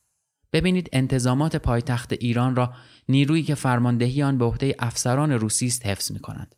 ببینید 0.54 0.88
انتظامات 0.92 1.56
پایتخت 1.56 2.12
ایران 2.12 2.56
را 2.56 2.72
نیرویی 3.08 3.42
که 3.42 3.54
فرماندهی 3.54 4.22
آن 4.22 4.38
به 4.38 4.44
عهده 4.44 4.74
افسران 4.78 5.32
روسی 5.32 5.66
است 5.66 5.86
حفظ 5.86 6.12
می 6.12 6.18
کنند. 6.18 6.54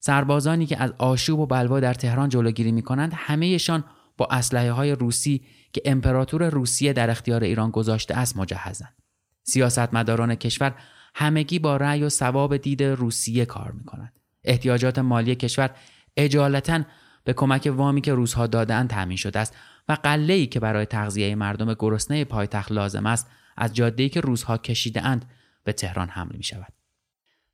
سربازانی 0.00 0.66
که 0.66 0.82
از 0.82 0.92
آشوب 0.98 1.40
و 1.40 1.46
بلوا 1.46 1.80
در 1.80 1.94
تهران 1.94 2.28
جلوگیری 2.28 2.72
می 2.72 2.82
کنند 2.82 3.12
همهشان 3.14 3.84
با 4.16 4.28
اسلحه 4.30 4.72
های 4.72 4.92
روسی 4.92 5.42
که 5.72 5.82
امپراتور 5.84 6.48
روسیه 6.48 6.92
در 6.92 7.10
اختیار 7.10 7.44
ایران 7.44 7.70
گذاشته 7.70 8.14
است 8.14 8.36
مجهزند. 8.36 8.96
سیاستمداران 9.42 10.34
کشور 10.34 10.74
همگی 11.14 11.58
با 11.58 11.76
رأی 11.76 12.02
و 12.02 12.08
ثواب 12.08 12.56
دید 12.56 12.82
روسیه 12.82 13.44
کار 13.44 13.72
می 13.72 13.84
کنند. 13.84 14.12
احتیاجات 14.44 14.98
مالی 14.98 15.34
کشور 15.34 15.70
اجالتا 16.16 16.82
به 17.24 17.32
کمک 17.32 17.72
وامی 17.76 18.00
که 18.00 18.14
روزها 18.14 18.46
دادن 18.46 18.86
تامین 18.86 19.16
شده 19.16 19.38
است 19.38 19.54
و 19.88 19.92
قله 19.92 20.34
ای 20.34 20.46
که 20.46 20.60
برای 20.60 20.86
تغذیه 20.86 21.34
مردم 21.34 21.74
گرسنه 21.74 22.24
پایتخت 22.24 22.72
لازم 22.72 23.06
است 23.06 23.30
از 23.56 23.74
جاده 23.74 24.08
که 24.08 24.20
روزها 24.20 24.58
کشیده 24.58 25.02
اند 25.02 25.24
به 25.64 25.72
تهران 25.72 26.08
حمل 26.08 26.36
می 26.36 26.44
شود. 26.44 26.72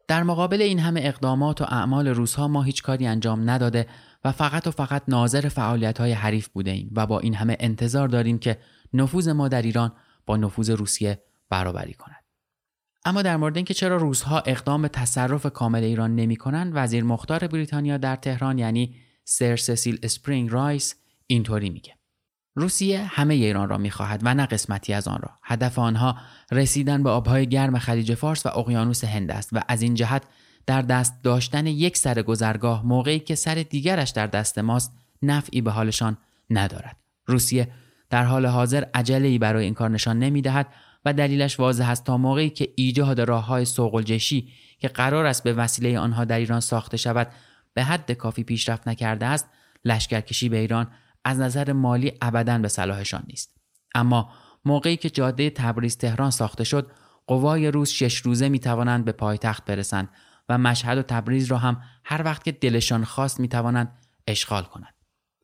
در 0.09 0.23
مقابل 0.23 0.63
این 0.63 0.79
همه 0.79 1.01
اقدامات 1.05 1.61
و 1.61 1.65
اعمال 1.65 2.09
روزها 2.09 2.49
ما 2.49 2.63
هیچ 2.63 2.83
کاری 2.83 3.07
انجام 3.07 3.51
نداده 3.51 3.87
و 4.25 4.33
فقط 4.33 4.67
و 4.67 4.71
فقط 4.71 5.03
ناظر 5.09 5.49
فعالیت 5.49 6.01
های 6.01 6.13
حریف 6.13 6.49
بوده 6.49 6.71
ایم 6.71 6.91
و 6.97 7.07
با 7.07 7.21
این 7.21 7.35
همه 7.35 7.57
انتظار 7.61 8.09
داریم 8.09 8.39
که 8.39 8.59
نفوذ 8.95 9.29
ما 9.29 9.49
در 9.49 9.63
ایران 9.63 9.93
با 10.27 10.37
نفوذ 10.37 10.71
روسیه 10.71 11.23
برابری 11.51 11.95
کند. 11.95 12.25
اما 13.05 13.23
در 13.23 13.37
مورد 13.37 13.57
اینکه 13.57 13.75
چرا 13.75 13.97
روزها 13.97 14.41
اقدام 14.41 14.83
به 14.83 14.89
تصرف 14.89 15.47
کامل 15.47 15.83
ایران 15.83 16.15
نمی 16.17 16.37
کنند 16.37 16.73
وزیر 16.75 17.05
مختار 17.05 17.47
بریتانیا 17.47 17.97
در 17.97 18.17
تهران 18.17 18.59
یعنی 18.59 18.95
سر 19.25 19.57
سسیل 19.57 19.99
اسپرینگ 20.03 20.53
رایس 20.53 20.95
اینطوری 21.27 21.71
میگه 21.71 21.95
روسیه 22.55 23.05
همه 23.05 23.35
ایران 23.35 23.69
را 23.69 23.79
می‌خواهد 23.79 24.21
و 24.25 24.35
نه 24.35 24.47
قسمتی 24.47 24.93
از 24.93 25.09
آن 25.09 25.19
را. 25.23 25.31
هدف 25.43 25.79
آنها 25.79 26.17
رسیدن 26.53 27.03
به 27.03 27.11
آبهای 27.11 27.47
گرم 27.47 27.79
خلیج 27.79 28.15
فارس 28.15 28.47
و 28.47 28.59
اقیانوس 28.59 29.05
هند 29.05 29.31
است 29.31 29.49
و 29.53 29.61
از 29.69 29.83
این 29.83 29.95
جهت 29.95 30.23
در 30.67 30.83
دست 30.83 31.23
داشتن 31.23 31.67
یک 31.67 31.97
سر 31.97 32.23
گذرگاه 32.23 32.87
موقعی 32.87 33.19
که 33.19 33.35
سر 33.35 33.55
دیگرش 33.55 34.11
در 34.11 34.27
دست 34.27 34.59
ماست 34.59 34.93
نفعی 35.23 35.61
به 35.61 35.71
حالشان 35.71 36.17
ندارد. 36.51 36.97
روسیه 37.27 37.69
در 38.11 38.25
حال 38.25 38.47
حاضر 38.47 38.85
عجله 38.95 39.29
ای 39.29 39.39
برای 39.39 39.65
این 39.65 39.75
کار 39.75 39.91
نشان 39.91 40.19
نمی‌دهد 40.19 40.67
و 41.05 41.13
دلیلش 41.13 41.61
واضح 41.61 41.91
است 41.91 42.05
تا 42.05 42.17
موقعی 42.17 42.51
که 42.51 42.69
ایجاد 42.77 43.21
راه 43.21 43.47
های 43.47 43.65
سوق‌الجیشی 43.65 44.49
که 44.79 44.89
قرار 44.89 45.27
است 45.27 45.45
به 45.45 45.53
وسیله 45.53 45.99
آنها 45.99 46.25
در 46.25 46.39
ایران 46.39 46.61
ساخته 46.61 46.97
شود 46.97 47.29
به 47.75 47.85
حد 47.85 48.13
کافی 48.13 48.45
پیشرفت 48.45 48.89
نکرده 48.89 49.27
است 49.27 49.49
لشکرکشی 49.85 50.49
به 50.49 50.57
ایران 50.57 50.87
از 51.25 51.41
نظر 51.41 51.73
مالی 51.73 52.13
ابدا 52.23 52.59
به 52.59 52.69
صلاحشان 52.69 53.23
نیست. 53.27 53.57
اما 53.95 54.33
موقعی 54.65 54.97
که 54.97 55.11
جاده 55.11 55.51
تبریز 55.51 55.97
تهران 55.97 56.31
ساخته 56.31 56.65
شد 56.65 56.91
قوای 57.27 57.71
روز 57.71 57.89
شش 57.89 58.17
روزه 58.17 58.49
می 58.49 58.59
توانند 58.59 59.05
به 59.05 59.13
پایتخت 59.13 59.65
برسند 59.65 60.09
و 60.49 60.59
مشهد 60.59 60.99
و 60.99 61.03
تبریز 61.03 61.47
را 61.47 61.59
هم 61.59 61.83
هر 62.05 62.23
وقت 62.25 62.45
که 62.45 62.53
دلشان 62.53 63.05
خواست 63.05 63.41
می 63.41 63.49
توانند 63.49 63.99
اشغال 64.27 64.63
کنند. 64.63 64.95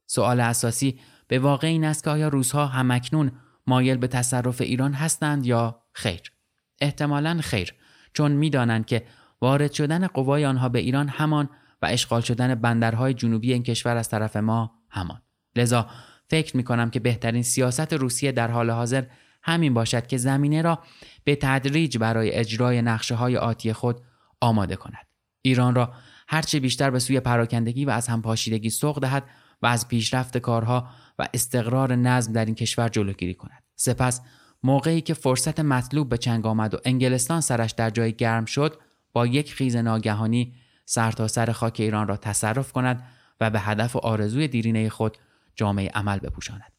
سوال 0.07 0.41
اساسی 0.41 1.01
به 1.29 1.39
واقع 1.39 1.67
این 1.67 1.85
است 1.85 2.05
که 2.05 2.11
آیا 2.11 2.29
روزها 2.29 2.67
همکنون 2.67 3.33
مایل 3.67 3.97
به 3.97 4.07
تصرف 4.07 4.61
ایران 4.61 4.93
هستند 4.93 5.47
یا 5.47 5.83
خیر؟ 5.93 6.33
احتمالا 6.81 7.41
خیر 7.43 7.75
چون 8.13 8.33
می‌دانند 8.33 8.87
که 8.87 9.07
وارد 9.41 9.73
شدن 9.73 10.07
قوای 10.07 10.45
آنها 10.45 10.69
به 10.69 10.79
ایران 10.79 11.09
همان 11.09 11.49
و 11.83 11.87
اشغال 11.87 12.21
شدن 12.21 12.55
بندرهای 12.55 13.15
جنوبی 13.15 13.53
این 13.53 13.63
کشور 13.63 13.97
از 13.97 14.09
طرف 14.09 14.37
ما 14.37 14.73
همان. 14.91 15.23
لذا 15.57 15.87
فکر 16.29 16.57
می 16.57 16.65
کنم 16.65 16.91
که 16.91 17.01
بهترین 17.01 17.43
سیاست 17.43 17.93
روسیه 17.93 18.33
در 18.33 18.51
حال 18.51 18.71
حاضر 18.71 19.05
همین 19.43 19.75
باشد 19.75 20.07
که 20.07 20.17
زمینه 20.17 20.63
را 20.63 20.79
به 21.25 21.37
تدریج 21.37 21.99
برای 21.99 22.33
اجرای 22.33 22.83
نقشه 22.83 23.15
های 23.15 23.37
آتی 23.37 23.73
خود 23.73 24.01
آماده 24.41 24.77
کند. 24.77 25.07
ایران 25.43 25.75
را 25.75 25.93
هرچه 26.29 26.61
بیشتر 26.61 26.91
به 26.91 26.99
سوی 26.99 27.21
پراکندگی 27.21 27.85
و 27.85 27.91
از 27.91 28.09
همپاشیدگی 28.09 28.71
سوق 28.71 29.01
دهد 29.01 29.25
و 29.63 29.67
از 29.67 29.89
پیشرفت 29.89 30.39
کارها 30.39 30.89
و 31.19 31.29
استقرار 31.35 31.95
نظم 31.95 32.33
در 32.33 32.45
این 32.45 32.55
کشور 32.55 32.89
جلوگیری 32.89 33.35
کند. 33.35 33.63
سپس 33.77 34.21
موقعی 34.63 35.01
که 35.01 35.15
فرصت 35.15 35.61
مطلوب 35.61 36.09
به 36.09 36.19
چنگ 36.19 36.47
آمد 36.47 36.75
و 36.75 36.79
انگلستان 36.85 37.41
سرش 37.41 37.71
در 37.71 37.91
جای 37.91 38.13
گرم 38.13 38.45
شد 38.45 38.79
با 39.13 39.27
یک 39.27 39.55
خیز 39.55 39.77
ناگهانی 39.77 40.55
سرتاسر 40.85 41.47
سر 41.47 41.53
خاک 41.53 41.77
ایران 41.81 42.09
را 42.09 42.17
تصرف 42.17 42.73
کند 42.73 43.03
و 43.41 43.51
به 43.51 43.61
هدف 43.61 43.97
و 43.97 43.99
آرزوی 43.99 44.49
دیرینه 44.49 44.89
خود 44.89 45.19
جامعه 45.55 45.89
عمل 45.89 46.19
بپوشاند. 46.19 46.73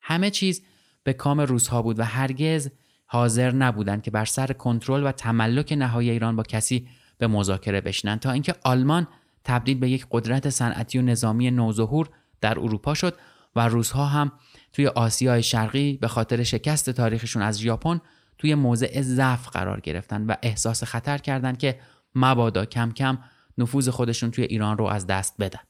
همه 0.00 0.30
چیز 0.30 0.62
به 1.02 1.12
کام 1.12 1.40
روزها 1.40 1.82
بود 1.82 1.98
و 1.98 2.04
هرگز 2.04 2.70
حاضر 3.06 3.50
نبودند 3.50 4.02
که 4.02 4.10
بر 4.10 4.24
سر 4.24 4.46
کنترل 4.46 5.06
و 5.06 5.12
تملک 5.12 5.72
نهایی 5.72 6.10
ایران 6.10 6.36
با 6.36 6.42
کسی 6.42 6.88
به 7.18 7.26
مذاکره 7.26 7.80
بشنند 7.80 8.20
تا 8.20 8.30
اینکه 8.30 8.54
آلمان 8.64 9.06
تبدیل 9.44 9.78
به 9.78 9.90
یک 9.90 10.06
قدرت 10.10 10.50
صنعتی 10.50 10.98
و 10.98 11.02
نظامی 11.02 11.50
نوظهور 11.50 12.10
در 12.40 12.58
اروپا 12.58 12.94
شد 12.94 13.18
و 13.56 13.68
روزها 13.68 14.06
هم 14.06 14.32
توی 14.72 14.86
آسیای 14.86 15.42
شرقی 15.42 15.96
به 15.96 16.08
خاطر 16.08 16.42
شکست 16.42 16.90
تاریخشون 16.90 17.42
از 17.42 17.60
ژاپن 17.60 18.00
توی 18.38 18.54
موضع 18.54 19.00
ضعف 19.00 19.48
قرار 19.48 19.80
گرفتن 19.80 20.26
و 20.26 20.34
احساس 20.42 20.84
خطر 20.84 21.18
کردند 21.18 21.58
که 21.58 21.80
مبادا 22.14 22.64
کم 22.64 22.92
کم 22.92 23.18
نفوذ 23.58 23.88
خودشون 23.88 24.30
توی 24.30 24.44
ایران 24.44 24.78
رو 24.78 24.84
از 24.84 25.06
دست 25.06 25.34
بدن. 25.38 25.60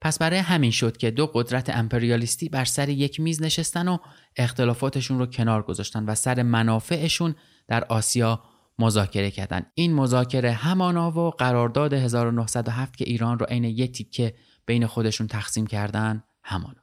پس 0.00 0.18
برای 0.18 0.38
همین 0.38 0.70
شد 0.70 0.96
که 0.96 1.10
دو 1.10 1.26
قدرت 1.26 1.70
امپریالیستی 1.70 2.48
بر 2.48 2.64
سر 2.64 2.88
یک 2.88 3.20
میز 3.20 3.42
نشستن 3.42 3.88
و 3.88 3.98
اختلافاتشون 4.36 5.18
رو 5.18 5.26
کنار 5.26 5.62
گذاشتن 5.62 6.04
و 6.04 6.14
سر 6.14 6.42
منافعشون 6.42 7.34
در 7.68 7.84
آسیا 7.84 8.42
مذاکره 8.78 9.30
کردن. 9.30 9.66
این 9.74 9.94
مذاکره 9.94 10.52
همانا 10.52 11.10
و 11.10 11.30
قرارداد 11.30 11.94
1907 11.94 12.96
که 12.96 13.04
ایران 13.04 13.38
رو 13.38 13.46
عین 13.46 13.64
یک 13.64 13.92
تیکه 13.92 14.34
بین 14.66 14.86
خودشون 14.86 15.26
تقسیم 15.26 15.66
کردن 15.66 16.24
همانا. 16.42 16.80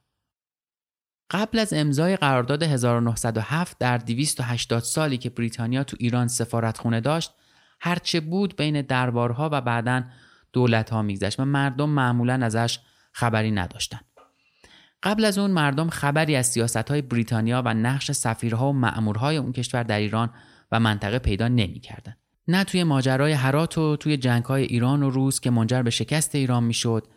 قبل 1.31 1.59
از 1.59 1.73
امضای 1.73 2.15
قرارداد 2.15 2.63
1907 2.63 3.77
در 3.79 3.97
280 3.97 4.83
سالی 4.83 5.17
که 5.17 5.29
بریتانیا 5.29 5.83
تو 5.83 5.97
ایران 5.99 6.27
سفارتخونه 6.27 7.01
داشت 7.01 7.31
هرچه 7.79 8.19
بود 8.19 8.55
بین 8.55 8.81
دربارها 8.81 9.49
و 9.51 9.61
بعدا 9.61 10.03
دولت 10.53 10.89
ها 10.89 11.01
میگذشت 11.01 11.39
و 11.39 11.45
مردم 11.45 11.89
معمولا 11.89 12.33
ازش 12.33 12.79
خبری 13.17 13.51
نداشتن 13.51 13.99
قبل 15.03 15.25
از 15.25 15.37
اون 15.37 15.51
مردم 15.51 15.89
خبری 15.89 16.35
از 16.35 16.47
سیاست 16.47 16.89
های 16.89 17.01
بریتانیا 17.01 17.61
و 17.65 17.73
نقش 17.73 18.11
سفیرها 18.11 18.69
و 18.69 18.73
مأمورهای 18.73 19.37
اون 19.37 19.51
کشور 19.51 19.83
در 19.83 19.99
ایران 19.99 20.29
و 20.71 20.79
منطقه 20.79 21.19
پیدا 21.19 21.47
نمی‌کردن. 21.47 22.15
نه 22.47 22.63
توی 22.63 22.83
ماجرای 22.83 23.31
هرات 23.31 23.77
و 23.77 23.95
توی 23.95 24.17
جنگ 24.17 24.43
های 24.43 24.63
ایران 24.63 25.03
و 25.03 25.09
روس 25.09 25.39
که 25.39 25.49
منجر 25.49 25.81
به 25.81 25.89
شکست 25.89 26.35
ایران 26.35 26.63
می‌شد 26.63 27.07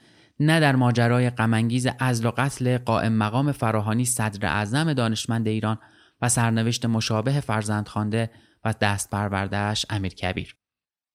نه 0.41 0.61
در 0.61 0.77
ماجرای 0.77 1.31
غمانگیز 1.31 1.89
ازل 1.99 2.27
و 2.27 2.33
قتل 2.37 2.79
قائم 2.79 3.13
مقام 3.13 3.53
فراهانی 3.53 4.05
صدر 4.05 4.47
اعظم 4.47 4.93
دانشمند 4.93 5.49
ایران 5.49 5.79
و 6.23 6.29
سرنوشت 6.29 6.87
مشابه 6.87 7.41
فرزندخوانده 7.41 8.31
و 8.65 8.75
دست 8.81 9.11
پروردهش 9.11 9.87
امیر 9.91 10.15
کبیر. 10.15 10.60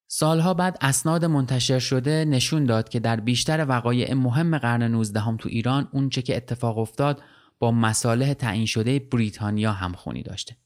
سالها 0.07 0.53
بعد 0.53 0.77
اسناد 0.81 1.25
منتشر 1.25 1.79
شده 1.79 2.25
نشون 2.25 2.65
داد 2.65 2.89
که 2.89 2.99
در 2.99 3.19
بیشتر 3.19 3.65
وقایع 3.69 4.13
مهم 4.13 4.57
قرن 4.57 4.83
19 4.83 5.19
هم 5.19 5.37
تو 5.37 5.49
ایران 5.49 5.87
اونچه 5.91 6.21
که 6.21 6.35
اتفاق 6.35 6.77
افتاد 6.77 7.21
با 7.59 7.71
مصالح 7.71 8.33
تعیین 8.33 8.65
شده 8.65 8.99
بریتانیا 8.99 9.71
همخونی 9.71 10.23
داشته. 10.23 10.57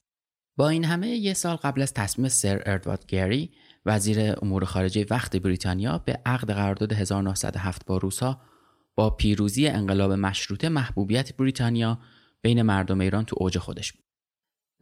با 0.56 0.68
این 0.68 0.84
همه 0.84 1.08
یه 1.08 1.34
سال 1.34 1.56
قبل 1.56 1.82
از 1.82 1.94
تصمیم 1.94 2.28
سر 2.28 2.62
اردوارد 2.66 3.06
گری 3.06 3.50
وزیر 3.86 4.34
امور 4.42 4.64
خارجه 4.64 5.06
وقت 5.10 5.36
بریتانیا 5.36 5.98
به 5.98 6.20
عقد 6.26 6.50
قرارداد 6.50 6.92
1907 6.92 7.86
با 7.86 7.96
روسا 7.96 8.40
با 8.94 9.10
پیروزی 9.10 9.68
انقلاب 9.68 10.12
مشروطه 10.12 10.68
محبوبیت 10.68 11.36
بریتانیا 11.36 11.98
بین 12.42 12.62
مردم 12.62 13.00
ایران 13.00 13.24
تو 13.24 13.36
اوج 13.38 13.58
خودش 13.58 13.92
بود. 13.92 14.09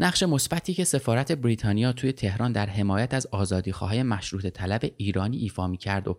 نقش 0.01 0.23
مثبتی 0.23 0.75
که 0.75 0.85
سفارت 0.85 1.33
بریتانیا 1.33 1.93
توی 1.93 2.13
تهران 2.13 2.53
در 2.53 2.67
حمایت 2.67 3.15
از 3.15 3.27
آزادیخواهای 3.27 4.03
مشروط 4.03 4.47
طلب 4.47 4.81
ایرانی 4.97 5.37
ایفا 5.37 5.67
می 5.67 5.77
کرد 5.77 6.09
و 6.09 6.19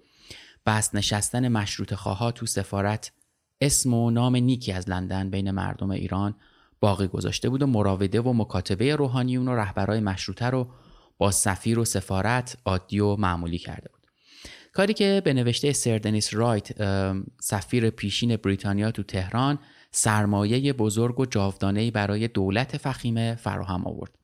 بست 0.65 0.95
نشستن 0.95 1.47
مشروط 1.47 1.93
خواها 1.93 2.31
تو 2.31 2.45
سفارت 2.45 3.11
اسم 3.61 3.93
و 3.93 4.11
نام 4.11 4.35
نیکی 4.35 4.71
از 4.71 4.89
لندن 4.89 5.29
بین 5.29 5.51
مردم 5.51 5.89
ایران 5.89 6.35
باقی 6.79 7.07
گذاشته 7.07 7.49
بود 7.49 7.61
و 7.61 7.67
مراوده 7.67 8.21
و 8.21 8.33
مکاتبه 8.33 8.95
روحانیون 8.95 9.47
و 9.47 9.55
رهبرای 9.55 9.99
مشروطه 9.99 10.45
رو 10.45 10.67
با 11.17 11.31
سفیر 11.31 11.79
و 11.79 11.85
سفارت 11.85 12.57
عادی 12.65 12.99
و 12.99 13.15
معمولی 13.15 13.57
کرده 13.57 13.89
بود. 13.89 13.99
کاری 14.73 14.93
که 14.93 15.21
به 15.25 15.33
نوشته 15.33 15.73
سر 15.73 15.93
دنیس 15.93 16.33
رایت 16.33 16.69
سفیر 17.39 17.89
پیشین 17.89 18.35
بریتانیا 18.35 18.91
تو 18.91 19.03
تهران 19.03 19.59
سرمایه 19.91 20.73
بزرگ 20.73 21.19
و 21.19 21.25
جاودانه‌ای 21.25 21.91
برای 21.91 22.27
دولت 22.27 22.77
فخیمه 22.77 23.35
فراهم 23.35 23.87
آورد. 23.87 24.15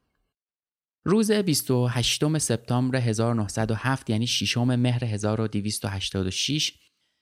روز 1.08 1.32
28 1.32 2.38
سپتامبر 2.38 2.98
1907 2.98 4.10
یعنی 4.10 4.28
6 4.28 4.58
مهر 4.58 5.06
1286 5.06 6.74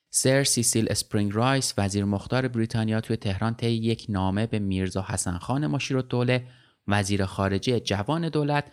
سر 0.10 0.44
سیسیل 0.44 0.88
اسپرینگ 0.90 1.32
رایس 1.36 1.74
وزیر 1.78 2.06
مختار 2.06 2.48
بریتانیا 2.48 3.02
توی 3.02 3.16
تهران 3.16 3.56
طی 3.56 3.72
یک 3.72 4.06
نامه 4.10 4.48
به 4.48 4.60
میرزا 4.60 5.06
حسن 5.10 5.38
خان 5.38 5.68
مشیرالدوله 5.68 6.48
وزیر 6.88 7.26
خارجه 7.26 7.80
جوان 7.80 8.30
دولت 8.30 8.66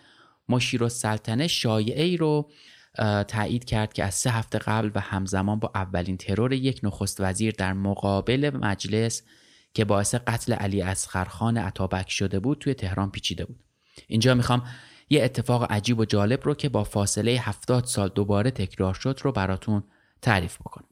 مشیر 0.49 0.83
السلطنه 0.83 1.47
شایعه 1.47 2.05
ای 2.05 2.17
رو 2.17 2.51
تایید 3.29 3.65
کرد 3.65 3.93
که 3.93 4.05
از 4.05 4.15
سه 4.15 4.31
هفته 4.31 4.59
قبل 4.59 4.91
و 4.95 5.01
همزمان 5.01 5.59
با 5.59 5.71
اولین 5.75 6.17
ترور 6.17 6.53
یک 6.53 6.81
نخست 6.83 7.21
وزیر 7.21 7.55
در 7.59 7.73
مقابل 7.73 8.51
مجلس 8.55 9.23
که 9.75 9.85
باعث 9.85 10.15
قتل 10.15 10.53
علی 10.53 10.95
خان 11.29 11.57
عطابک 11.57 12.11
شده 12.11 12.41
بود 12.41 12.59
توی 12.59 12.75
تهران 12.75 13.11
پیچیده 13.11 13.45
بود. 13.45 13.65
اینجا 14.07 14.35
می‌خوام 14.35 14.63
یه 15.11 15.25
اتفاق 15.25 15.73
عجیب 15.73 15.99
و 15.99 16.05
جالب 16.05 16.41
رو 16.45 16.55
که 16.55 16.69
با 16.69 16.85
فاصله 16.85 17.31
70 17.31 17.85
سال 17.85 18.09
دوباره 18.09 18.51
تکرار 18.51 18.95
شد 18.95 19.21
رو 19.23 19.33
براتون 19.33 19.83
تعریف 20.23 20.59
بکنم. 20.59 20.89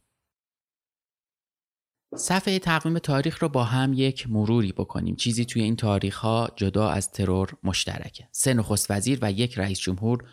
صفحه 2.17 2.59
تقویم 2.59 2.99
تاریخ 2.99 3.43
رو 3.43 3.49
با 3.49 3.65
هم 3.65 3.93
یک 3.93 4.31
مروری 4.31 4.73
بکنیم. 4.73 5.17
چیزی 5.17 5.45
توی 5.45 5.63
این 5.63 5.77
تاریخ 5.77 6.19
ها 6.19 6.49
جدا 6.57 6.89
از 6.89 7.11
ترور 7.11 7.53
مشترکه. 7.63 8.29
سه 8.33 8.55
نخست 8.55 8.91
وزیر 8.91 9.19
و 9.23 9.33
یک 9.33 9.59
رئیس 9.59 9.81
جمهور 9.81 10.25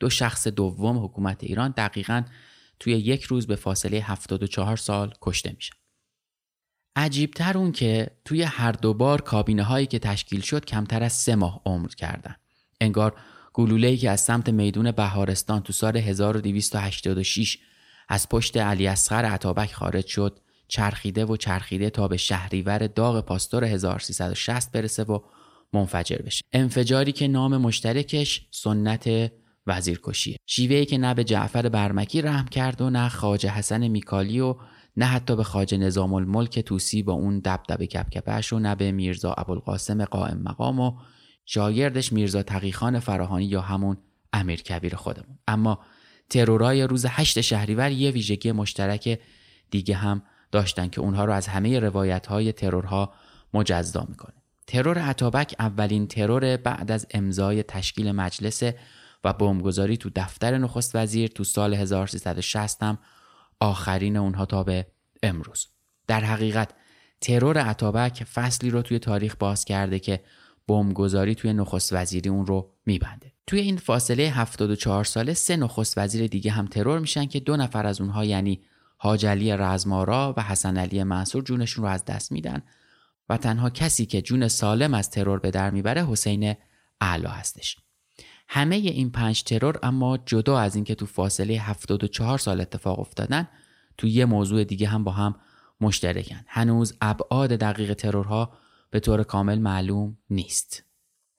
دو 0.00 0.10
شخص 0.10 0.48
دوم 0.48 1.04
حکومت 1.04 1.44
ایران 1.44 1.74
دقیقا 1.76 2.22
توی 2.80 2.92
یک 2.92 3.22
روز 3.22 3.46
به 3.46 3.56
فاصله 3.56 3.96
74 3.96 4.76
سال 4.76 5.14
کشته 5.20 5.52
میشن. 5.56 5.74
عجیبتر 6.96 7.58
اون 7.58 7.72
که 7.72 8.10
توی 8.24 8.42
هر 8.42 8.72
دو 8.72 8.94
بار 8.94 9.20
کابینه 9.20 9.62
هایی 9.62 9.86
که 9.86 9.98
تشکیل 9.98 10.40
شد 10.40 10.64
کمتر 10.64 11.02
از 11.02 11.12
سه 11.12 11.34
ماه 11.34 11.62
عمر 11.66 11.88
کردن. 11.88 12.36
انگار 12.80 13.16
گلوله 13.52 13.96
که 13.96 14.10
از 14.10 14.20
سمت 14.20 14.48
میدون 14.48 14.90
بهارستان 14.90 15.62
تو 15.62 15.72
سال 15.72 15.96
1286 15.96 17.58
از 18.08 18.28
پشت 18.28 18.56
علی 18.56 18.86
اصغر 18.86 19.24
عطابک 19.24 19.72
خارج 19.72 20.06
شد 20.06 20.40
چرخیده 20.68 21.24
و 21.24 21.36
چرخیده 21.36 21.90
تا 21.90 22.08
به 22.08 22.16
شهریور 22.16 22.86
داغ 22.86 23.20
پاستور 23.20 23.64
1360 23.64 24.72
برسه 24.72 25.04
و 25.04 25.18
منفجر 25.72 26.16
بشه. 26.16 26.42
انفجاری 26.52 27.12
که 27.12 27.28
نام 27.28 27.56
مشترکش 27.56 28.46
سنت 28.50 29.32
وزیرکشیه. 29.66 30.36
شیوهی 30.46 30.84
که 30.84 30.98
نه 30.98 31.14
به 31.14 31.24
جعفر 31.24 31.68
برمکی 31.68 32.22
رحم 32.22 32.48
کرد 32.48 32.80
و 32.80 32.90
نه 32.90 33.08
خواجه 33.08 33.50
حسن 33.50 33.88
میکالی 33.88 34.40
و 34.40 34.56
نه 34.96 35.06
حتی 35.06 35.36
به 35.36 35.44
خاج 35.44 35.74
نظام 35.74 36.14
الملک 36.14 36.58
توسی 36.58 37.02
با 37.02 37.12
اون 37.12 37.38
دبدب 37.38 37.84
کپکپش 37.84 38.52
و 38.52 38.58
نه 38.58 38.74
به 38.74 38.92
میرزا 38.92 39.32
ابوالقاسم 39.32 40.04
قائم 40.04 40.38
مقام 40.38 40.80
و 40.80 40.98
شاگردش 41.46 42.12
میرزا 42.12 42.42
تقیخان 42.42 42.98
فراهانی 42.98 43.44
یا 43.44 43.60
همون 43.60 43.96
امیر 44.32 44.62
کبیر 44.62 44.96
خودمون. 44.96 45.38
اما 45.48 45.80
ترورای 46.30 46.82
روز 46.82 47.06
هشت 47.08 47.40
شهریور 47.40 47.90
یه 47.90 48.10
ویژگی 48.10 48.52
مشترک 48.52 49.20
دیگه 49.70 49.94
هم 49.94 50.22
داشتن 50.52 50.88
که 50.88 51.00
اونها 51.00 51.24
رو 51.24 51.32
از 51.32 51.46
همه 51.46 51.78
روایت 51.80 52.26
های 52.26 52.52
ترورها 52.52 53.12
مجزا 53.54 54.06
می‌کنه. 54.08 54.34
ترور 54.66 54.98
عطابک 54.98 55.54
اولین 55.58 56.06
ترور 56.06 56.56
بعد 56.56 56.90
از 56.90 57.06
امضای 57.10 57.62
تشکیل 57.62 58.12
مجلس 58.12 58.62
و 59.24 59.32
بمبگذاری 59.32 59.96
تو 59.96 60.10
دفتر 60.16 60.58
نخست 60.58 60.96
وزیر 60.96 61.28
تو 61.28 61.44
سال 61.44 61.74
1360 61.74 62.82
هم 62.82 62.98
آخرین 63.64 64.16
اونها 64.16 64.46
تا 64.46 64.62
به 64.62 64.86
امروز. 65.22 65.66
در 66.06 66.24
حقیقت 66.24 66.70
ترور 67.20 67.58
عطابک 67.58 68.24
فصلی 68.24 68.70
رو 68.70 68.82
توی 68.82 68.98
تاریخ 68.98 69.36
باز 69.38 69.64
کرده 69.64 69.98
که 69.98 70.24
بمبگذاری 70.68 71.34
توی 71.34 71.52
نخست 71.52 71.92
وزیری 71.92 72.30
اون 72.30 72.46
رو 72.46 72.70
میبنده. 72.86 73.32
توی 73.46 73.60
این 73.60 73.76
فاصله 73.76 74.22
74 74.22 75.04
ساله 75.04 75.34
سه 75.34 75.56
نخست 75.56 75.98
وزیر 75.98 76.26
دیگه 76.26 76.50
هم 76.50 76.66
ترور 76.66 76.98
میشن 76.98 77.26
که 77.26 77.40
دو 77.40 77.56
نفر 77.56 77.86
از 77.86 78.00
اونها 78.00 78.24
یعنی 78.24 78.62
حاج 78.96 79.26
علی 79.26 79.52
رزمارا 79.52 80.34
و 80.36 80.42
حسن 80.42 80.76
علی 80.76 81.02
منصور 81.02 81.42
جونشون 81.42 81.84
رو 81.84 81.90
از 81.90 82.04
دست 82.04 82.32
میدن 82.32 82.62
و 83.28 83.36
تنها 83.36 83.70
کسی 83.70 84.06
که 84.06 84.22
جون 84.22 84.48
سالم 84.48 84.94
از 84.94 85.10
ترور 85.10 85.38
به 85.38 85.50
در 85.50 85.70
می‌بره 85.70 86.06
حسین 86.06 86.54
اعلا 87.00 87.30
هستش. 87.30 87.76
همه 88.48 88.76
این 88.76 89.10
پنج 89.10 89.42
ترور 89.42 89.78
اما 89.82 90.16
جدا 90.16 90.58
از 90.58 90.74
اینکه 90.74 90.94
تو 90.94 91.06
فاصله 91.06 91.54
74 91.54 92.38
سال 92.38 92.60
اتفاق 92.60 92.98
افتادن 92.98 93.48
تو 93.98 94.06
یه 94.06 94.24
موضوع 94.24 94.64
دیگه 94.64 94.88
هم 94.88 95.04
با 95.04 95.12
هم 95.12 95.34
مشترکن. 95.80 96.40
هنوز 96.46 96.94
ابعاد 97.00 97.50
دقیق 97.50 97.94
ترورها 97.94 98.58
به 98.90 99.00
طور 99.00 99.22
کامل 99.22 99.58
معلوم 99.58 100.18
نیست. 100.30 100.84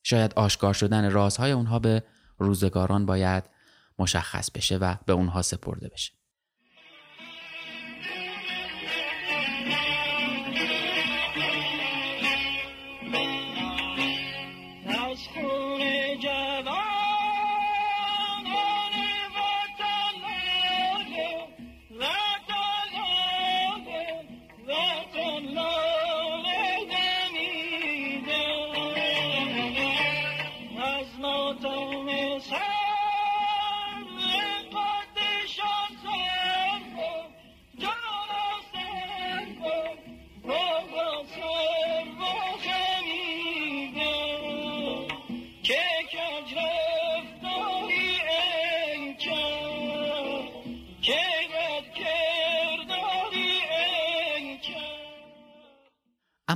شاید 0.04 0.34
آشکار 0.34 0.74
شدن 0.74 1.12
رازهای 1.12 1.52
اونها 1.52 1.80
به 1.80 2.04
روزگاران 2.38 3.06
باید 3.06 3.44
مشخص 4.00 4.52
بشه 4.52 4.78
و 4.78 4.96
به 5.06 5.14
اونها 5.14 5.42
سپرده 5.42 5.90
بشه. 5.90 6.14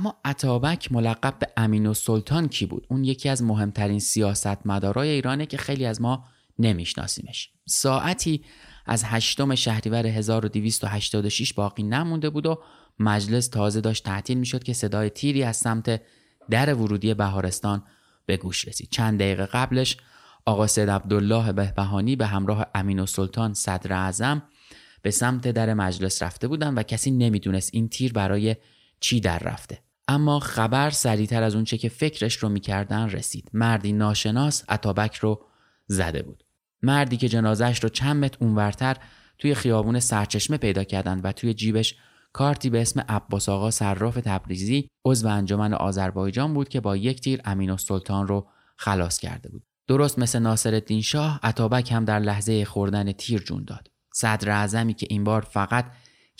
اما 0.00 0.20
عطابک 0.24 0.92
ملقب 0.92 1.38
به 1.38 1.46
امین 1.56 1.86
و 1.86 1.94
سلطان 1.94 2.48
کی 2.48 2.66
بود؟ 2.66 2.86
اون 2.90 3.04
یکی 3.04 3.28
از 3.28 3.42
مهمترین 3.42 3.98
سیاستمدارای 3.98 5.08
ایرانه 5.08 5.46
که 5.46 5.56
خیلی 5.56 5.86
از 5.86 6.00
ما 6.00 6.24
نمیشناسیمش. 6.58 7.50
ساعتی 7.68 8.44
از 8.86 9.04
هشتم 9.04 9.54
شهریور 9.54 10.06
1286 10.06 11.52
باقی 11.52 11.82
نمونده 11.82 12.30
بود 12.30 12.46
و 12.46 12.62
مجلس 12.98 13.48
تازه 13.48 13.80
داشت 13.80 14.04
تعطیل 14.04 14.38
می‌شد 14.38 14.62
که 14.62 14.72
صدای 14.72 15.10
تیری 15.10 15.42
از 15.42 15.56
سمت 15.56 16.02
در 16.50 16.74
ورودی 16.74 17.14
بهارستان 17.14 17.82
به 18.26 18.36
گوش 18.36 18.68
رسید. 18.68 18.88
چند 18.90 19.18
دقیقه 19.18 19.46
قبلش 19.46 19.96
آقا 20.46 20.66
سید 20.66 20.90
عبدالله 20.90 21.52
بهبهانی 21.52 22.16
به 22.16 22.26
همراه 22.26 22.66
امین 22.74 23.00
و 23.00 23.06
سلطان 23.06 23.54
صدر 23.54 23.92
اعظم 23.92 24.42
به 25.02 25.10
سمت 25.10 25.48
در 25.48 25.74
مجلس 25.74 26.22
رفته 26.22 26.48
بودن 26.48 26.74
و 26.74 26.82
کسی 26.82 27.10
نمی‌دونست 27.10 27.70
این 27.72 27.88
تیر 27.88 28.12
برای 28.12 28.56
چی 29.00 29.20
در 29.20 29.38
رفته. 29.38 29.89
اما 30.10 30.38
خبر 30.38 30.90
سریعتر 30.90 31.42
از 31.42 31.54
اونچه 31.54 31.78
که 31.78 31.88
فکرش 31.88 32.36
رو 32.36 32.48
می‌کردن 32.48 33.08
رسید. 33.08 33.50
مردی 33.52 33.92
ناشناس 33.92 34.64
اتابک 34.70 35.16
رو 35.16 35.40
زده 35.86 36.22
بود. 36.22 36.44
مردی 36.82 37.16
که 37.16 37.28
جنازش 37.28 37.82
رو 37.82 37.88
چند 37.88 38.24
متر 38.24 38.38
اونورتر 38.40 38.96
توی 39.38 39.54
خیابون 39.54 40.00
سرچشمه 40.00 40.56
پیدا 40.56 40.84
کردن 40.84 41.20
و 41.20 41.32
توی 41.32 41.54
جیبش 41.54 41.94
کارتی 42.32 42.70
به 42.70 42.82
اسم 42.82 43.00
عباس 43.08 43.48
آقا 43.48 43.70
صراف 43.70 44.18
تبریزی 44.24 44.88
عضو 45.04 45.28
انجمن 45.28 45.74
آذربایجان 45.74 46.54
بود 46.54 46.68
که 46.68 46.80
با 46.80 46.96
یک 46.96 47.20
تیر 47.20 47.40
امین 47.44 47.76
سلطان 47.76 48.28
رو 48.28 48.46
خلاص 48.76 49.18
کرده 49.18 49.48
بود. 49.48 49.62
درست 49.86 50.18
مثل 50.18 50.38
ناصرالدین 50.38 51.02
شاه 51.02 51.40
عطابک 51.42 51.92
هم 51.92 52.04
در 52.04 52.18
لحظه 52.18 52.64
خوردن 52.64 53.12
تیر 53.12 53.42
جون 53.42 53.64
داد. 53.64 53.88
صدر 54.12 54.92
که 54.92 55.06
این 55.10 55.24
بار 55.24 55.40
فقط 55.40 55.86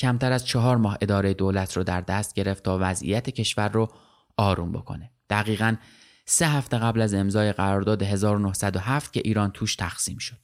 کمتر 0.00 0.32
از 0.32 0.46
چهار 0.46 0.76
ماه 0.76 0.98
اداره 1.00 1.34
دولت 1.34 1.76
رو 1.76 1.84
در 1.84 2.00
دست 2.00 2.34
گرفت 2.34 2.64
تا 2.64 2.78
وضعیت 2.80 3.30
کشور 3.30 3.68
رو 3.68 3.88
آروم 4.36 4.72
بکنه. 4.72 5.10
دقیقا 5.30 5.76
سه 6.24 6.48
هفته 6.48 6.78
قبل 6.78 7.00
از 7.00 7.14
امضای 7.14 7.52
قرارداد 7.52 8.02
1907 8.02 9.12
که 9.12 9.22
ایران 9.24 9.50
توش 9.50 9.76
تقسیم 9.76 10.18
شد. 10.18 10.36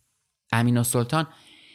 امین 0.52 0.82
سلطان 0.82 1.26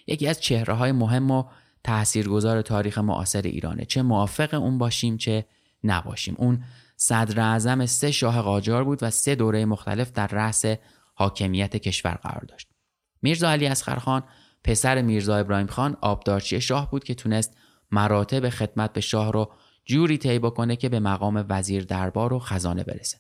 یکی 0.08 0.28
از 0.28 0.42
چهره 0.42 0.74
های 0.74 0.92
مهم 0.92 1.32
و 1.32 1.44
تاثیرگذار 1.84 2.62
تاریخ 2.62 2.98
معاصر 2.98 3.42
ایرانه. 3.42 3.86
چه 3.86 4.02
موافق 4.02 4.54
اون 4.54 4.78
باشیم 4.78 5.18
چه 5.18 5.46
نباشیم. 5.84 6.36
اون 6.38 6.64
صدر 6.98 7.42
اعظم 7.42 7.86
سه 7.86 8.12
شاه 8.12 8.42
قاجار 8.42 8.84
بود 8.84 9.04
و 9.04 9.10
سه 9.10 9.36
دوره 9.36 9.66
مختلف 9.66 10.12
در 10.12 10.28
رأس 10.28 10.66
حاکمیت 11.14 11.78
کشور 11.78 12.14
قرار 12.14 12.46
داشت. 12.46 12.68
میرزا 13.22 13.52
علی 13.52 13.68
اصغرخان 13.68 14.24
پسر 14.64 15.02
میرزا 15.02 15.38
ابراهیم 15.38 15.68
خان 15.68 15.98
آبدارچی 16.02 16.62
شاه 16.62 16.92
بود 16.92 17.04
که 17.04 17.16
تونست 17.16 17.58
مراتب 17.92 18.50
خدمت 18.50 18.94
به 18.94 19.02
شاه 19.02 19.32
رو 19.32 19.52
جوری 19.86 20.18
طی 20.18 20.40
بکنه 20.40 20.76
که 20.76 20.90
به 20.90 21.00
مقام 21.00 21.46
وزیر 21.50 21.84
دربار 21.84 22.34
و 22.34 22.40
خزانه 22.40 22.84
برسه. 22.84 23.18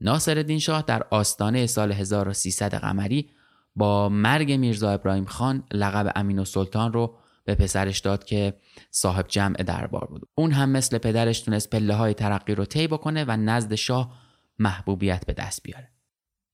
ناصرالدین 0.00 0.58
شاه 0.58 0.82
در 0.82 1.02
آستانه 1.10 1.66
سال 1.66 1.92
1300 1.92 2.74
قمری 2.74 3.30
با 3.76 4.08
مرگ 4.08 4.52
میرزا 4.52 4.90
ابراهیم 4.90 5.24
خان 5.24 5.64
لقب 5.72 6.12
امین 6.16 6.38
و 6.38 6.44
سلطان 6.44 6.92
رو 6.92 7.16
به 7.44 7.54
پسرش 7.54 7.98
داد 7.98 8.24
که 8.24 8.54
صاحب 8.90 9.26
جمع 9.28 9.56
دربار 9.56 10.04
بود. 10.04 10.28
اون 10.34 10.52
هم 10.52 10.70
مثل 10.70 10.98
پدرش 10.98 11.40
تونست 11.40 11.70
پله 11.70 11.94
های 11.94 12.14
ترقی 12.14 12.54
رو 12.54 12.64
طی 12.64 12.86
بکنه 12.86 13.24
و 13.24 13.36
نزد 13.36 13.74
شاه 13.74 14.14
محبوبیت 14.58 15.26
به 15.26 15.32
دست 15.32 15.62
بیاره. 15.62 15.91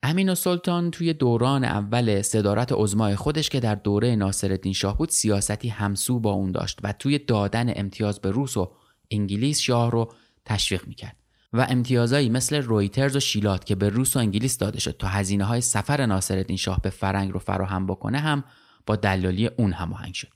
امین 0.03 0.29
و 0.29 0.35
سلطان 0.35 0.91
توی 0.91 1.13
دوران 1.13 1.65
اول 1.65 2.23
صدارت 2.23 2.73
عزمای 2.73 3.17
خودش 3.17 3.49
که 3.49 3.61
در 3.61 3.75
دوره 3.75 4.17
ناصرالدین 4.17 4.73
شاه 4.73 4.99
بود 4.99 5.09
سیاستی 5.09 5.69
همسو 5.69 6.21
با 6.21 6.31
اون 6.31 6.53
داشت 6.53 6.79
و 6.83 6.93
توی 6.93 7.19
دادن 7.19 7.73
امتیاز 7.77 8.21
به 8.21 8.31
روس 8.31 8.57
و 8.57 8.73
انگلیس 9.11 9.61
شاه 9.61 9.91
رو 9.91 10.13
تشویق 10.45 10.87
می‌کرد. 10.87 11.17
و 11.53 11.67
امتیازایی 11.71 12.29
مثل 12.29 12.57
رویترز 12.57 13.17
و 13.17 13.21
شیلات 13.21 13.65
که 13.65 13.75
به 13.75 13.89
روس 13.89 14.17
و 14.17 14.19
انگلیس 14.19 14.59
داده 14.59 14.81
شد 14.81 14.97
تا 14.97 15.09
هزینه 15.09 15.45
های 15.45 15.61
سفر 15.61 16.07
ناصرالدین 16.07 16.57
شاه 16.57 16.81
به 16.83 16.91
فرنگ 16.91 17.33
رو 17.33 17.39
فراهم 17.39 17.87
بکنه 17.87 18.19
هم 18.19 18.45
با 18.87 18.97
دلالی 18.97 19.47
اون 19.47 19.73
هماهنگ 19.73 20.15
شد. 20.15 20.29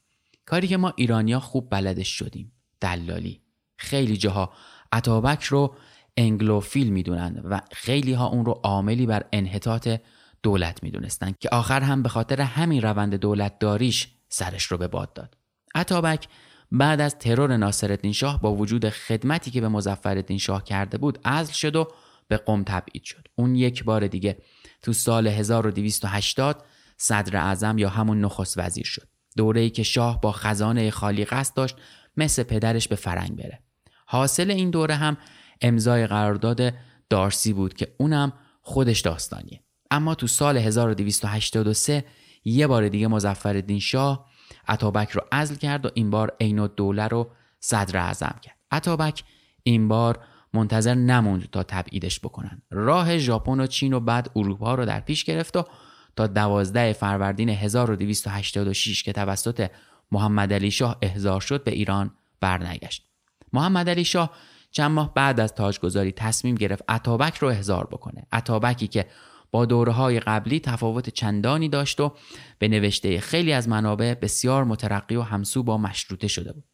کاری 0.47 0.69
که 0.69 0.77
ما 0.77 0.93
ایرانیا 0.97 1.41
خوب 1.41 1.71
بلدش 1.71 2.09
شدیم. 2.09 2.53
دلالی. 2.81 3.41
خیلی 3.77 4.17
جاها 4.17 4.53
عطابک 4.93 5.45
رو 5.45 5.75
انگلوفیل 6.17 6.91
می‌دونن 6.91 7.43
و 7.45 7.61
خیلی 7.73 8.13
ها 8.13 8.27
اون 8.27 8.45
رو 8.45 8.53
عاملی 8.53 9.07
بر 9.07 9.25
انحطاط 9.33 9.89
دولت 10.43 10.83
می‌دونستند 10.83 11.39
که 11.39 11.49
آخر 11.49 11.81
هم 11.81 12.03
به 12.03 12.09
خاطر 12.09 12.41
همین 12.41 12.83
روند 12.83 13.15
دولت 13.15 13.59
داریش 13.59 14.09
سرش 14.29 14.65
رو 14.65 14.79
به 14.79 14.89
باد 14.89 15.13
داد. 15.13 15.37
عطابک 15.75 16.29
بعد 16.73 17.01
از 17.01 17.19
ترور 17.19 17.57
ناصرالدین 17.57 18.13
شاه 18.13 18.41
با 18.41 18.55
وجود 18.55 18.89
خدمتی 18.89 19.51
که 19.51 19.61
به 19.61 19.69
مظفرالدین 19.69 20.39
شاه 20.39 20.65
کرده 20.65 20.99
بود 20.99 21.19
عزل 21.25 21.53
شد 21.53 21.77
و 21.77 21.89
به 22.29 22.37
قم 22.37 22.65
تبعید 22.65 23.05
شد. 23.05 23.29
اون 23.35 23.55
یک 23.55 23.85
بار 23.85 24.07
دیگه 24.07 24.39
تو 24.83 24.93
سال 24.93 25.27
1280 25.27 26.65
صدر 26.97 27.37
اعظم 27.37 27.79
یا 27.79 27.89
همون 27.89 28.21
نخست 28.21 28.59
وزیر 28.59 28.87
شد. 28.87 29.09
دوره‌ای 29.37 29.71
که 29.71 29.83
شاه 29.83 30.21
با 30.21 30.33
خزانه 30.33 30.91
خالی 30.91 31.25
قصد 31.25 31.55
داشت 31.55 31.77
مثل 32.17 32.43
پدرش 32.43 32.89
به 32.89 32.97
فرنگ 32.97 33.37
بره. 33.37 33.63
حاصل 34.07 34.51
این 34.51 34.71
دوره 34.71 34.95
هم 34.95 35.17
امضای 35.63 36.07
قرارداد 36.07 36.75
دارسی 37.11 37.53
بود 37.53 37.75
که 37.75 37.95
اونم 37.99 38.33
خودش 38.63 39.01
داستانیه. 39.01 39.61
اما 39.91 40.15
تو 40.15 40.27
سال 40.27 40.57
1283 40.57 42.05
یه 42.45 42.67
بار 42.67 42.89
دیگه 42.89 43.09
مظفرالدین 43.09 43.81
شاه 43.81 44.27
عطابک 44.69 45.11
رو 45.11 45.23
عزل 45.33 45.55
کرد 45.55 45.87
و 45.87 45.91
این 45.95 46.11
بار 46.11 46.37
عین 46.41 46.67
دوله 46.67 47.09
رو 47.09 47.31
صدر 47.61 47.99
اعظم 47.99 48.39
کرد. 48.43 48.57
عطابک 48.71 49.25
این 49.63 49.89
بار 49.89 50.19
منتظر 50.55 50.95
نموند 50.95 51.49
تا 51.51 51.63
تبعیدش 51.63 52.21
بکنن. 52.21 52.63
راه 52.71 53.19
ژاپن 53.19 53.61
و 53.61 53.67
چین 53.67 53.93
و 53.93 54.01
بعد 54.01 54.31
اروپا 54.37 54.75
رو 54.75 54.85
در 54.85 55.01
پیش 55.01 55.25
گرفت 55.25 55.57
و 55.57 55.65
تا 56.17 56.27
دوازده 56.27 56.93
فروردین 56.93 57.49
1286 57.49 59.03
که 59.03 59.13
توسط 59.13 59.71
محمد 60.13 60.53
علی 60.53 60.71
شاه 60.71 60.99
احضار 61.03 61.41
شد 61.41 61.65
به 61.65 61.71
ایران 61.71 62.11
برنگشت. 62.41 63.07
محمد 63.53 63.89
علی 63.89 64.05
شاه 64.05 64.31
چند 64.73 64.91
ماه 64.91 65.15
بعد 65.15 65.41
از 65.41 65.55
تاجگذاری 65.55 66.13
تصمیم 66.13 66.55
گرفت 66.55 66.85
عطابک 66.89 67.37
رو 67.37 67.49
احضار 67.49 67.87
بکنه 67.87 68.27
عطابکی 68.33 68.87
که 68.87 69.07
با 69.51 69.65
دوره 69.65 69.93
های 69.93 70.21
قبلی 70.21 70.61
تفاوت 70.61 71.11
چندانی 71.11 71.69
داشت 71.69 72.01
و 72.01 72.13
به 72.59 72.69
نوشته 72.69 73.21
خیلی 73.21 73.53
از 73.53 73.69
منابع 73.69 74.15
بسیار 74.15 74.65
مترقی 74.65 75.17
و 75.17 75.23
همسو 75.23 75.63
با 75.63 75.79
مشروطه 75.79 76.29
شده 76.29 76.53
بود. 76.53 76.65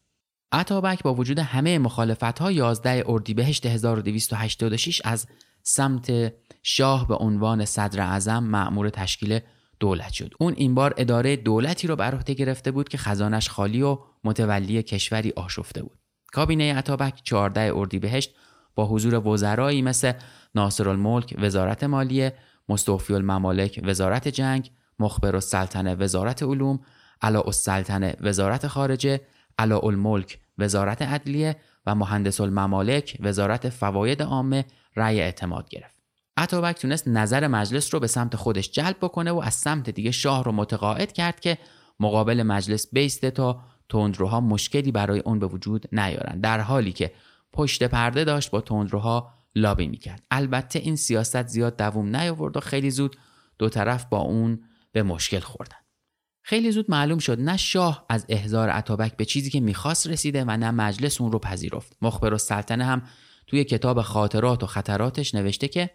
عطابک 0.51 1.03
با 1.03 1.13
وجود 1.13 1.39
همه 1.39 1.79
مخالفت 1.79 2.39
ها 2.39 2.51
11 2.51 3.03
اردیبهشت 3.07 3.65
1286 3.65 5.01
از 5.05 5.27
سمت 5.63 6.33
شاه 6.63 7.07
به 7.07 7.15
عنوان 7.15 7.65
صدر 7.65 8.01
اعظم 8.01 8.43
مأمور 8.43 8.89
تشکیل 8.89 9.39
دولت 9.79 10.11
شد. 10.11 10.33
اون 10.39 10.53
این 10.57 10.75
بار 10.75 10.93
اداره 10.97 11.35
دولتی 11.35 11.87
رو 11.87 11.95
بر 11.95 12.15
عهده 12.15 12.33
گرفته 12.33 12.71
بود 12.71 12.89
که 12.89 12.97
خزانش 12.97 13.49
خالی 13.49 13.81
و 13.81 13.97
متولی 14.23 14.83
کشوری 14.83 15.33
آشفته 15.35 15.83
بود. 15.83 15.99
کابینه 16.31 16.75
عطابک 16.75 17.21
14 17.23 17.73
اردیبهشت 17.75 18.35
با 18.75 18.85
حضور 18.85 19.27
وزرایی 19.27 19.81
مثل 19.81 20.13
ناصر 20.55 20.89
الملک 20.89 21.35
وزارت 21.37 21.83
مالیه 21.83 22.33
مستوفی 22.69 23.13
الممالک 23.13 23.81
وزارت 23.83 24.27
جنگ 24.27 24.71
مخبر 24.99 25.35
السلطنه 25.35 25.95
وزارت 25.95 26.43
علوم 26.43 26.79
علا 27.21 27.41
السلطنه 27.41 28.15
وزارت 28.21 28.67
خارجه 28.67 29.21
علا 29.59 29.79
الملک 29.79 30.39
وزارت 30.57 31.01
عدلیه 31.01 31.55
و 31.85 31.95
مهندس 31.95 32.41
الممالک 32.41 33.17
وزارت 33.19 33.69
فواید 33.69 34.21
عامه 34.21 34.65
رأی 34.95 35.21
اعتماد 35.21 35.69
گرفت. 35.69 35.99
عطابک 36.37 36.79
تونست 36.79 37.07
نظر 37.07 37.47
مجلس 37.47 37.93
رو 37.93 37.99
به 37.99 38.07
سمت 38.07 38.35
خودش 38.35 38.71
جلب 38.71 38.95
بکنه 39.01 39.31
و 39.31 39.39
از 39.39 39.53
سمت 39.53 39.89
دیگه 39.89 40.11
شاه 40.11 40.43
رو 40.43 40.51
متقاعد 40.51 41.11
کرد 41.11 41.39
که 41.39 41.57
مقابل 41.99 42.43
مجلس 42.43 42.87
بیسته 42.93 43.31
تا 43.31 43.61
تندروها 43.89 44.41
مشکلی 44.41 44.91
برای 44.91 45.19
اون 45.19 45.39
به 45.39 45.47
وجود 45.47 45.87
نیارن 45.91 46.39
در 46.39 46.59
حالی 46.59 46.91
که 46.91 47.11
پشت 47.53 47.83
پرده 47.83 48.23
داشت 48.23 48.51
با 48.51 48.61
تندروها 48.61 49.33
لابی 49.55 49.87
می‌کرد. 49.87 50.23
البته 50.31 50.79
این 50.79 50.95
سیاست 50.95 51.47
زیاد 51.47 51.77
دووم 51.77 52.15
نیاورد 52.15 52.57
و 52.57 52.59
خیلی 52.59 52.91
زود 52.91 53.17
دو 53.57 53.69
طرف 53.69 54.05
با 54.05 54.17
اون 54.19 54.63
به 54.91 55.03
مشکل 55.03 55.39
خوردن. 55.39 55.75
خیلی 56.41 56.71
زود 56.71 56.91
معلوم 56.91 57.19
شد 57.19 57.39
نه 57.39 57.57
شاه 57.57 58.05
از 58.09 58.25
احضار 58.29 58.69
عطابک 58.69 59.17
به 59.17 59.25
چیزی 59.25 59.49
که 59.49 59.59
می‌خواست 59.59 60.07
رسیده 60.07 60.43
و 60.47 60.57
نه 60.57 60.71
مجلس 60.71 61.21
اون 61.21 61.31
رو 61.31 61.39
پذیرفت. 61.39 61.97
مخبر 62.01 62.31
السلطنه 62.31 62.85
هم 62.85 63.01
توی 63.47 63.63
کتاب 63.63 64.01
خاطرات 64.01 64.63
و 64.63 64.67
خطراتش 64.67 65.35
نوشته 65.35 65.67
که 65.67 65.89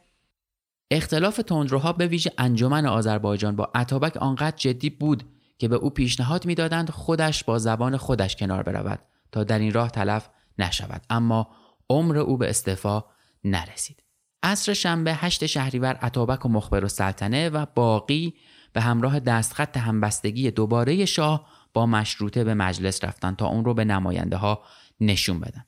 اختلاف 0.91 1.37
تندروها 1.37 1.93
به 1.93 2.07
ویژه 2.07 2.33
انجمن 2.39 2.87
آذربایجان 2.87 3.57
با 3.57 3.71
عطابک 3.75 4.17
آنقدر 4.17 4.57
جدی 4.57 4.91
بود 4.91 5.25
که 5.59 5.69
به 5.69 5.77
او 5.77 5.91
پیشنهاد 5.91 6.47
می‌دادند 6.47 6.91
خودش 6.91 7.45
با 7.45 7.59
زبان 7.59 7.97
خودش 7.97 8.37
کنار 8.37 8.63
برود 8.63 8.99
تا 9.33 9.45
در 9.45 9.59
این 9.59 9.73
راه 9.73 9.91
تلف 9.91 10.29
نشود. 10.59 11.03
اما 11.11 11.49
عمر 11.91 12.19
او 12.19 12.37
به 12.37 12.51
استعفا 12.51 13.05
نرسید. 13.45 14.03
عصر 14.43 14.75
شنبه 14.75 15.15
هشت 15.15 15.47
شهریور 15.47 15.95
عطابک 15.95 16.47
و 16.47 16.49
مخبر 16.49 16.85
و 16.85 16.89
سلطنه 16.89 17.49
و 17.49 17.67
باقی 17.75 18.35
به 18.73 18.81
همراه 18.81 19.21
دستخط 19.21 19.77
همبستگی 19.77 20.51
دوباره 20.51 21.05
شاه 21.05 21.49
با 21.73 21.87
مشروطه 21.87 22.45
به 22.45 22.55
مجلس 22.55 23.05
رفتن 23.05 23.35
تا 23.35 23.47
اون 23.47 23.65
رو 23.65 23.75
به 23.75 23.85
نماینده 23.85 24.37
ها 24.37 24.63
نشون 25.01 25.41
بدن. 25.41 25.65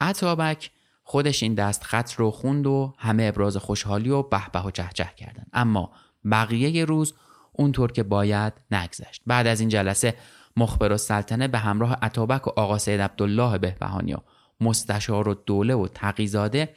عطابک 0.00 0.70
خودش 1.02 1.42
این 1.42 1.54
دستخط 1.54 2.12
رو 2.12 2.30
خوند 2.30 2.66
و 2.66 2.94
همه 2.98 3.24
ابراز 3.24 3.56
خوشحالی 3.56 4.10
و 4.10 4.22
بهبه 4.22 4.62
و 4.62 4.70
چهچه 4.70 5.10
کردن. 5.16 5.44
اما 5.52 5.92
بقیه 6.30 6.84
روز 6.84 7.14
اونطور 7.52 7.92
که 7.92 8.02
باید 8.02 8.52
نگذشت. 8.70 9.22
بعد 9.26 9.46
از 9.46 9.60
این 9.60 9.68
جلسه 9.68 10.14
مخبر 10.56 10.92
و 10.92 10.96
سلطنه 10.96 11.48
به 11.48 11.58
همراه 11.58 11.96
عطابک 12.02 12.46
و 12.46 12.50
آقا 12.56 12.78
سید 12.78 13.00
عبدالله 13.00 13.58
بهبهانی 13.58 14.14
و 14.14 14.18
مستشار 14.60 15.28
و 15.28 15.34
دوله 15.34 15.74
و 15.74 15.88
تقیزاده 15.88 16.74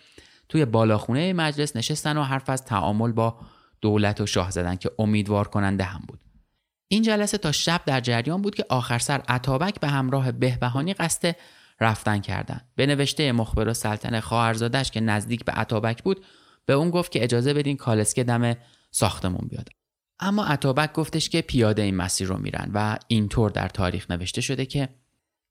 توی 0.50 0.66
بالاخونه 0.66 1.34
مجلس 1.34 1.76
نشستن 1.76 2.18
و 2.18 2.24
حرف 2.24 2.50
از 2.50 2.66
تعامل 2.66 3.12
با 3.12 3.40
دولت 3.82 4.22
و 4.22 4.26
شاه 4.26 4.52
زدن 4.52 4.76
که 4.76 4.92
امیدوار 5.00 5.48
کننده 5.48 5.84
هم 5.84 6.02
بود. 6.08 6.20
این 6.88 7.04
جلسه 7.04 7.38
تا 7.38 7.52
شب 7.52 7.82
در 7.86 8.00
جریان 8.00 8.42
بود 8.42 8.56
که 8.56 8.66
آخر 8.70 9.00
سر 9.00 9.22
عطابک 9.28 9.80
به 9.80 9.88
همراه 9.88 10.32
بهبهانی 10.32 10.94
قصد 10.94 11.36
رفتن 11.82 12.20
کردن. 12.20 12.62
به 12.76 12.86
نوشته 12.86 13.32
مخبر 13.32 13.68
و 13.68 13.74
سلطنه 13.74 14.22
خواهرزادش 14.22 14.92
که 14.92 15.00
نزدیک 15.00 15.46
به 15.46 15.52
عطابک 15.52 16.04
بود 16.04 16.26
به 16.66 16.74
اون 16.74 16.90
گفت 16.90 17.12
که 17.12 17.24
اجازه 17.24 17.54
بدین 17.54 17.78
کالسکه 17.78 18.24
دم 18.24 18.56
ساختمون 18.92 19.48
بیاد. 19.50 19.70
اما 20.20 20.46
عطابک 20.46 20.94
گفتش 20.94 21.30
که 21.30 21.42
پیاده 21.42 21.82
این 21.82 21.96
مسیر 21.96 22.28
رو 22.28 22.38
میرن 22.38 22.72
و 22.74 22.98
اینطور 23.08 23.52
در 23.52 23.70
تاریخ 23.70 24.12
نوشته 24.12 24.42
شده 24.42 24.66
که 24.66 24.90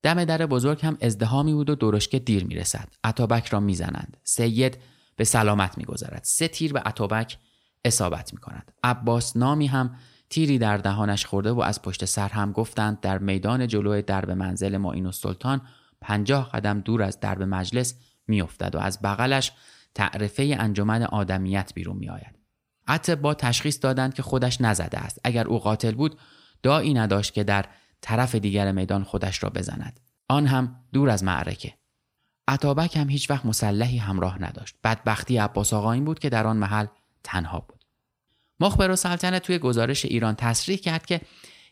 دم 0.03 0.25
در 0.25 0.47
بزرگ 0.47 0.87
هم 0.87 0.99
ازدهامی 1.01 1.53
بود 1.55 1.71
و 1.71 1.75
درشکه 1.75 2.19
دیر 2.19 2.45
می‌رسد. 2.45 2.89
عطابک 3.05 3.47
را 3.47 3.61
می‌زنند. 3.61 4.17
سید 4.23 4.79
به 5.17 5.25
سلامت 5.25 5.79
میگذرد. 5.79 6.21
سه 6.25 6.49
تیر 6.49 6.73
به 6.73 6.81
عطابک 6.81 7.39
اصابت 7.85 8.35
می 8.35 8.41
کند. 8.41 8.73
عباس 8.85 9.37
نامی 9.37 9.67
هم 9.67 9.97
تیری 10.31 10.59
در 10.59 10.77
دهانش 10.77 11.27
خورده 11.27 11.51
و 11.51 11.61
از 11.61 11.83
پشت 11.83 12.05
سر 12.05 12.29
هم 12.29 12.53
گفتند 12.53 13.01
در 13.01 13.19
میدان 13.19 13.67
جلوی 13.67 14.03
درب 14.03 14.31
منزل 14.31 14.77
معین 14.77 15.07
السلطان 15.07 15.61
پنجاه 16.01 16.51
قدم 16.51 16.81
دور 16.81 17.03
از 17.03 17.21
درب 17.21 17.43
مجلس 17.43 17.95
میافتد 18.27 18.75
و 18.75 18.79
از 18.79 19.03
بغلش 19.03 19.53
تعرفه 19.95 20.57
انجمن 20.59 21.03
آدمیت 21.03 21.73
بیرون 21.75 21.97
می 21.97 22.11
آید. 22.89 23.21
با 23.21 23.35
تشخیص 23.35 23.79
دادند 23.83 24.15
که 24.15 24.23
خودش 24.23 24.61
نزده 24.61 24.99
است. 24.99 25.21
اگر 25.25 25.47
او 25.47 25.59
قاتل 25.59 25.93
بود 25.93 26.19
دایی 26.63 26.95
نداشت 26.95 27.35
که 27.35 27.45
در 27.45 27.65
طرف 28.01 28.35
دیگر 28.35 28.73
میدان 28.73 29.05
خودش 29.05 29.43
را 29.43 29.51
بزند. 29.51 30.01
آن 30.29 30.47
هم 30.47 30.77
دور 30.93 31.11
از 31.11 31.25
معرکه. 31.25 31.75
عطابک 32.49 32.97
هم 32.97 33.11
هیچ 33.11 33.31
وقت 33.31 33.47
مسلحی 33.47 33.99
همراه 33.99 34.43
نداشت. 34.43 34.77
بدبختی 34.85 35.37
عباس 35.37 35.73
آقا 35.73 35.93
این 35.93 36.05
بود 36.05 36.19
که 36.19 36.29
در 36.29 36.47
آن 36.47 36.57
محل 36.57 36.87
تنها 37.25 37.61
بود. 37.61 37.85
مخبر 38.61 38.91
و 38.91 38.97
سلطنه 38.97 39.39
توی 39.39 39.59
گزارش 39.59 40.05
ایران 40.05 40.35
تصریح 40.35 40.79
کرد 40.79 41.07
که 41.07 41.21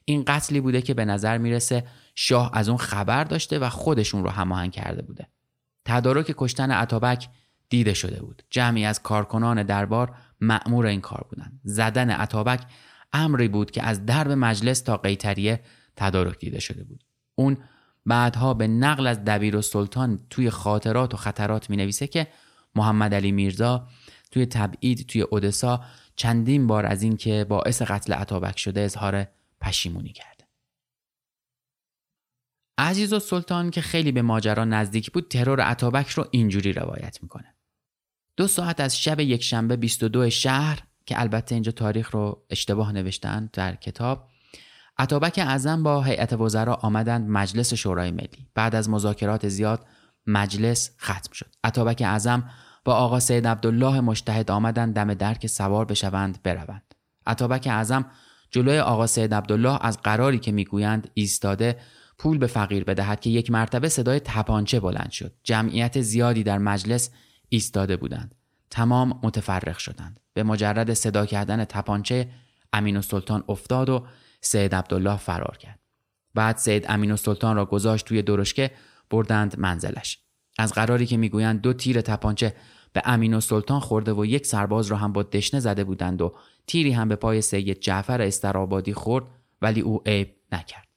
این 0.05 0.25
قتلی 0.27 0.61
بوده 0.61 0.83
که 0.83 0.95
به 0.95 1.05
نظر 1.05 1.39
می‌رسه 1.39 1.87
شاه 2.15 2.51
از 2.55 2.69
اون 2.69 2.79
خبر 2.79 3.25
داشته 3.25 3.59
و 3.59 3.69
خودشون 3.69 4.25
رو 4.25 4.31
هماهنگ 4.31 4.73
کرده 4.73 5.03
بوده. 5.03 5.29
تدارک 5.85 6.35
کشتن 6.39 6.71
عطابک 6.71 7.29
دیده 7.69 7.95
شده 7.95 8.23
بود. 8.23 8.43
جمعی 8.51 8.85
از 8.85 9.03
کارکنان 9.03 9.63
دربار 9.63 10.17
مأمور 10.43 10.86
این 10.86 11.01
کار 11.01 11.26
بودند. 11.30 11.61
زدن 11.64 12.11
عطابک 12.11 12.61
امری 13.12 13.49
بود 13.49 13.70
که 13.70 13.82
از 13.82 14.07
درب 14.07 14.30
مجلس 14.30 14.80
تا 14.80 14.97
قیتریه 14.97 15.61
تدارک 15.97 16.38
دیده 16.38 16.61
شده 16.61 16.84
بود. 16.84 17.05
اون 17.34 17.57
بعدها 18.07 18.55
به 18.55 18.66
نقل 18.66 19.07
از 19.07 19.24
دبیر 19.24 19.57
و 19.57 19.62
سلطان 19.62 20.26
توی 20.30 20.51
خاطرات 20.51 21.14
و 21.14 21.16
خطرات 21.16 21.70
می 21.70 21.76
نویسه 21.76 22.07
که 22.07 22.28
محمد 22.74 23.14
علی 23.14 23.32
میرزا 23.32 23.88
توی 24.30 24.47
تبعید 24.47 25.07
توی 25.07 25.22
اودسا 25.22 25.84
چندین 26.16 26.66
بار 26.66 26.86
از 26.86 27.03
اینکه 27.03 27.47
باعث 27.49 27.82
قتل 27.82 28.12
عطابک 28.12 28.59
شده 28.59 28.80
اظهار 28.80 29.26
پشیمونی 29.61 30.12
کرده. 30.12 30.45
عزیز 32.78 33.12
و 33.12 33.18
سلطان 33.18 33.70
که 33.70 33.80
خیلی 33.80 34.12
به 34.12 34.22
ماجرا 34.22 34.64
نزدیک 34.64 35.12
بود 35.12 35.28
ترور 35.28 35.61
عطابک 35.61 36.09
رو 36.09 36.26
اینجوری 36.30 36.72
روایت 36.72 37.22
می‌کنه. 37.22 37.51
دو 38.43 38.49
ساعت 38.49 38.80
از 38.80 38.99
شب 38.99 39.20
یک 39.20 39.43
شنبه 39.43 39.76
22 39.76 40.30
شهر 40.30 40.78
که 41.07 41.20
البته 41.20 41.55
اینجا 41.55 41.72
تاریخ 41.72 42.11
رو 42.11 42.45
اشتباه 42.51 42.93
نوشتن 42.93 43.51
در 43.53 43.74
کتاب 43.74 44.28
عطابک 44.99 45.38
اعظم 45.38 45.82
با 45.82 46.03
هیئت 46.03 46.32
وزرا 46.32 46.74
آمدند 46.74 47.28
مجلس 47.28 47.74
شورای 47.74 48.11
ملی. 48.11 48.47
بعد 48.55 48.74
از 48.74 48.90
مذاکرات 48.90 49.49
زیاد 49.49 49.86
مجلس 50.26 50.90
ختم 51.01 51.32
شد. 51.32 51.47
عطابک 51.64 52.03
اعظم 52.05 52.51
با 52.84 52.95
آقا 52.95 53.20
سید 53.20 53.47
عبدالله 53.47 54.01
مشتهد 54.01 54.51
آمدند 54.51 54.95
دم 54.95 55.14
در 55.14 55.34
که 55.34 55.49
سوار 55.49 55.84
بشوند 55.84 56.43
بروند. 56.43 56.95
عطابک 57.26 57.66
اعظم 57.66 58.05
جلوی 58.51 58.78
آقا 58.78 59.07
سید 59.07 59.34
عبدالله 59.34 59.78
از 59.86 59.99
قراری 59.99 60.38
که 60.38 60.53
می‌گویند 60.53 61.11
ایستاده 61.14 61.76
پول 62.18 62.38
به 62.38 62.47
فقیر 62.47 62.84
بدهد 62.84 63.20
که 63.20 63.30
یک 63.30 63.51
مرتبه 63.51 63.88
صدای 63.88 64.20
تپانچه 64.20 64.80
بلند 64.80 65.11
شد. 65.11 65.32
جمعیت 65.45 66.01
زیادی 66.01 66.43
در 66.43 66.59
مجلس 66.59 67.11
ایستاده 67.53 67.96
بودند. 67.96 68.34
تمام 68.70 69.20
متفرق 69.22 69.78
شدند. 69.78 70.20
به 70.32 70.42
مجرد 70.42 70.94
صدا 70.94 71.26
کردن 71.26 71.64
تپانچه 71.64 72.28
امین 72.72 72.96
و 72.96 73.03
سلطان 73.03 73.44
افتاد 73.48 73.88
و 73.88 74.07
سید 74.40 74.74
عبدالله 74.74 75.16
فرار 75.16 75.57
کرد. 75.57 75.78
بعد 76.34 76.57
سید 76.57 76.86
امین 76.88 77.12
و 77.12 77.16
سلطان 77.16 77.57
را 77.57 77.64
گذاشت 77.64 78.07
توی 78.07 78.22
درشکه 78.22 78.70
بردند 79.11 79.59
منزلش. 79.59 80.18
از 80.59 80.72
قراری 80.72 81.07
که 81.07 81.16
می‌گویند 81.16 81.61
دو 81.61 81.72
تیر 81.72 82.00
تپانچه 82.00 82.55
به 82.92 83.03
امین 83.05 83.34
و 83.34 83.40
سلطان 83.40 83.80
خورده 83.80 84.12
و 84.12 84.26
یک 84.26 84.46
سرباز 84.46 84.86
را 84.86 84.96
هم 84.96 85.12
با 85.12 85.22
دشنه 85.22 85.61
زده 85.61 85.84
بودند 85.84 86.22
و 86.22 86.34
تیری 86.66 86.92
هم 86.92 87.09
به 87.09 87.16
پای 87.16 87.42
سید 87.42 87.80
جعفر 87.80 88.22
استرابادی 88.22 88.94
خورد 88.94 89.24
ولی 89.62 89.80
او 89.80 90.03
عیب 90.07 90.36
نکرد. 90.53 90.88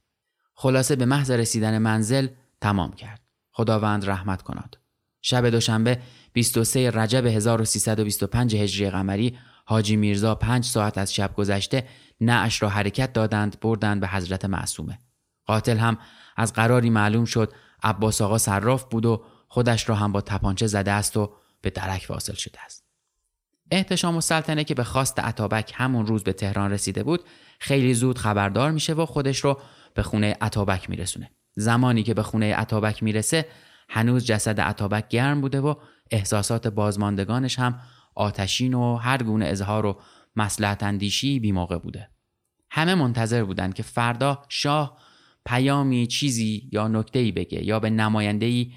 خلاصه 0.53 0.95
به 0.95 1.05
محض 1.05 1.31
رسیدن 1.31 1.77
منزل 1.77 2.27
تمام 2.61 2.93
کرد. 2.93 3.21
خداوند 3.51 4.09
رحمت 4.09 4.41
کند. 4.41 4.75
شب 5.21 5.49
دوشنبه 5.49 6.01
23 6.36 6.91
رجب 6.91 7.25
1325 7.25 8.55
هجری 8.55 8.89
قمری 8.89 9.38
حاجی 9.65 9.95
میرزا 9.95 10.36
پنج 10.36 10.65
ساعت 10.65 10.97
از 10.97 11.13
شب 11.13 11.36
گذشته 11.36 11.88
نعش 12.21 12.61
را 12.61 12.69
حرکت 12.69 13.13
دادند 13.13 13.59
بردند 13.59 14.01
به 14.01 14.07
حضرت 14.07 14.45
معصومه. 14.45 14.99
قاتل 15.45 15.77
هم 15.77 15.97
از 16.38 16.53
قراری 16.53 16.89
معلوم 16.89 17.25
شد 17.25 17.53
عباس 17.83 18.21
آقا 18.21 18.38
صراف 18.38 18.83
بود 18.83 19.05
و 19.05 19.23
خودش 19.47 19.89
را 19.89 19.95
هم 19.95 20.11
با 20.11 20.21
تپانچه 20.21 20.67
زده 20.67 20.91
است 20.91 21.17
و 21.17 21.33
به 21.61 21.69
درک 21.69 22.05
واصل 22.09 22.33
شده 22.33 22.63
است. 22.65 22.86
احتشام 23.71 24.19
سلطنه 24.19 24.63
که 24.63 24.73
به 24.75 24.83
خواست 24.83 25.19
عطابک 25.19 25.73
همون 25.75 26.07
روز 26.07 26.23
به 26.23 26.33
تهران 26.33 26.71
رسیده 26.71 27.03
بود 27.03 27.23
خیلی 27.59 27.93
زود 27.93 28.17
خبردار 28.17 28.71
میشه 28.71 28.93
و 28.93 29.05
خودش 29.05 29.39
رو 29.39 29.59
به 29.93 30.03
خونه 30.03 30.38
عطابک 30.41 30.89
میرسونه. 30.89 31.31
زمانی 31.53 32.03
که 32.03 32.13
به 32.13 32.23
خونه 32.23 32.55
عطابک 32.55 33.03
می‌رسه 33.03 33.45
هنوز 33.89 34.25
جسد 34.25 34.59
عطابک 34.59 35.07
گرم 35.07 35.41
بوده 35.41 35.61
و 35.61 35.75
احساسات 36.11 36.67
بازماندگانش 36.67 37.59
هم 37.59 37.79
آتشین 38.15 38.73
و 38.73 38.95
هر 38.95 39.23
گونه 39.23 39.45
اظهار 39.45 39.85
و 39.85 40.01
مسلحت 40.35 40.83
اندیشی 40.83 41.39
بی 41.39 41.51
موقع 41.51 41.77
بوده. 41.77 42.09
همه 42.71 42.95
منتظر 42.95 43.43
بودند 43.43 43.73
که 43.73 43.83
فردا 43.83 44.41
شاه 44.49 44.97
پیامی 45.45 46.07
چیزی 46.07 46.69
یا 46.71 46.87
نکته‌ای 46.87 47.31
بگه 47.31 47.65
یا 47.65 47.79
به 47.79 47.89
نماینده‌ای 47.89 48.73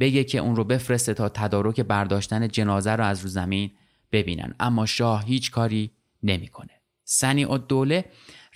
بگه 0.00 0.24
که 0.24 0.38
اون 0.38 0.56
رو 0.56 0.64
بفرسته 0.64 1.14
تا 1.14 1.28
تدارک 1.28 1.80
برداشتن 1.80 2.48
جنازه 2.48 2.90
رو 2.90 3.04
از 3.04 3.22
رو 3.22 3.28
زمین 3.28 3.70
ببینن 4.12 4.54
اما 4.60 4.86
شاه 4.86 5.24
هیچ 5.24 5.50
کاری 5.50 5.90
نمی‌کنه. 6.22 6.82
سنی 7.04 7.44
و 7.44 7.58
دوله 7.58 8.04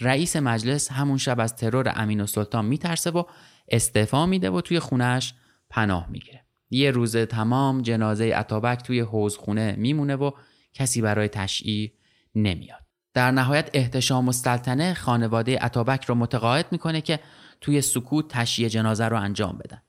رئیس 0.00 0.36
مجلس 0.36 0.92
همون 0.92 1.18
شب 1.18 1.40
از 1.40 1.56
ترور 1.56 1.92
امین 1.96 2.20
و 2.20 2.26
سلطان 2.26 2.64
میترسه 2.64 3.10
و 3.10 3.24
استعفا 3.68 4.26
میده 4.26 4.50
و 4.50 4.60
توی 4.60 4.78
خونش 4.78 5.34
پناه 5.70 6.10
می‌گیره. 6.10 6.43
یه 6.70 6.90
روز 6.90 7.16
تمام 7.16 7.82
جنازه 7.82 8.32
اتابک 8.36 8.82
توی 8.82 9.00
حوزخونه 9.00 9.74
میمونه 9.78 10.16
و 10.16 10.30
کسی 10.72 11.02
برای 11.02 11.28
تشییع 11.28 11.92
نمیاد. 12.34 12.84
در 13.14 13.30
نهایت 13.30 13.70
احتشام 13.72 14.26
السلطنه 14.26 14.94
خانواده 14.94 15.64
اتابک 15.64 16.04
رو 16.04 16.14
متقاعد 16.14 16.66
می‌کنه 16.70 17.00
که 17.00 17.20
توی 17.60 17.80
سکوت 17.80 18.28
تشییع 18.28 18.68
جنازه 18.68 19.04
رو 19.08 19.20
انجام 19.20 19.58
بدن. 19.58 19.82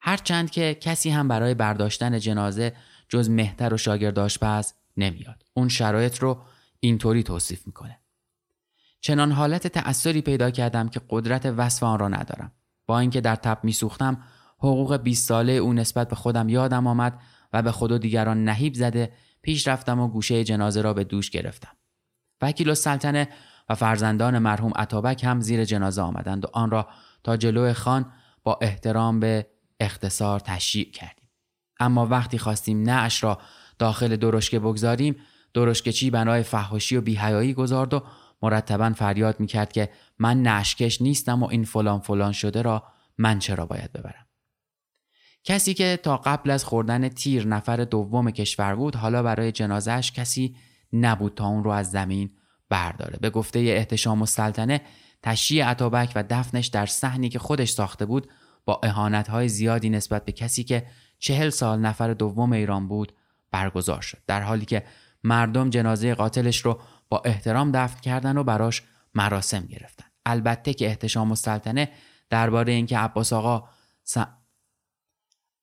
هرچند 0.00 0.50
که 0.50 0.74
کسی 0.80 1.10
هم 1.10 1.28
برای 1.28 1.54
برداشتن 1.54 2.18
جنازه 2.18 2.72
جز 3.08 3.30
مهتر 3.30 3.74
و 3.74 3.76
شاگرد 3.76 4.18
آشپز 4.18 4.72
نمیاد. 4.96 5.42
اون 5.54 5.68
شرایط 5.68 6.18
رو 6.18 6.42
اینطوری 6.80 7.22
توصیف 7.22 7.66
می‌کنه. 7.66 7.98
چنان 9.00 9.32
حالت 9.32 9.66
تأثری 9.66 10.22
پیدا 10.22 10.50
کردم 10.50 10.88
که 10.88 11.00
قدرت 11.10 11.46
وصف 11.46 11.82
آن 11.82 11.98
را 11.98 12.08
ندارم. 12.08 12.52
با 12.86 12.98
اینکه 12.98 13.20
در 13.20 13.36
تب 13.36 13.58
میسوختم 13.62 14.22
حقوق 14.58 14.96
20 14.96 15.28
ساله 15.28 15.52
او 15.52 15.72
نسبت 15.72 16.08
به 16.08 16.16
خودم 16.16 16.48
یادم 16.48 16.86
آمد 16.86 17.20
و 17.52 17.62
به 17.62 17.72
خود 17.72 17.92
و 17.92 17.98
دیگران 17.98 18.44
نهیب 18.44 18.74
زده 18.74 19.12
پیش 19.42 19.68
رفتم 19.68 20.00
و 20.00 20.08
گوشه 20.08 20.44
جنازه 20.44 20.80
را 20.80 20.94
به 20.94 21.04
دوش 21.04 21.30
گرفتم. 21.30 21.72
وکیل 22.42 22.74
سلطنه 22.74 23.28
و 23.68 23.74
فرزندان 23.74 24.38
مرحوم 24.38 24.72
عطابک 24.76 25.24
هم 25.24 25.40
زیر 25.40 25.64
جنازه 25.64 26.02
آمدند 26.02 26.44
و 26.44 26.48
آن 26.52 26.70
را 26.70 26.88
تا 27.24 27.36
جلو 27.36 27.72
خان 27.72 28.12
با 28.42 28.58
احترام 28.62 29.20
به 29.20 29.46
اختصار 29.80 30.40
تشییع 30.40 30.90
کردیم. 30.90 31.28
اما 31.80 32.06
وقتی 32.06 32.38
خواستیم 32.38 32.82
نعش 32.82 33.24
را 33.24 33.38
داخل 33.78 34.16
درشکه 34.16 34.58
بگذاریم 34.58 35.16
درشکچی 35.54 36.10
بنای 36.10 36.42
فحاشی 36.42 36.96
و 36.96 37.00
بیهیایی 37.00 37.54
گذارد 37.54 37.94
و 37.94 38.02
مرتبا 38.42 38.90
فریاد 38.90 39.40
می‌کرد 39.40 39.72
که 39.72 39.90
من 40.18 40.42
نعشکش 40.42 41.02
نیستم 41.02 41.42
و 41.42 41.46
این 41.46 41.64
فلان 41.64 42.00
فلان 42.00 42.32
شده 42.32 42.62
را 42.62 42.84
من 43.18 43.38
چرا 43.38 43.66
باید 43.66 43.92
ببرم 43.92 44.27
کسی 45.48 45.74
که 45.74 45.98
تا 46.02 46.16
قبل 46.16 46.50
از 46.50 46.64
خوردن 46.64 47.08
تیر 47.08 47.46
نفر 47.46 47.76
دوم 47.76 48.30
کشور 48.30 48.74
بود 48.74 48.96
حالا 48.96 49.22
برای 49.22 49.52
جنازش 49.52 50.12
کسی 50.12 50.56
نبود 50.92 51.34
تا 51.34 51.46
اون 51.46 51.64
رو 51.64 51.70
از 51.70 51.90
زمین 51.90 52.30
برداره. 52.68 53.18
به 53.20 53.30
گفته 53.30 53.58
احتشام 53.58 54.20
السلطنه 54.20 54.80
تشییع 55.22 55.64
عطابک 55.64 56.12
و 56.14 56.24
دفنش 56.30 56.66
در 56.66 56.86
صحنی 56.86 57.28
که 57.28 57.38
خودش 57.38 57.70
ساخته 57.70 58.06
بود 58.06 58.28
با 58.64 58.80
اهانتهای 58.82 59.48
زیادی 59.48 59.90
نسبت 59.90 60.24
به 60.24 60.32
کسی 60.32 60.64
که 60.64 60.86
چهل 61.18 61.50
سال 61.50 61.78
نفر 61.78 62.14
دوم 62.14 62.52
ایران 62.52 62.88
بود 62.88 63.12
برگزار 63.50 64.00
شد. 64.00 64.18
در 64.26 64.40
حالی 64.40 64.64
که 64.64 64.84
مردم 65.24 65.70
جنازه 65.70 66.14
قاتلش 66.14 66.58
رو 66.58 66.80
با 67.08 67.22
احترام 67.24 67.72
دفن 67.72 68.00
کردن 68.00 68.36
و 68.36 68.44
براش 68.44 68.82
مراسم 69.14 69.66
گرفتن. 69.66 70.06
البته 70.26 70.74
که 70.74 70.86
احتشام 70.86 71.30
السلطنه 71.30 71.88
درباره 72.30 72.72
اینکه 72.72 72.98
عباس 72.98 73.32
آقا 73.32 73.68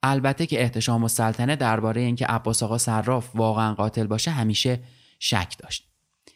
البته 0.06 0.46
که 0.46 0.62
احتشام 0.62 1.04
و 1.04 1.08
سلطنه 1.08 1.56
درباره 1.56 2.02
اینکه 2.02 2.26
عباس 2.26 2.64
آقا 2.64 2.78
صراف 2.78 3.36
واقعا 3.36 3.74
قاتل 3.74 4.08
باشه 4.08 4.32
همیشه 4.32 4.80
شک 5.20 5.56
داشت. 5.60 5.88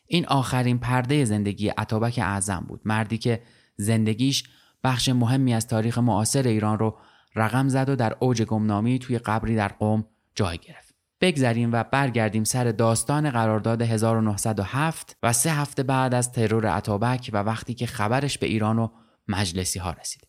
این 0.07 0.27
آخرین 0.27 0.79
پرده 0.79 1.25
زندگی 1.25 1.69
عطابک 1.69 2.19
اعظم 2.23 2.65
بود. 2.67 2.81
مردی 2.85 3.17
که 3.17 3.41
زندگیش 3.77 4.43
بخش 4.83 5.09
مهمی 5.09 5.53
از 5.53 5.67
تاریخ 5.67 5.97
معاصر 5.97 6.47
ایران 6.47 6.79
رو 6.79 6.97
رقم 7.35 7.67
زد 7.67 7.89
و 7.89 7.95
در 7.95 8.15
اوج 8.19 8.41
گمنامی 8.41 8.99
توی 8.99 9.19
قبری 9.19 9.55
در 9.55 9.67
قوم 9.67 10.05
جای 10.35 10.57
گرفت. 10.57 10.95
بگذریم 11.21 11.71
و 11.73 11.83
برگردیم 11.83 12.43
سر 12.43 12.63
داستان 12.63 13.29
قرارداد 13.29 13.81
1907 13.81 15.17
و 15.23 15.33
سه 15.33 15.51
هفته 15.51 15.83
بعد 15.83 16.13
از 16.13 16.31
ترور 16.31 16.67
اتابک 16.67 17.29
و 17.33 17.37
وقتی 17.37 17.73
که 17.73 17.85
خبرش 17.85 18.37
به 18.37 18.47
ایران 18.47 18.79
و 18.79 18.87
مجلسی 19.27 19.79
ها 19.79 19.91
رسید. 19.91 20.28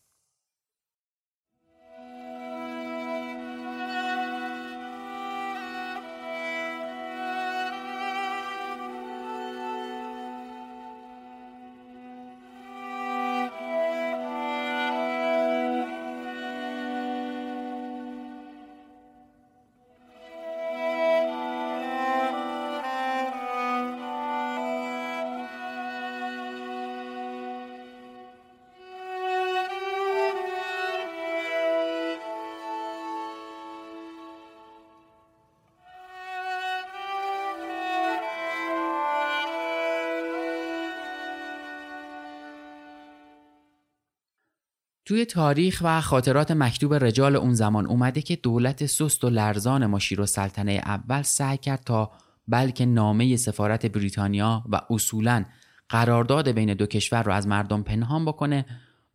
توی 45.21 45.27
تاریخ 45.27 45.83
و 45.85 46.01
خاطرات 46.01 46.51
مکتوب 46.51 46.95
رجال 46.95 47.37
اون 47.37 47.55
زمان 47.55 47.87
اومده 47.87 48.23
که 48.23 48.37
دولت 48.37 48.87
سست 48.87 49.25
و 49.25 49.31
لرزان 49.31 49.87
ماشیر 49.87 50.21
و 50.21 50.27
سلطنه 50.27 50.73
اول 50.73 51.23
سعی 51.23 51.57
کرد 51.57 51.83
تا 51.85 52.11
بلکه 52.49 52.87
نامه 52.87 53.37
سفارت 53.37 53.87
بریتانیا 53.87 54.65
و 54.69 54.81
اصولا 54.91 55.45
قرارداد 55.89 56.49
بین 56.49 56.75
دو 56.75 56.87
کشور 56.87 57.23
رو 57.23 57.33
از 57.33 57.47
مردم 57.47 57.83
پنهان 57.83 58.25
بکنه 58.25 58.67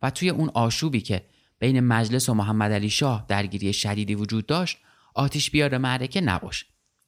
و 0.02 0.10
توی 0.10 0.30
اون 0.30 0.50
آشوبی 0.54 1.00
که 1.00 1.22
بین 1.58 1.80
مجلس 1.80 2.28
و 2.28 2.34
محمد 2.34 2.72
علی 2.72 2.90
شاه 2.90 3.24
درگیری 3.28 3.72
شدیدی 3.72 4.14
وجود 4.14 4.46
داشت 4.46 4.78
آتیش 5.14 5.50
بیار 5.50 5.78
معرکه 5.78 6.20
نباشه 6.20 6.66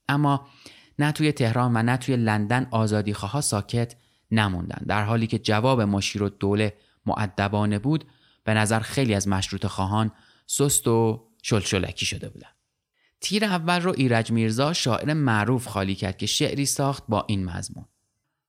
اما 0.09 0.47
نه 0.99 1.13
توی 1.13 1.33
تهران 1.33 1.77
و 1.77 1.83
نه 1.83 1.97
توی 1.97 2.17
لندن 2.17 2.67
آزادی 2.71 3.15
ساکت 3.41 3.95
نموندن 4.31 4.85
در 4.87 5.05
حالی 5.05 5.27
که 5.27 5.39
جواب 5.39 5.81
مشیرالدوله 5.81 6.75
مؤدبانه 7.07 7.79
بود 7.79 8.05
به 8.49 8.55
نظر 8.55 8.81
خیلی 8.81 9.15
از 9.15 9.29
مشروطه‌خواهان 9.29 10.13
سست 10.47 10.89
و 10.89 11.29
شل‌شلکی 11.43 12.07
شده 12.07 12.29
بودن. 12.29 12.49
تیر 13.21 13.45
اول 13.45 13.81
رو 13.81 13.95
ایرج 13.97 14.31
میرزا 14.31 14.73
شاعر 14.73 15.15
معروف 15.15 15.67
خالی 15.67 15.95
کرد 15.95 16.17
که 16.17 16.27
شعری 16.27 16.67
ساخت 16.67 17.05
با 17.09 17.25
این 17.29 17.45
مضمون. 17.45 17.85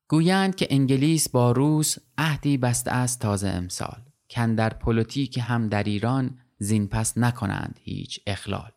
گویند 0.08 0.56
که 0.56 0.68
انگلیس 0.70 1.30
با 1.30 1.52
روس 1.52 1.96
عهدی 2.18 2.58
بسته 2.58 2.92
است 2.92 3.20
تازه 3.20 3.48
امسال 3.48 4.02
کاندر 4.30 4.56
پلتیک 4.70 5.40
هم 5.44 5.68
در 5.68 5.84
ایران 5.84 6.40
زین 6.60 6.88
پس 6.88 7.18
نکنند 7.18 7.80
هیچ 7.84 8.20
اهمال 8.28 8.72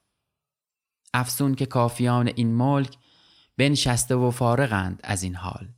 افسوس 1.14 1.54
که 1.54 1.66
کافیان 1.66 2.32
این 2.34 2.54
ملک 2.54 2.96
بنشسته 3.58 4.14
و 4.14 4.30
فارغند 4.30 5.00
از 5.04 5.22
این 5.22 5.34
حال 5.34 5.68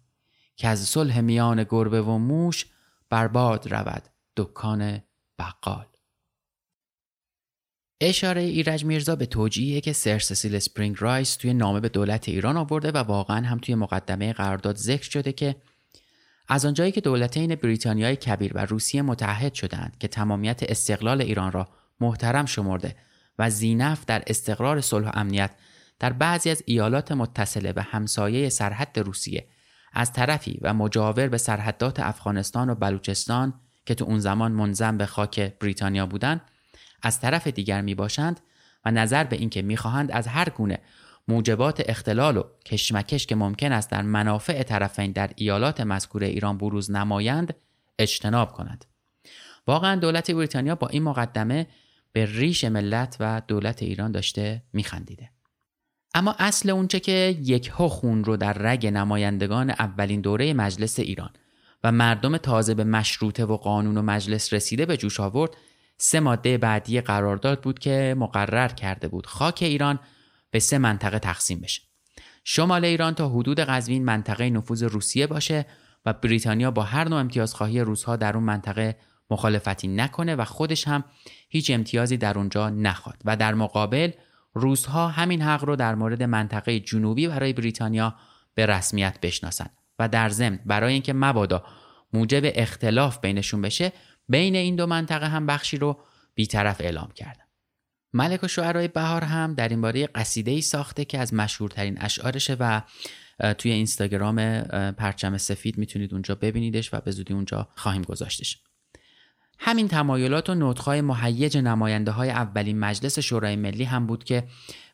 کز 0.56 0.80
صلح 0.80 1.20
میان 1.20 1.64
گربه 1.64 2.02
و 2.02 2.18
موش 2.18 2.66
برباد 3.10 3.72
رود 3.72 4.02
دکان 4.36 5.02
بقال. 5.38 5.86
اشاره 8.00 8.40
ایرج 8.40 8.84
میرزا 8.84 9.16
به 9.16 9.26
توجیهی 9.26 9.80
که 9.80 9.92
سر 9.92 10.18
سسیل 10.18 10.58
اسپرینگ 10.58 10.96
رایس 10.98 11.36
توی 11.36 11.54
نامه 11.54 11.80
به 11.80 11.88
دولت 11.88 12.28
ایران 12.28 12.56
آورده 12.56 12.92
و 12.92 12.96
واقعا 12.96 13.46
هم 13.46 13.58
توی 13.58 13.74
مقدمه 13.74 14.32
قرارداد 14.32 14.76
ذکر 14.76 15.10
شده 15.10 15.32
که 15.32 15.56
از 16.48 16.64
آنجایی 16.64 16.92
که 16.92 17.00
دولتین 17.00 17.54
بریتانیای 17.54 18.16
کبیر 18.16 18.52
و 18.54 18.66
روسیه 18.66 19.02
متحد 19.02 19.54
شدند 19.54 19.96
که 19.98 20.08
تمامیت 20.08 20.62
استقلال 20.62 21.22
ایران 21.22 21.52
را 21.52 21.68
محترم 22.00 22.46
شمرده 22.46 22.96
و 23.38 23.50
زینف 23.50 24.04
در 24.04 24.22
استقرار 24.26 24.80
صلح 24.80 25.08
و 25.08 25.10
امنیت 25.14 25.50
در 25.98 26.12
بعضی 26.12 26.50
از 26.50 26.62
ایالات 26.66 27.12
متصله 27.12 27.72
به 27.72 27.82
همسایه 27.82 28.48
سرحد 28.48 28.98
روسیه 28.98 29.48
از 29.92 30.12
طرفی 30.12 30.58
و 30.62 30.74
مجاور 30.74 31.28
به 31.28 31.38
سرحدات 31.38 32.00
افغانستان 32.00 32.70
و 32.70 32.74
بلوچستان 32.74 33.60
که 33.86 33.94
تو 33.94 34.04
اون 34.04 34.18
زمان 34.18 34.52
منظم 34.52 34.98
به 34.98 35.06
خاک 35.06 35.40
بریتانیا 35.40 36.06
بودند 36.06 36.40
از 37.02 37.20
طرف 37.20 37.46
دیگر 37.46 37.80
می 37.80 37.94
باشند 37.94 38.40
و 38.84 38.90
نظر 38.90 39.24
به 39.24 39.36
اینکه 39.36 39.62
می‌خواهند 39.62 40.10
از 40.10 40.26
هر 40.26 40.48
گونه 40.48 40.78
موجبات 41.28 41.82
اختلال 41.86 42.36
و 42.36 42.42
کشمکش 42.66 43.26
که 43.26 43.34
ممکن 43.34 43.72
است 43.72 43.90
در 43.90 44.02
منافع 44.02 44.62
طرفین 44.62 45.12
در 45.12 45.30
ایالات 45.36 45.80
مذکور 45.80 46.24
ایران 46.24 46.58
بروز 46.58 46.90
نمایند 46.90 47.54
اجتناب 47.98 48.52
کند 48.52 48.84
واقعا 49.66 49.96
دولت 49.96 50.30
بریتانیا 50.30 50.74
با 50.74 50.88
این 50.88 51.02
مقدمه 51.02 51.66
به 52.12 52.26
ریش 52.26 52.64
ملت 52.64 53.16
و 53.20 53.42
دولت 53.48 53.82
ایران 53.82 54.12
داشته 54.12 54.62
میخندیده. 54.72 55.30
اما 56.14 56.34
اصل 56.38 56.70
اونچه 56.70 57.00
که 57.00 57.38
یک 57.42 57.70
خون 57.70 58.24
رو 58.24 58.36
در 58.36 58.52
رگ 58.52 58.86
نمایندگان 58.86 59.70
اولین 59.70 60.20
دوره 60.20 60.54
مجلس 60.54 60.98
ایران 60.98 61.30
و 61.84 61.92
مردم 61.92 62.36
تازه 62.36 62.74
به 62.74 62.84
مشروطه 62.84 63.44
و 63.44 63.56
قانون 63.56 63.96
و 63.96 64.02
مجلس 64.02 64.52
رسیده 64.52 64.86
به 64.86 64.96
جوش 64.96 65.20
آورد 65.20 65.50
سه 65.96 66.20
ماده 66.20 66.58
بعدی 66.58 67.00
قرارداد 67.00 67.60
بود 67.60 67.78
که 67.78 68.14
مقرر 68.18 68.68
کرده 68.68 69.08
بود 69.08 69.26
خاک 69.26 69.62
ایران 69.62 69.98
به 70.50 70.58
سه 70.58 70.78
منطقه 70.78 71.18
تقسیم 71.18 71.60
بشه. 71.60 71.82
شمال 72.44 72.84
ایران 72.84 73.14
تا 73.14 73.28
حدود 73.28 73.60
قزوین 73.60 74.04
منطقه 74.04 74.50
نفوذ 74.50 74.82
روسیه 74.82 75.26
باشه 75.26 75.66
و 76.06 76.12
بریتانیا 76.12 76.70
با 76.70 76.82
هر 76.82 77.08
نوع 77.08 77.20
امتیازخواهی 77.20 77.80
روزها 77.80 78.16
در 78.16 78.34
اون 78.34 78.44
منطقه 78.44 78.96
مخالفتی 79.30 79.88
نکنه 79.88 80.36
و 80.36 80.44
خودش 80.44 80.88
هم 80.88 81.04
هیچ 81.48 81.70
امتیازی 81.70 82.16
در 82.16 82.38
اونجا 82.38 82.70
نخواد. 82.70 83.22
و 83.24 83.36
در 83.36 83.54
مقابل 83.54 84.10
روزها 84.54 85.08
همین 85.08 85.42
حق 85.42 85.64
رو 85.64 85.76
در 85.76 85.94
مورد 85.94 86.22
منطقه 86.22 86.80
جنوبی 86.80 87.28
برای 87.28 87.52
بریتانیا 87.52 88.14
به 88.54 88.66
رسمیت 88.66 89.20
بشناسند 89.22 89.83
و 89.98 90.08
در 90.08 90.28
ضمن 90.28 90.60
برای 90.66 90.92
اینکه 90.92 91.12
مبادا 91.12 91.64
موجب 92.12 92.42
اختلاف 92.44 93.18
بینشون 93.18 93.62
بشه 93.62 93.92
بین 94.28 94.56
این 94.56 94.76
دو 94.76 94.86
منطقه 94.86 95.28
هم 95.28 95.46
بخشی 95.46 95.76
رو 95.76 96.00
بیطرف 96.34 96.80
اعلام 96.80 97.10
کردن. 97.14 97.44
ملک 98.12 98.44
و 98.44 98.48
شعرهای 98.48 98.88
بهار 98.88 99.24
هم 99.24 99.54
در 99.54 99.68
این 99.68 99.80
باره 99.80 100.06
قصیده 100.06 100.50
ای 100.50 100.60
ساخته 100.60 101.04
که 101.04 101.18
از 101.18 101.34
مشهورترین 101.34 101.98
اشعارشه 102.00 102.56
و 102.60 102.82
توی 103.58 103.72
اینستاگرام 103.72 104.60
پرچم 104.92 105.38
سفید 105.38 105.78
می‌تونید 105.78 106.12
اونجا 106.12 106.34
ببینیدش 106.34 106.94
و 106.94 107.00
به 107.00 107.10
زودی 107.10 107.34
اونجا 107.34 107.68
خواهیم 107.74 108.02
گذاشتش. 108.02 108.58
همین 109.58 109.88
تمایلات 109.88 110.50
و 110.50 110.54
نطخهای 110.54 111.00
مهیج 111.00 111.56
نماینده 111.58 112.10
های 112.10 112.30
اولین 112.30 112.78
مجلس 112.78 113.18
شورای 113.18 113.56
ملی 113.56 113.84
هم 113.84 114.06
بود 114.06 114.24
که 114.24 114.44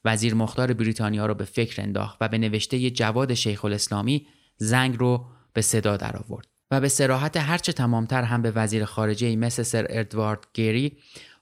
وزیر 0.05 0.35
مختار 0.35 0.73
بریتانیا 0.73 1.27
رو 1.27 1.35
به 1.35 1.45
فکر 1.45 1.83
انداخت 1.83 2.19
و 2.21 2.29
به 2.29 2.39
نوشته 2.39 2.91
جواد 2.91 3.35
شیخ 3.35 3.65
الاسلامی 3.65 4.27
زنگ 4.61 4.97
رو 4.99 5.27
به 5.53 5.63
صدا 5.63 5.97
در 5.97 6.17
آورد 6.17 6.47
و 6.71 6.81
به 6.81 6.89
سراحت 6.89 7.37
هرچه 7.37 7.73
تمامتر 7.73 8.23
هم 8.23 8.43
به 8.43 8.51
وزیر 8.51 8.85
خارجه 8.85 9.37
مثل 9.37 9.63
سر 9.63 9.87
ادوارد 9.89 10.47
گری 10.55 10.99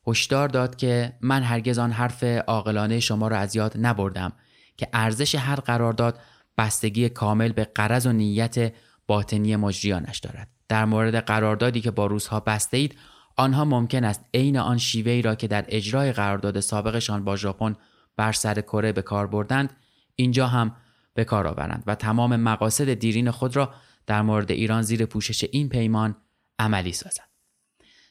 هشدار 0.07 0.49
داد 0.49 0.77
که 0.77 1.13
من 1.21 1.43
هرگز 1.43 1.79
آن 1.79 1.93
حرف 1.93 2.25
عاقلانه 2.25 3.01
شما 3.01 3.29
را 3.29 3.39
از 3.39 3.57
یاد 3.57 3.73
نبردم 3.79 4.33
که 4.77 4.89
ارزش 4.93 5.35
هر 5.35 5.57
قرارداد 5.57 6.19
بستگی 6.59 7.09
کامل 7.09 7.53
به 7.53 7.65
غرض 7.65 8.07
و 8.07 8.13
نیت 8.13 8.73
باطنی 9.07 9.57
مجریانش 9.57 10.19
دارد. 10.19 10.49
در 10.69 10.85
مورد 10.85 11.17
قراردادی 11.17 11.81
که 11.81 11.91
با 11.91 12.07
روس‌ها 12.07 12.41
بسته 12.41 12.77
اید 12.77 12.97
آنها 13.37 13.65
ممکن 13.65 14.05
است 14.05 14.25
عین 14.35 14.59
آن 14.59 14.79
شیوه‌ای 14.79 15.23
را 15.23 15.35
که 15.35 15.49
در 15.49 15.65
اجرای 15.69 16.13
قرارداد 16.13 16.61
سابقشان 16.61 17.25
با 17.25 17.37
ژاپن 17.37 17.77
بر 18.17 18.33
سر 18.33 18.61
کره 18.61 18.93
به 18.93 19.03
کار 19.03 19.27
بردند 19.27 19.77
اینجا 20.17 20.47
هم 20.47 20.77
به 21.19 21.25
کار 21.25 21.47
آورند 21.47 21.83
و 21.87 21.95
تمام 21.95 22.37
مقاصد 22.37 22.95
دیرین 22.95 23.31
خود 23.31 23.57
را 23.57 23.75
در 24.07 24.23
مورد 24.23 24.53
ایران 24.53 24.83
زیر 24.83 25.07
پوشش 25.07 25.45
این 25.53 25.69
پیمان 25.69 26.17
عملی 26.59 26.93
سازند. 26.93 27.29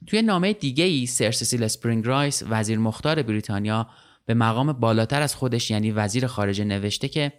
توی 0.08 0.22
نامه 0.22 0.54
دیگه 0.54 0.84
ای 0.84 1.06
سر 1.06 1.32
سیسیل 1.32 1.64
اسپرینگ 1.64 2.06
رایس 2.06 2.44
وزیر 2.50 2.80
مختار 2.80 3.22
بریتانیا 3.22 3.88
به 4.26 4.34
مقام 4.34 4.74
بالاتر 4.74 5.22
از 5.22 5.36
خودش 5.36 5.72
یعنی 5.72 5.92
وزیر 5.92 6.28
خارجه 6.28 6.64
نوشته 6.64 7.08
که 7.08 7.34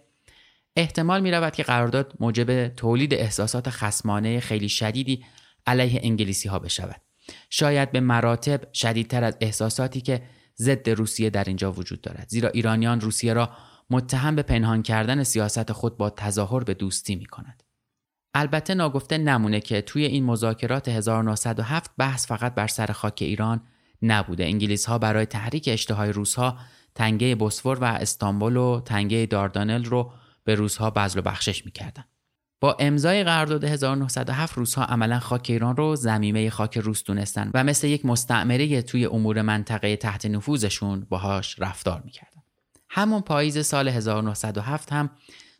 احتمال 0.75 1.21
می 1.21 1.31
رود 1.31 1.53
که 1.53 1.63
قرارداد 1.63 2.13
موجب 2.19 2.67
تولید 2.67 3.13
احساسات 3.13 3.69
خسمانه 3.69 4.39
خیلی 4.39 4.69
شدیدی 4.69 5.25
علیه 5.67 5.99
انگلیسی 6.03 6.49
ها 6.49 6.59
بشود. 6.59 7.01
شاید 7.49 7.91
به 7.91 7.99
مراتب 7.99 8.73
شدیدتر 8.73 9.23
از 9.23 9.37
احساساتی 9.41 10.01
که 10.01 10.21
ضد 10.57 10.89
روسیه 10.89 11.29
در 11.29 11.43
اینجا 11.43 11.71
وجود 11.71 12.01
دارد 12.01 12.29
زیرا 12.29 12.49
ایرانیان 12.49 13.01
روسیه 13.01 13.33
را 13.33 13.49
متهم 13.89 14.35
به 14.35 14.41
پنهان 14.41 14.83
کردن 14.83 15.23
سیاست 15.23 15.71
خود 15.71 15.97
با 15.97 16.09
تظاهر 16.09 16.63
به 16.63 16.73
دوستی 16.73 17.15
می 17.15 17.25
کند. 17.25 17.63
البته 18.33 18.73
ناگفته 18.73 19.17
نمونه 19.17 19.59
که 19.59 19.81
توی 19.81 20.05
این 20.05 20.23
مذاکرات 20.23 20.87
1907 20.87 21.91
بحث 21.97 22.27
فقط 22.27 22.55
بر 22.55 22.67
سر 22.67 22.87
خاک 22.87 23.17
ایران 23.21 23.61
نبوده. 24.01 24.45
انگلیس 24.45 24.85
ها 24.85 24.97
برای 24.97 25.25
تحریک 25.25 25.69
اشتهای 25.71 26.11
روس 26.11 26.35
ها 26.35 26.57
تنگه 26.95 27.35
بوسفور 27.35 27.79
و 27.79 27.83
استانبول 27.83 28.57
و 28.57 28.81
تنگه 28.85 29.25
داردانل 29.25 29.85
رو 29.85 30.11
به 30.43 30.55
روسها 30.55 30.89
بذل 30.89 31.19
و 31.19 31.21
بخشش 31.21 31.65
می‌کردن. 31.65 32.03
با 32.61 32.77
امضای 32.79 33.23
قرارداد 33.23 33.63
1907 33.63 34.57
روسها 34.57 34.83
عملا 34.83 35.19
خاک 35.19 35.45
ایران 35.49 35.75
رو 35.75 35.95
زمینه 35.95 36.49
خاک 36.49 36.77
روس 36.77 37.03
دونستن 37.03 37.51
و 37.53 37.63
مثل 37.63 37.87
یک 37.87 38.05
مستعمره 38.05 38.81
توی 38.81 39.05
امور 39.05 39.41
منطقه 39.41 39.95
تحت 39.95 40.25
نفوذشون 40.25 41.07
باهاش 41.09 41.59
رفتار 41.59 42.01
می‌کردن. 42.05 42.38
همون 42.89 43.21
پاییز 43.21 43.65
سال 43.65 43.87
1907 43.87 44.93
هم 44.93 45.09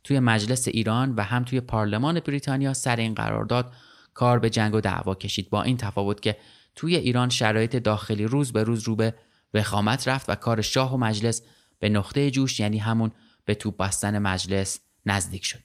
توی 0.03 0.19
مجلس 0.19 0.67
ایران 0.67 1.15
و 1.15 1.21
هم 1.21 1.43
توی 1.43 1.61
پارلمان 1.61 2.19
بریتانیا 2.19 2.73
سر 2.73 2.95
این 2.95 3.13
قرارداد 3.13 3.73
کار 4.13 4.39
به 4.39 4.49
جنگ 4.49 4.75
و 4.75 4.81
دعوا 4.81 5.15
کشید 5.15 5.49
با 5.49 5.63
این 5.63 5.77
تفاوت 5.77 6.21
که 6.21 6.37
توی 6.75 6.95
ایران 6.95 7.29
شرایط 7.29 7.75
داخلی 7.75 8.25
روز 8.25 8.51
به 8.51 8.63
روز 8.63 8.83
رو 8.83 8.95
به 8.95 9.15
وخامت 9.53 10.07
رفت 10.07 10.29
و 10.29 10.35
کار 10.35 10.61
شاه 10.61 10.93
و 10.93 10.97
مجلس 10.97 11.41
به 11.79 11.89
نقطه 11.89 12.31
جوش 12.31 12.59
یعنی 12.59 12.77
همون 12.77 13.11
به 13.45 13.55
توپ 13.55 13.77
بستن 13.77 14.19
مجلس 14.19 14.79
نزدیک 15.05 15.45
شد. 15.45 15.59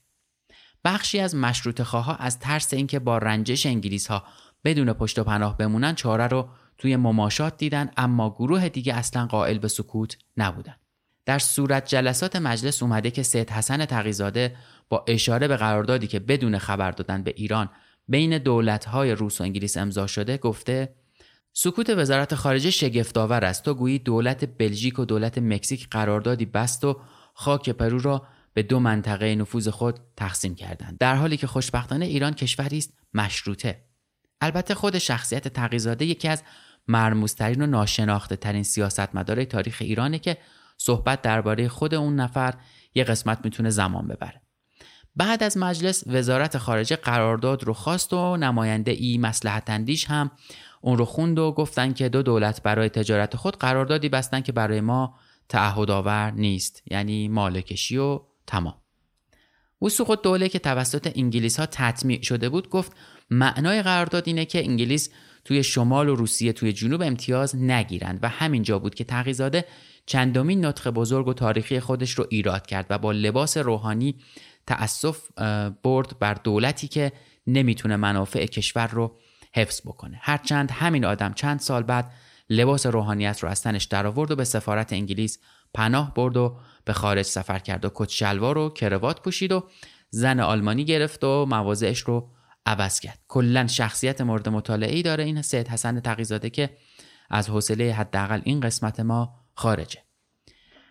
بخشی 0.84 1.20
از 1.20 1.34
مشروط 1.34 1.82
خواه 1.82 2.16
از 2.20 2.38
ترس 2.38 2.74
اینکه 2.74 2.98
با 2.98 3.18
رنجش 3.18 3.66
انگلیس 3.66 4.06
ها 4.06 4.24
بدون 4.64 4.92
پشت 4.92 5.18
و 5.18 5.24
پناه 5.24 5.56
بمونن 5.56 5.94
چاره 5.94 6.26
رو 6.26 6.48
توی 6.78 6.96
مماشات 6.96 7.56
دیدن 7.56 7.90
اما 7.96 8.30
گروه 8.30 8.68
دیگه 8.68 8.94
اصلا 8.94 9.26
قائل 9.26 9.58
به 9.58 9.68
سکوت 9.68 10.16
نبودن. 10.36 10.76
در 11.26 11.38
صورت 11.38 11.88
جلسات 11.88 12.36
مجلس 12.36 12.82
اومده 12.82 13.10
که 13.10 13.22
سید 13.22 13.50
حسن 13.50 13.84
تقیزاده 13.84 14.56
با 14.88 15.04
اشاره 15.08 15.48
به 15.48 15.56
قراردادی 15.56 16.06
که 16.06 16.18
بدون 16.18 16.58
خبر 16.58 16.90
دادن 16.90 17.22
به 17.22 17.34
ایران 17.36 17.70
بین 18.08 18.38
دولت‌های 18.38 19.12
روس 19.12 19.40
و 19.40 19.44
انگلیس 19.44 19.76
امضا 19.76 20.06
شده 20.06 20.36
گفته 20.38 20.94
سکوت 21.52 21.90
وزارت 21.90 22.34
خارجه 22.34 22.70
شگفتآور 22.70 23.44
است. 23.44 23.64
تو 23.64 23.74
گویی 23.74 23.98
دولت 23.98 24.58
بلژیک 24.58 24.98
و 24.98 25.04
دولت 25.04 25.38
مکزیک 25.38 25.88
قراردادی 25.90 26.44
بست 26.44 26.84
و 26.84 27.00
خاک 27.34 27.70
پرو 27.70 27.98
را 27.98 28.26
به 28.54 28.62
دو 28.62 28.80
منطقه 28.80 29.34
نفوذ 29.34 29.68
خود 29.68 30.00
تقسیم 30.16 30.54
کردند. 30.54 30.98
در 30.98 31.14
حالی 31.14 31.36
که 31.36 31.46
خوشبختانه 31.46 32.04
ایران 32.04 32.32
کشوری 32.32 32.78
است 32.78 32.92
مشروطه. 33.14 33.84
البته 34.40 34.74
خود 34.74 34.98
شخصیت 34.98 35.48
تقیزاده 35.48 36.04
یکی 36.04 36.28
از 36.28 36.42
مرموزترین 36.88 37.62
و 37.62 37.66
ناشناخته 37.66 38.36
ترین 38.36 38.62
سیاستمدارای 38.62 39.46
تاریخ 39.46 39.76
ایرانه 39.80 40.18
که 40.18 40.36
صحبت 40.76 41.22
درباره 41.22 41.68
خود 41.68 41.94
اون 41.94 42.16
نفر 42.16 42.54
یه 42.94 43.04
قسمت 43.04 43.40
می‌تونه 43.44 43.70
زمان 43.70 44.08
ببره. 44.08 44.40
بعد 45.16 45.42
از 45.42 45.56
مجلس 45.56 46.04
وزارت 46.06 46.58
خارجه 46.58 46.96
قرارداد 46.96 47.64
رو 47.64 47.72
خواست 47.72 48.12
و 48.12 48.36
نماینده 48.36 48.90
ای 48.90 49.18
مسلحت 49.18 49.70
اندیش 49.70 50.04
هم 50.04 50.30
اون 50.80 50.98
رو 50.98 51.04
خوند 51.04 51.38
و 51.38 51.52
گفتن 51.52 51.92
که 51.92 52.08
دو 52.08 52.22
دولت 52.22 52.62
برای 52.62 52.88
تجارت 52.88 53.36
خود 53.36 53.56
قراردادی 53.56 54.08
بستن 54.08 54.40
که 54.40 54.52
برای 54.52 54.80
ما 54.80 55.14
تعهد 55.48 55.90
آور 55.90 56.30
نیست 56.30 56.82
یعنی 56.90 57.28
مالکشی 57.28 57.96
و 57.96 58.20
تمام. 58.46 58.74
وسوق 59.82 60.22
دوله 60.22 60.48
که 60.48 60.58
توسط 60.58 61.12
انگلیس 61.16 61.60
ها 61.60 61.66
تطمیع 61.66 62.22
شده 62.22 62.48
بود 62.48 62.68
گفت 62.68 62.92
معنای 63.30 63.82
قرارداد 63.82 64.22
اینه 64.26 64.44
که 64.44 64.64
انگلیس 64.64 65.10
توی 65.44 65.62
شمال 65.62 66.08
و 66.08 66.14
روسیه 66.14 66.52
توی 66.52 66.72
جنوب 66.72 67.02
امتیاز 67.02 67.56
نگیرند 67.56 68.18
و 68.22 68.28
همینجا 68.28 68.78
بود 68.78 68.94
که 68.94 69.04
تقیزاده 69.04 69.64
چندمین 70.06 70.64
نطق 70.64 70.90
بزرگ 70.90 71.28
و 71.28 71.34
تاریخی 71.34 71.80
خودش 71.80 72.10
رو 72.10 72.26
ایراد 72.30 72.66
کرد 72.66 72.86
و 72.90 72.98
با 72.98 73.12
لباس 73.12 73.56
روحانی 73.56 74.14
تأسف 74.66 75.18
برد 75.82 76.18
بر 76.18 76.34
دولتی 76.34 76.88
که 76.88 77.12
نمی‌تونه 77.46 77.96
منافع 77.96 78.46
کشور 78.46 78.86
رو 78.86 79.18
حفظ 79.54 79.80
بکنه. 79.80 80.18
هرچند 80.20 80.70
همین 80.70 81.04
آدم 81.04 81.32
چند 81.32 81.60
سال 81.60 81.82
بعد 81.82 82.10
لباس 82.50 82.86
روحانیت 82.86 83.42
رو 83.42 83.48
از 83.48 83.62
تنش 83.62 83.84
درآورد 83.84 84.30
و 84.30 84.36
به 84.36 84.44
سفارت 84.44 84.92
انگلیس 84.92 85.38
پناه 85.74 86.14
برد 86.14 86.36
و 86.36 86.56
به 86.84 86.92
خارج 86.92 87.24
سفر 87.24 87.58
کرد 87.58 87.84
و 87.84 87.90
کت 87.94 88.08
شلوار 88.08 88.58
و 88.58 88.70
کروات 88.70 89.22
پوشید 89.22 89.52
و 89.52 89.64
زن 90.10 90.40
آلمانی 90.40 90.84
گرفت 90.84 91.24
و 91.24 91.46
مواضعش 91.46 92.00
رو 92.00 92.30
عوض 92.66 93.00
کرد. 93.00 93.18
کلا 93.28 93.66
شخصیت 93.66 94.20
مورد 94.20 94.48
مطالعه 94.48 94.94
ای 94.94 95.02
داره 95.02 95.24
این 95.24 95.42
سید 95.42 95.68
حسن 95.68 96.00
تقیزاده 96.00 96.50
که 96.50 96.70
از 97.30 97.50
حوصله 97.50 97.92
حداقل 97.92 98.40
این 98.44 98.60
قسمت 98.60 99.00
ما 99.00 99.43
خارجه. 99.54 100.00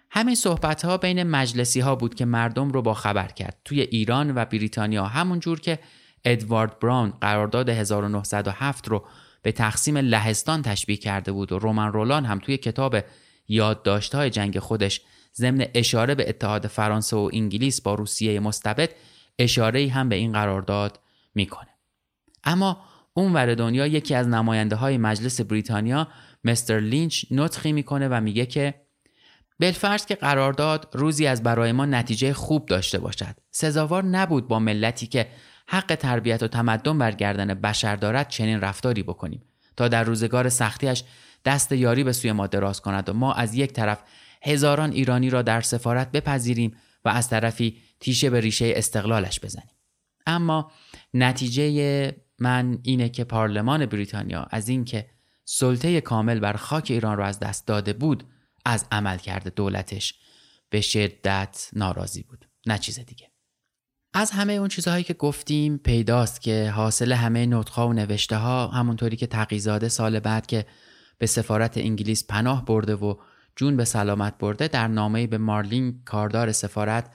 همین 0.10 0.36
صحبت 0.36 0.86
ها 0.86 0.98
بین 0.98 1.24
مجلسی 1.24 1.80
ها 1.80 1.96
بود 1.96 2.16
که 2.16 2.26
مردم 2.26 2.70
رو 2.70 2.82
با 2.82 2.94
خبر 2.94 3.28
کرد. 3.28 3.58
توی 3.66 3.82
ایران 3.82 4.36
و 4.36 4.46
بریتانیا 4.46 5.06
همون 5.06 5.40
جور 5.40 5.60
که 5.60 5.80
ادوارد 6.26 6.80
براون 6.80 7.14
قرارداد 7.22 7.70
1907 7.70 8.88
رو 8.88 9.06
به 9.42 9.52
تقسیم 9.52 9.98
لهستان 9.98 10.62
تشبیه 10.62 10.98
کرده 10.98 11.32
بود 11.32 11.52
و 11.52 11.60
رومن 11.60 11.92
رولان 11.92 12.26
هم 12.26 12.40
توی 12.40 12.58
کتاب 12.58 12.96
یادداشت‌های 13.48 14.30
جنگ 14.30 14.60
خودش 14.60 15.02
ضمن 15.36 15.66
اشاره 15.74 16.16
به 16.16 16.30
اتحاد 16.30 16.68
فرانسه 16.68 17.16
و 17.16 17.30
انگلیس 17.34 17.82
با 17.82 17.96
روسیه 17.96 18.40
مستبد 18.40 18.90
اشاره 19.40 19.90
هم 19.90 20.10
به 20.10 20.16
این 20.16 20.32
قرارداد 20.32 21.00
می‌کنه. 21.36 21.70
اما 22.44 22.82
اون 23.14 23.34
ور 23.34 23.56
دنیا 23.56 23.88
یکی 23.88 24.16
از 24.16 24.28
نماینده 24.28 24.76
های 24.76 24.98
مجلس 24.98 25.42
بریتانیا 25.42 26.08
مستر 26.44 26.80
لینچ 26.80 27.26
نطخی 27.32 27.72
می‌کنه 27.72 28.08
و 28.08 28.22
میگه 28.22 28.46
که 28.46 28.74
بلفرض 29.60 30.06
که 30.06 30.16
قرارداد 30.16 30.90
روزی 30.94 31.28
از 31.28 31.44
برای 31.44 31.72
ما 31.72 31.86
نتیجه 31.86 32.34
خوب 32.34 32.66
داشته 32.66 33.00
باشد. 33.00 33.36
سزاوار 33.52 34.04
نبود 34.04 34.48
با 34.48 34.60
ملتی 34.60 35.08
که 35.08 35.28
حق 35.68 35.96
تربیت 35.96 36.44
و 36.44 36.48
تمدن 36.48 36.98
برگردن 36.98 37.54
بشر 37.54 37.96
دارد 37.96 38.28
چنین 38.28 38.62
رفتاری 38.62 39.04
بکنیم. 39.04 39.44
تا 39.78 39.88
در 39.88 40.04
روزگار 40.04 40.50
سختیش 40.50 41.04
دست 41.46 41.72
یاری 41.72 42.04
به 42.04 42.14
سوی 42.14 42.32
ما 42.32 42.48
دراز 42.48 42.82
کند 42.82 43.10
و 43.10 43.14
ما 43.14 43.34
از 43.34 43.56
یک 43.56 43.74
طرف 43.74 44.00
هزاران 44.44 44.92
ایرانی 44.92 45.30
را 45.30 45.42
در 45.42 45.62
سفارت 45.62 46.12
بپذیریم 46.12 46.76
و 47.06 47.10
از 47.10 47.30
طرفی 47.30 47.78
تیشه 48.00 48.30
به 48.30 48.40
ریشه 48.40 48.74
استقلالش 48.76 49.40
بزنیم. 49.40 49.76
اما 50.28 50.72
نتیجه 51.14 52.16
من 52.40 52.80
اینه 52.84 53.10
که 53.10 53.24
پارلمان 53.24 53.86
بریتانیا 53.86 54.48
از 54.52 54.70
اینکه 54.70 55.06
سلطه 55.46 56.02
کامل 56.02 56.40
بر 56.40 56.54
خاک 56.54 56.88
ایران 56.92 57.18
را 57.18 57.26
از 57.26 57.40
دست 57.40 57.68
داده 57.68 57.94
بود 57.94 58.24
از 58.66 58.86
عمل 58.92 59.18
کرده 59.18 59.50
دولتش 59.50 60.14
به 60.70 60.82
شدت 60.82 61.70
ناراضی 61.74 62.24
بود. 62.24 62.46
نه 62.66 62.78
چیز 62.78 63.00
دیگه. 63.00 63.32
از 64.14 64.32
همه 64.32 64.54
اون 64.54 64.68
چیزهایی 64.68 65.04
که 65.04 65.14
گفتیم 65.14 65.78
پیداست 65.78 66.42
که 66.42 66.72
حاصل 66.76 67.12
همه 67.12 67.46
نطقها 67.46 67.88
و 67.88 67.94
نوشته 67.94 68.36
ها 68.36 68.68
همونطوری 68.68 69.16
که 69.16 69.28
تقیزاده 69.28 69.90
سال 69.90 70.20
بعد 70.20 70.46
که 70.46 70.66
به 71.18 71.26
سفارت 71.26 71.78
انگلیس 71.78 72.28
پناه 72.28 72.66
برده 72.66 72.96
و 72.96 73.16
جون 73.56 73.78
به 73.78 73.86
سلامت 73.86 74.38
برده 74.38 74.68
در 74.68 74.88
نامه 74.88 75.28
به 75.28 75.38
مارلین 75.38 76.02
کاردار 76.06 76.52
سفارت 76.52 77.10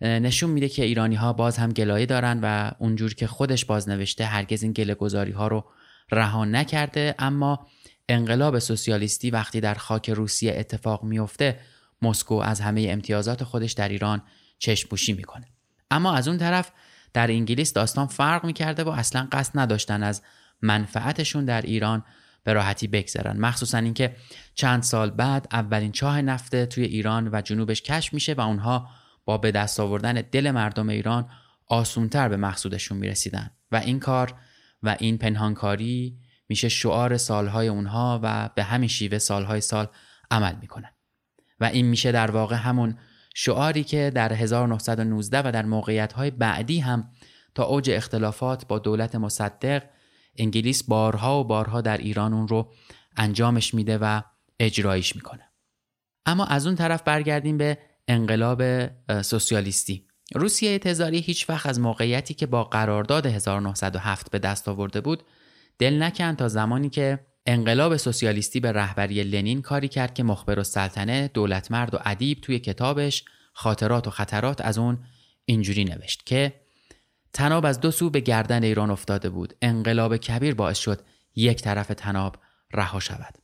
نشون 0.00 0.50
میده 0.50 0.68
که 0.68 0.84
ایرانی 0.84 1.14
ها 1.14 1.32
باز 1.32 1.58
هم 1.58 1.72
گلایه 1.72 2.06
دارن 2.06 2.40
و 2.42 2.70
اونجور 2.78 3.14
که 3.14 3.26
خودش 3.26 3.64
باز 3.64 3.88
نوشته 3.88 4.24
هرگز 4.24 4.62
این 4.62 4.72
گله 4.72 4.96
ها 5.34 5.48
رو 5.48 5.64
رها 6.10 6.44
نکرده 6.44 7.14
اما 7.18 7.66
انقلاب 8.08 8.58
سوسیالیستی 8.58 9.30
وقتی 9.30 9.60
در 9.60 9.74
خاک 9.74 10.10
روسیه 10.10 10.54
اتفاق 10.56 11.04
میفته 11.04 11.60
مسکو 12.02 12.34
از 12.34 12.60
همه 12.60 12.86
امتیازات 12.90 13.44
خودش 13.44 13.72
در 13.72 13.88
ایران 13.88 14.22
چشمپوشی 14.58 15.12
می‌کنه. 15.12 15.46
اما 15.90 16.14
از 16.14 16.28
اون 16.28 16.38
طرف 16.38 16.72
در 17.12 17.30
انگلیس 17.30 17.72
داستان 17.72 18.06
فرق 18.06 18.44
می‌کرده 18.44 18.84
و 18.84 18.88
اصلا 18.88 19.28
قصد 19.32 19.58
نداشتن 19.58 20.02
از 20.02 20.22
منفعتشون 20.62 21.44
در 21.44 21.62
ایران 21.62 22.04
به 22.44 22.52
راحتی 22.52 22.88
بگذرن. 22.88 23.40
مخصوصا 23.40 23.78
اینکه 23.78 24.16
چند 24.54 24.82
سال 24.82 25.10
بعد 25.10 25.48
اولین 25.52 25.92
چاه 25.92 26.22
نفته 26.22 26.66
توی 26.66 26.84
ایران 26.84 27.28
و 27.32 27.40
جنوبش 27.40 27.82
کشف 27.82 28.14
میشه 28.14 28.34
و 28.34 28.40
اونها 28.40 28.88
با 29.24 29.38
به 29.38 29.50
دست 29.50 29.80
آوردن 29.80 30.12
دل 30.32 30.50
مردم 30.50 30.88
ایران 30.88 31.28
آسونتر 31.66 32.28
به 32.28 32.36
مقصودشون 32.36 32.98
می‌رسیدن. 32.98 33.50
و 33.72 33.76
این 33.76 34.00
کار 34.00 34.34
و 34.82 34.96
این 35.00 35.18
پنهانکاری 35.18 36.18
میشه 36.48 36.68
شعار 36.68 37.16
سالهای 37.16 37.68
اونها 37.68 38.20
و 38.22 38.50
به 38.54 38.62
همین 38.62 38.88
شیوه 38.88 39.18
سالهای 39.18 39.60
سال 39.60 39.88
عمل 40.30 40.54
می‌کنن 40.60 40.92
و 41.60 41.64
این 41.64 41.86
میشه 41.86 42.12
در 42.12 42.30
واقع 42.30 42.56
همون 42.56 42.98
شعاری 43.34 43.84
که 43.84 44.12
در 44.14 44.32
1919 44.32 45.38
و 45.38 45.52
در 45.52 45.64
موقعیت 45.64 46.14
بعدی 46.16 46.80
هم 46.80 47.10
تا 47.54 47.64
اوج 47.64 47.90
اختلافات 47.90 48.66
با 48.66 48.78
دولت 48.78 49.14
مصدق 49.14 49.82
انگلیس 50.36 50.84
بارها 50.84 51.40
و 51.40 51.44
بارها 51.44 51.80
در 51.80 51.96
ایران 51.96 52.32
اون 52.32 52.48
رو 52.48 52.72
انجامش 53.16 53.74
میده 53.74 53.98
و 53.98 54.22
اجرایش 54.60 55.16
می‌کنه. 55.16 55.50
اما 56.26 56.44
از 56.44 56.66
اون 56.66 56.76
طرف 56.76 57.02
برگردیم 57.02 57.58
به 57.58 57.78
انقلاب 58.08 58.62
سوسیالیستی. 59.22 60.09
روسیه 60.34 60.78
تزاری 60.78 61.18
هیچ 61.18 61.50
وقت 61.50 61.66
از 61.66 61.80
موقعیتی 61.80 62.34
که 62.34 62.46
با 62.46 62.64
قرارداد 62.64 63.26
1907 63.26 64.30
به 64.30 64.38
دست 64.38 64.68
آورده 64.68 65.00
بود 65.00 65.22
دل 65.78 66.02
نکن 66.02 66.34
تا 66.34 66.48
زمانی 66.48 66.90
که 66.90 67.26
انقلاب 67.46 67.96
سوسیالیستی 67.96 68.60
به 68.60 68.72
رهبری 68.72 69.22
لنین 69.22 69.62
کاری 69.62 69.88
کرد 69.88 70.14
که 70.14 70.22
مخبر 70.22 70.58
و 70.58 70.64
سلطنه 70.64 71.30
دولتمرد 71.34 71.94
و 71.94 71.98
ادیب 72.04 72.40
توی 72.40 72.58
کتابش 72.58 73.24
خاطرات 73.52 74.06
و 74.06 74.10
خطرات 74.10 74.60
از 74.60 74.78
اون 74.78 74.98
اینجوری 75.44 75.84
نوشت 75.84 76.26
که 76.26 76.60
تناب 77.32 77.66
از 77.66 77.80
دو 77.80 77.90
سو 77.90 78.10
به 78.10 78.20
گردن 78.20 78.62
ایران 78.62 78.90
افتاده 78.90 79.30
بود. 79.30 79.54
انقلاب 79.62 80.16
کبیر 80.16 80.54
باعث 80.54 80.78
شد 80.78 81.00
یک 81.34 81.62
طرف 81.62 81.88
تناب 81.88 82.36
رها 82.72 83.00
شود. 83.00 83.39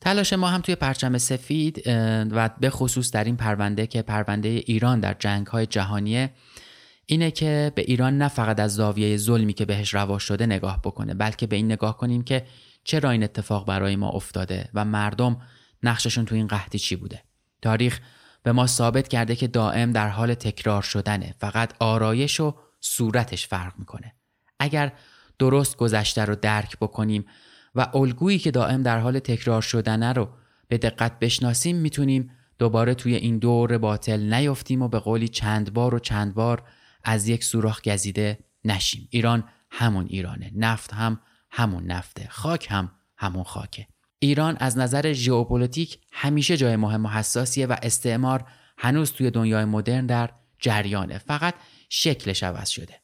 تلاش 0.00 0.32
ما 0.32 0.48
هم 0.48 0.60
توی 0.60 0.74
پرچم 0.74 1.18
سفید 1.18 1.82
و 2.30 2.50
به 2.60 2.70
خصوص 2.70 3.10
در 3.10 3.24
این 3.24 3.36
پرونده 3.36 3.86
که 3.86 4.02
پرونده 4.02 4.48
ایران 4.48 5.00
در 5.00 5.16
جنگ 5.18 5.46
های 5.46 5.66
جهانیه 5.66 6.30
اینه 7.06 7.30
که 7.30 7.72
به 7.74 7.82
ایران 7.82 8.18
نه 8.18 8.28
فقط 8.28 8.60
از 8.60 8.74
زاویه 8.74 9.16
ظلمی 9.16 9.52
که 9.52 9.64
بهش 9.64 9.94
روا 9.94 10.18
شده 10.18 10.46
نگاه 10.46 10.80
بکنه 10.82 11.14
بلکه 11.14 11.46
به 11.46 11.56
این 11.56 11.72
نگاه 11.72 11.96
کنیم 11.96 12.22
که 12.22 12.46
چرا 12.84 13.10
این 13.10 13.22
اتفاق 13.22 13.66
برای 13.66 13.96
ما 13.96 14.08
افتاده 14.08 14.68
و 14.74 14.84
مردم 14.84 15.40
نقششون 15.82 16.24
تو 16.24 16.34
این 16.34 16.46
قحطی 16.46 16.78
چی 16.78 16.96
بوده. 16.96 17.22
تاریخ 17.62 18.00
به 18.42 18.52
ما 18.52 18.66
ثابت 18.66 19.08
کرده 19.08 19.36
که 19.36 19.46
دائم 19.46 19.92
در 19.92 20.08
حال 20.08 20.34
تکرار 20.34 20.82
شدنه 20.82 21.34
فقط 21.38 21.72
آرایش 21.80 22.40
و 22.40 22.54
صورتش 22.80 23.46
فرق 23.46 23.72
می‌کنه. 23.78 24.14
اگر 24.58 24.92
درست 25.38 25.76
گذشته 25.76 26.24
رو 26.24 26.34
درک 26.34 26.76
بکنیم 26.76 27.26
و 27.74 27.90
الگویی 27.94 28.38
که 28.38 28.50
دائم 28.50 28.82
در 28.82 28.98
حال 28.98 29.18
تکرار 29.18 29.62
شدنه 29.62 30.12
رو 30.12 30.28
به 30.68 30.78
دقت 30.78 31.18
بشناسیم 31.18 31.76
می‌تونیم 31.76 32.30
دوباره 32.58 32.94
توی 32.94 33.14
این 33.14 33.38
دور 33.38 33.78
باطل 33.78 34.34
نیفتیم 34.34 34.82
و 34.82 34.88
به 34.88 34.98
قولی 34.98 35.28
چند 35.28 35.72
بار 35.72 35.94
و 35.94 35.98
چند 35.98 36.34
بار 36.34 36.62
از 37.04 37.28
یک 37.28 37.44
سوراخ 37.44 37.82
گزیده 37.82 38.38
نشیم. 38.64 39.08
ایران 39.10 39.44
همون 39.70 40.06
ایرانه 40.06 40.52
نفت 40.54 40.94
هم 40.94 41.20
همون 41.50 41.84
نفته 41.84 42.26
خاک 42.30 42.66
هم 42.70 42.90
همون 43.16 43.42
خاکه. 43.42 43.86
ایران 44.18 44.56
از 44.60 44.78
نظر 44.78 45.12
ژئوپلیتیک 45.12 45.98
همیشه 46.12 46.56
جای 46.56 46.76
مهم 46.76 47.06
و 47.06 47.08
حساسیه 47.08 47.66
و 47.66 47.76
استعمار 47.82 48.44
هنوز 48.78 49.12
توی 49.12 49.30
دنیای 49.30 49.64
مدرن 49.64 50.06
در 50.06 50.30
جریانه 50.58 51.18
فقط 51.18 51.54
شکلش 51.88 52.42
عوض 52.42 52.68
شده. 52.68 52.94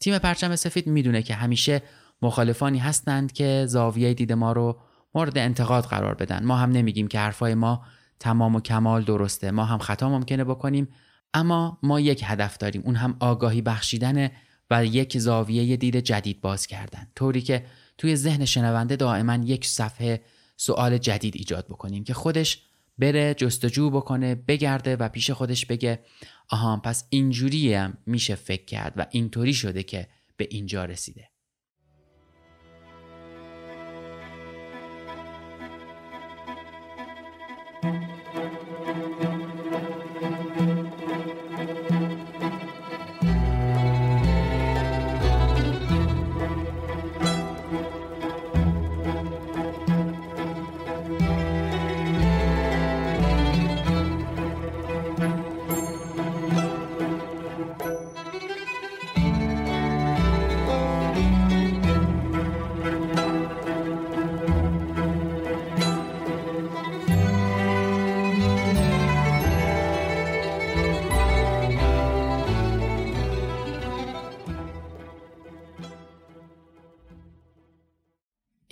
تیم 0.00 0.18
پرچم 0.18 0.56
سفید 0.56 0.86
می‌دونه 0.86 1.22
که 1.22 1.34
همیشه 1.34 1.82
مخالفانی 2.22 2.78
هستند 2.78 3.32
که 3.32 3.64
زاویه 3.68 4.14
دید 4.14 4.32
ما 4.32 4.52
رو 4.52 4.78
مورد 5.14 5.38
انتقاد 5.38 5.84
قرار 5.84 6.14
بدن. 6.14 6.44
ما 6.44 6.56
هم 6.56 6.70
نمیگیم 6.70 7.08
که 7.08 7.18
حرفای 7.18 7.54
ما 7.54 7.82
تمام 8.20 8.54
و 8.54 8.60
کمال 8.60 9.02
درسته. 9.02 9.50
ما 9.50 9.64
هم 9.64 9.78
خطا 9.78 10.08
ممکنه 10.08 10.44
بکنیم 10.44 10.88
اما 11.34 11.78
ما 11.82 12.00
یک 12.00 12.22
هدف 12.26 12.58
داریم. 12.58 12.82
اون 12.84 12.94
هم 12.94 13.16
آگاهی 13.20 13.62
بخشیدن 13.62 14.30
و 14.70 14.84
یک 14.84 15.18
زاویه 15.18 15.76
دید 15.76 15.96
جدید 15.96 16.40
باز 16.40 16.66
کردن. 16.66 17.06
طوری 17.14 17.40
که 17.40 17.66
توی 17.98 18.16
ذهن 18.16 18.44
شنونده 18.44 18.96
دائما 18.96 19.34
یک 19.34 19.66
صفحه 19.66 20.20
سوال 20.56 20.98
جدید 20.98 21.36
ایجاد 21.36 21.66
بکنیم 21.66 22.04
که 22.04 22.14
خودش 22.14 22.62
بره 22.98 23.34
جستجو 23.34 23.90
بکنه 23.90 24.34
بگرده 24.34 24.96
و 24.96 25.08
پیش 25.08 25.30
خودش 25.30 25.66
بگه 25.66 26.00
آها 26.48 26.76
پس 26.76 27.04
اینجوری 27.10 27.74
هم 27.74 27.98
میشه 28.06 28.34
فکر 28.34 28.64
کرد 28.64 28.92
و 28.96 29.06
اینطوری 29.10 29.54
شده 29.54 29.82
که 29.82 30.08
به 30.36 30.46
اینجا 30.50 30.84
رسیده. 30.84 31.29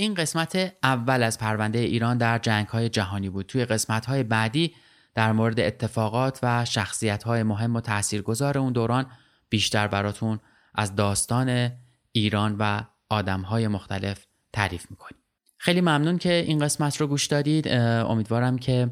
این 0.00 0.14
قسمت 0.14 0.72
اول 0.82 1.22
از 1.22 1.38
پرونده 1.38 1.78
ایران 1.78 2.18
در 2.18 2.38
جنگ 2.38 2.66
های 2.66 2.88
جهانی 2.88 3.28
بود. 3.28 3.46
توی 3.46 3.64
قسمت 3.64 4.06
های 4.06 4.22
بعدی 4.22 4.74
در 5.14 5.32
مورد 5.32 5.60
اتفاقات 5.60 6.38
و 6.42 6.64
شخصیت 6.64 7.22
های 7.22 7.42
مهم 7.42 7.76
و 7.76 7.80
تاثیرگذار 7.80 8.58
اون 8.58 8.72
دوران 8.72 9.06
بیشتر 9.48 9.88
براتون 9.88 10.40
از 10.74 10.94
داستان 10.94 11.70
ایران 12.12 12.56
و 12.58 12.80
آدم 13.08 13.40
های 13.40 13.68
مختلف 13.68 14.26
تعریف 14.52 14.90
می‌کنیم. 14.90 15.20
خیلی 15.56 15.80
ممنون 15.80 16.18
که 16.18 16.32
این 16.32 16.58
قسمت 16.58 16.96
رو 16.96 17.06
گوش 17.06 17.26
دادید. 17.26 17.68
امیدوارم 17.68 18.58
که 18.58 18.90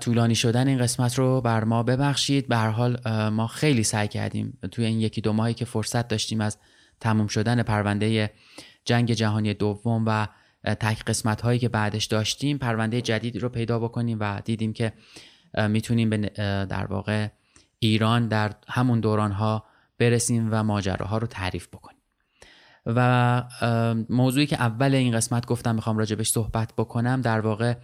طولانی 0.00 0.34
شدن 0.34 0.68
این 0.68 0.78
قسمت 0.78 1.18
رو 1.18 1.40
بر 1.40 1.64
ما 1.64 1.82
ببخشید. 1.82 2.48
به 2.48 2.56
هر 2.56 2.70
حال 2.70 3.00
ما 3.28 3.46
خیلی 3.46 3.82
سعی 3.82 4.08
کردیم 4.08 4.58
توی 4.72 4.84
این 4.84 5.00
یکی 5.00 5.20
دو 5.20 5.32
ماهی 5.32 5.54
که 5.54 5.64
فرصت 5.64 6.08
داشتیم 6.08 6.40
از 6.40 6.58
تموم 7.00 7.26
شدن 7.26 7.62
پرونده 7.62 8.30
جنگ 8.88 9.12
جهانی 9.12 9.54
دوم 9.54 10.04
و 10.06 10.26
تک 10.64 11.04
قسمت 11.04 11.40
هایی 11.40 11.58
که 11.58 11.68
بعدش 11.68 12.04
داشتیم 12.04 12.58
پرونده 12.58 13.00
جدیدی 13.00 13.38
رو 13.38 13.48
پیدا 13.48 13.78
بکنیم 13.78 14.18
و 14.20 14.40
دیدیم 14.44 14.72
که 14.72 14.92
می‌تونیم 15.68 16.10
به 16.10 16.16
در 16.68 16.86
واقع 16.86 17.28
ایران 17.78 18.28
در 18.28 18.52
همون 18.68 19.00
دوران 19.00 19.32
ها 19.32 19.64
برسیم 19.98 20.48
و 20.50 20.62
ماجراها 20.62 21.18
رو 21.18 21.26
تعریف 21.26 21.68
بکنیم. 21.68 21.98
و 22.86 23.42
موضوعی 24.08 24.46
که 24.46 24.56
اول 24.56 24.94
این 24.94 25.16
قسمت 25.16 25.46
گفتم 25.46 25.74
می‌خوام 25.74 25.98
راجبش 25.98 26.28
صحبت 26.28 26.72
بکنم 26.78 27.20
در 27.20 27.40
واقع 27.40 27.74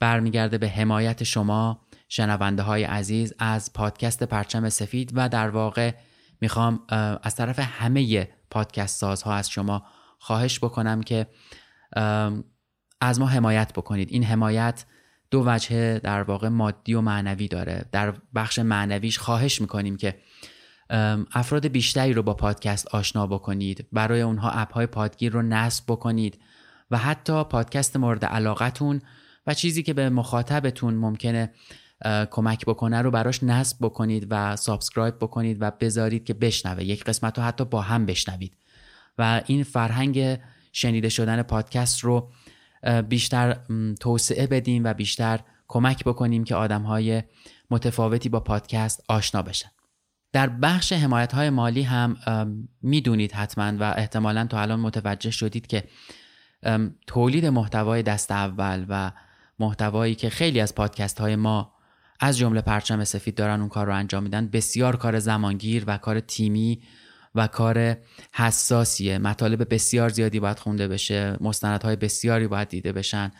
برمیگرده 0.00 0.58
به 0.58 0.68
حمایت 0.68 1.24
شما 1.24 1.80
شنونده 2.08 2.62
های 2.62 2.84
عزیز 2.84 3.34
از 3.38 3.72
پادکست 3.72 4.22
پرچم 4.22 4.68
سفید 4.68 5.12
و 5.14 5.28
در 5.28 5.48
واقع 5.50 5.94
می‌خوام 6.40 6.80
از 7.22 7.36
طرف 7.36 7.58
همه 7.58 8.28
پادکست 8.50 9.00
سازها 9.00 9.34
از 9.34 9.50
شما 9.50 9.82
خواهش 10.20 10.58
بکنم 10.58 11.02
که 11.02 11.26
از 13.00 13.20
ما 13.20 13.26
حمایت 13.26 13.72
بکنید. 13.72 14.08
این 14.10 14.24
حمایت 14.24 14.84
دو 15.30 15.42
وجه 15.46 15.98
در 15.98 16.22
واقع 16.22 16.48
مادی 16.48 16.94
و 16.94 17.00
معنوی 17.00 17.48
داره. 17.48 17.84
در 17.92 18.14
بخش 18.34 18.58
معنویش 18.58 19.18
خواهش 19.18 19.60
می‌کنیم 19.60 19.96
که 19.96 20.20
افراد 21.32 21.66
بیشتری 21.66 22.12
رو 22.12 22.22
با 22.22 22.34
پادکست 22.34 22.88
آشنا 22.88 23.26
بکنید. 23.26 23.86
برای 23.92 24.20
اونها 24.20 24.50
اپ 24.50 24.72
های 24.72 24.86
پادگیر 24.86 25.32
رو 25.32 25.42
نصب 25.42 25.84
بکنید 25.88 26.40
و 26.90 26.98
حتی 26.98 27.44
پادکست 27.44 27.96
مورد 27.96 28.24
علاقتون 28.24 29.02
و 29.46 29.54
چیزی 29.54 29.82
که 29.82 29.94
به 29.94 30.10
مخاطبتون 30.10 30.94
ممکنه 30.94 31.52
کمک 32.30 32.64
بکنه 32.66 33.02
رو 33.02 33.10
براش 33.10 33.42
نصب 33.42 33.76
بکنید 33.80 34.26
و 34.30 34.56
subscribe 34.56 35.16
بکنید 35.16 35.56
و 35.60 35.70
بذارید 35.70 36.24
که 36.24 36.34
بشنوه. 36.34 36.84
یک 36.84 37.04
قسمت 37.04 37.38
رو 37.38 37.44
حتی 37.44 37.64
با 37.64 37.80
هم 37.80 38.06
بشنوید. 38.06 38.56
و 39.20 39.42
این 39.46 39.62
فرهنگ 39.62 40.38
شنیده 40.72 41.08
شدن 41.08 41.42
پادکست 41.42 42.00
رو 42.00 42.30
بیشتر 43.08 43.56
توسعه 44.00 44.46
بدیم 44.46 44.84
و 44.84 44.94
بیشتر 44.94 45.40
کمک 45.68 46.04
بکنیم 46.04 46.44
که 46.44 46.54
آدم 46.54 46.82
های 46.82 47.22
متفاوتی 47.70 48.28
با 48.28 48.40
پادکست 48.40 49.04
آشنا 49.08 49.42
بشن. 49.42 49.68
در 50.32 50.48
بخش 50.48 50.92
حمایت 50.92 51.32
های 51.32 51.50
مالی 51.50 51.82
هم 51.82 52.16
می‌دونید 52.82 53.32
حتما 53.32 53.72
و 53.80 53.94
احتمالا 53.96 54.46
تا 54.46 54.60
الان 54.60 54.80
متوجه 54.80 55.30
شدید 55.30 55.66
که 55.66 55.84
تولید 57.06 57.46
محتوای 57.46 58.02
دست 58.02 58.30
اول 58.30 58.86
و 58.88 59.12
محتوایی 59.58 60.14
که 60.14 60.30
خیلی 60.30 60.60
از 60.60 60.74
پادکست 60.74 61.20
های 61.20 61.36
ما 61.36 61.72
از 62.20 62.38
جمله 62.38 62.60
پرچم 62.60 63.04
سفید 63.04 63.34
دارن 63.34 63.60
اون 63.60 63.68
کار 63.68 63.86
رو 63.86 63.94
انجام 63.94 64.22
میدن 64.22 64.48
بسیار 64.48 64.96
کار 64.96 65.18
زمانگیر 65.18 65.84
و 65.86 65.98
کار 65.98 66.20
تیمی 66.20 66.82
و 67.34 67.46
کار 67.46 67.96
حساسیه. 68.32 69.18
مطالب 69.18 69.74
بسیار 69.74 70.08
زیادی 70.08 70.40
باید 70.40 70.58
خونده 70.58 70.88
بشه. 70.88 71.36
مستندهای 71.40 71.96
بسیاری 71.96 72.46
باید 72.46 72.68
دیده 72.68 72.92
بشن. 72.92 73.30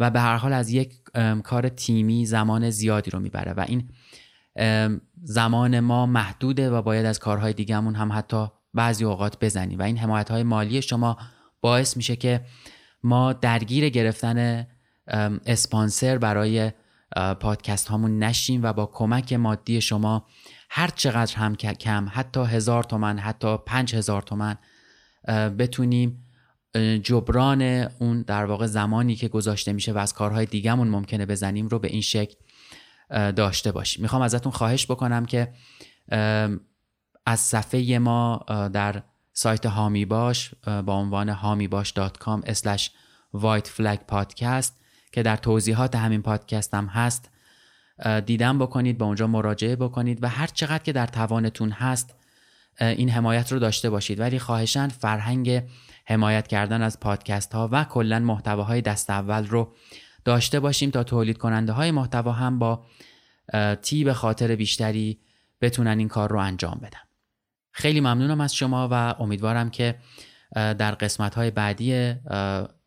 و 0.00 0.10
به 0.10 0.20
هر 0.20 0.36
حال 0.36 0.52
از 0.52 0.70
یک 0.70 0.94
کار 1.44 1.68
تیمی 1.68 2.26
زمان 2.26 2.70
زیادی 2.70 3.10
رو 3.10 3.20
می‌بره. 3.20 3.52
و 3.52 3.64
این 3.68 3.88
زمان 5.22 5.80
ما 5.80 6.06
محدوده 6.06 6.70
و 6.70 6.82
باید 6.82 7.06
از 7.06 7.18
کارهای 7.18 7.52
دیگهمون 7.52 7.94
هم 7.94 8.12
حتی 8.12 8.46
بعضی 8.74 9.04
اوقات 9.04 9.44
بزنیم. 9.44 9.78
و 9.78 9.82
این 9.82 9.98
حمایت 9.98 10.30
های 10.30 10.42
مالی 10.42 10.82
شما 10.82 11.18
باعث 11.60 11.96
میشه 11.96 12.16
که 12.16 12.40
ما 13.02 13.32
درگیر 13.32 13.88
گرفتن 13.88 14.66
اسپانسر 15.46 16.18
برای 16.18 16.72
پادکست 17.40 17.88
هامون 17.88 18.18
نشیم 18.18 18.62
و 18.62 18.72
با 18.72 18.86
کمک 18.86 19.32
مادی 19.32 19.80
شما 19.80 20.26
هر 20.74 20.88
چقدر 20.88 21.36
هم 21.36 21.56
کم 21.56 22.08
حتی 22.12 22.40
هزار 22.40 22.84
تومن 22.84 23.18
حتی 23.18 23.56
پنج 23.66 23.94
هزار 23.94 24.22
تومن 24.22 24.56
بتونیم 25.58 26.26
جبران 27.02 27.62
اون 27.98 28.22
در 28.22 28.44
واقع 28.44 28.66
زمانی 28.66 29.16
که 29.16 29.28
گذاشته 29.28 29.72
میشه 29.72 29.92
و 29.92 29.98
از 29.98 30.14
کارهای 30.14 30.46
دیگهمون 30.46 30.88
ممکنه 30.88 31.26
بزنیم 31.26 31.68
رو 31.68 31.78
به 31.78 31.88
این 31.88 32.00
شکل 32.00 32.34
داشته 33.10 33.72
باشیم. 33.72 34.02
می‌خوام 34.02 34.22
ازتون 34.22 34.52
خواهش 34.52 34.86
بکنم 34.86 35.26
که 35.26 35.52
از 37.26 37.40
صفحه 37.40 37.98
ما 37.98 38.44
در 38.72 39.02
سایت 39.32 39.66
هامی 39.66 40.04
باش 40.04 40.54
با 40.86 40.94
عنوان 40.94 41.28
هامی 41.28 41.68
باش 41.68 41.94
white 43.36 43.68
flag 43.78 43.98
podcast 44.12 44.72
که 45.12 45.22
در 45.22 45.36
توضیحات 45.36 45.96
همین 45.96 46.22
پادکست 46.22 46.74
هم 46.74 46.86
هست 46.86 47.31
دیدن 48.26 48.58
بکنید 48.58 48.98
به 48.98 49.04
اونجا 49.04 49.26
مراجعه 49.26 49.76
بکنید 49.76 50.22
و 50.22 50.28
هر 50.28 50.46
چقدر 50.46 50.82
که 50.82 50.92
در 50.92 51.06
توانتون 51.06 51.70
هست 51.70 52.14
این 52.80 53.10
حمایت 53.10 53.52
رو 53.52 53.58
داشته 53.58 53.90
باشید. 53.90 54.20
ولی 54.20 54.38
خواهشان 54.38 54.88
فرهنگ 54.88 55.62
حمایت 56.06 56.46
کردن 56.46 56.82
از 56.82 57.00
پادکست 57.00 57.54
ها 57.54 57.68
و 57.72 57.84
کلا 57.84 58.18
محتواهای 58.18 58.80
دست 58.80 59.10
اول 59.10 59.46
رو 59.46 59.72
داشته 60.24 60.60
باشیم 60.60 60.90
تا 60.90 61.04
تولید 61.04 61.38
کننده 61.38 61.72
های 61.72 61.90
محتوا 61.90 62.32
هم 62.32 62.58
با 62.58 62.86
تیب 63.82 64.12
خاطر 64.12 64.56
بیشتری 64.56 65.18
بتونن 65.60 65.98
این 65.98 66.08
کار 66.08 66.30
رو 66.30 66.38
انجام 66.38 66.78
بدن. 66.82 67.00
خیلی 67.72 68.00
ممنونم 68.00 68.40
از 68.40 68.54
شما 68.54 68.88
و 68.90 68.94
امیدوارم 69.18 69.70
که 69.70 69.98
در 70.54 70.94
قسمت 70.94 71.34
های 71.34 71.50
بعدی 71.50 72.14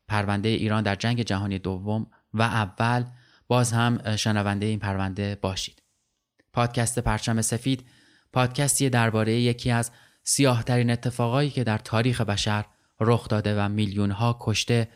پرونده 0.07 0.49
ایران 0.49 0.83
در 0.83 0.95
جنگ 0.95 1.21
جهانی 1.21 1.59
دوم 1.59 2.07
و 2.33 2.41
اول 2.41 3.03
باز 3.47 3.71
هم 3.71 4.15
شنونده 4.15 4.65
این 4.65 4.79
پرونده 4.79 5.35
باشید 5.41 5.81
پادکست 6.53 6.99
پرچم 6.99 7.41
سفید 7.41 7.85
پادکستی 8.33 8.89
درباره 8.89 9.33
یکی 9.33 9.71
از 9.71 9.91
سیاهترین 10.23 10.89
اتفاقایی 10.89 11.49
که 11.49 11.63
در 11.63 11.77
تاریخ 11.77 12.21
بشر 12.21 12.65
رخ 12.99 13.27
داده 13.27 13.61
و 13.61 13.69
میلیون 13.69 14.11
ها 14.11 14.37
کشته 14.41 14.87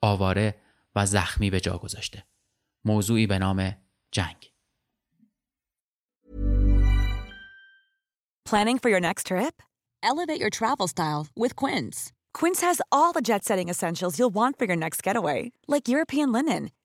آواره 0.00 0.54
و 0.96 1.06
زخمی 1.06 1.50
به 1.50 1.60
جا 1.60 1.78
گذاشته 1.78 2.24
موضوعی 2.84 3.26
به 3.26 3.38
نام 3.38 3.76
جنگ 4.12 4.50
Planning 8.50 8.78
for 8.78 8.90
your 8.90 9.00
next 9.00 9.24
trip? 9.30 9.54
Elevate 10.10 10.40
your 10.44 10.50
travel 10.50 10.86
style 10.86 11.26
with 11.42 11.56
Quince. 11.56 12.12
Quince 12.38 12.60
has 12.68 12.78
all 12.96 13.12
the 13.16 13.26
jet-setting 13.28 13.68
essentials 13.70 14.18
you'll 14.18 14.36
want 14.40 14.58
for 14.58 14.66
your 14.66 14.76
next 14.76 15.02
getaway, 15.02 15.50
like 15.66 15.88
European 15.88 16.30
linen, 16.30 16.70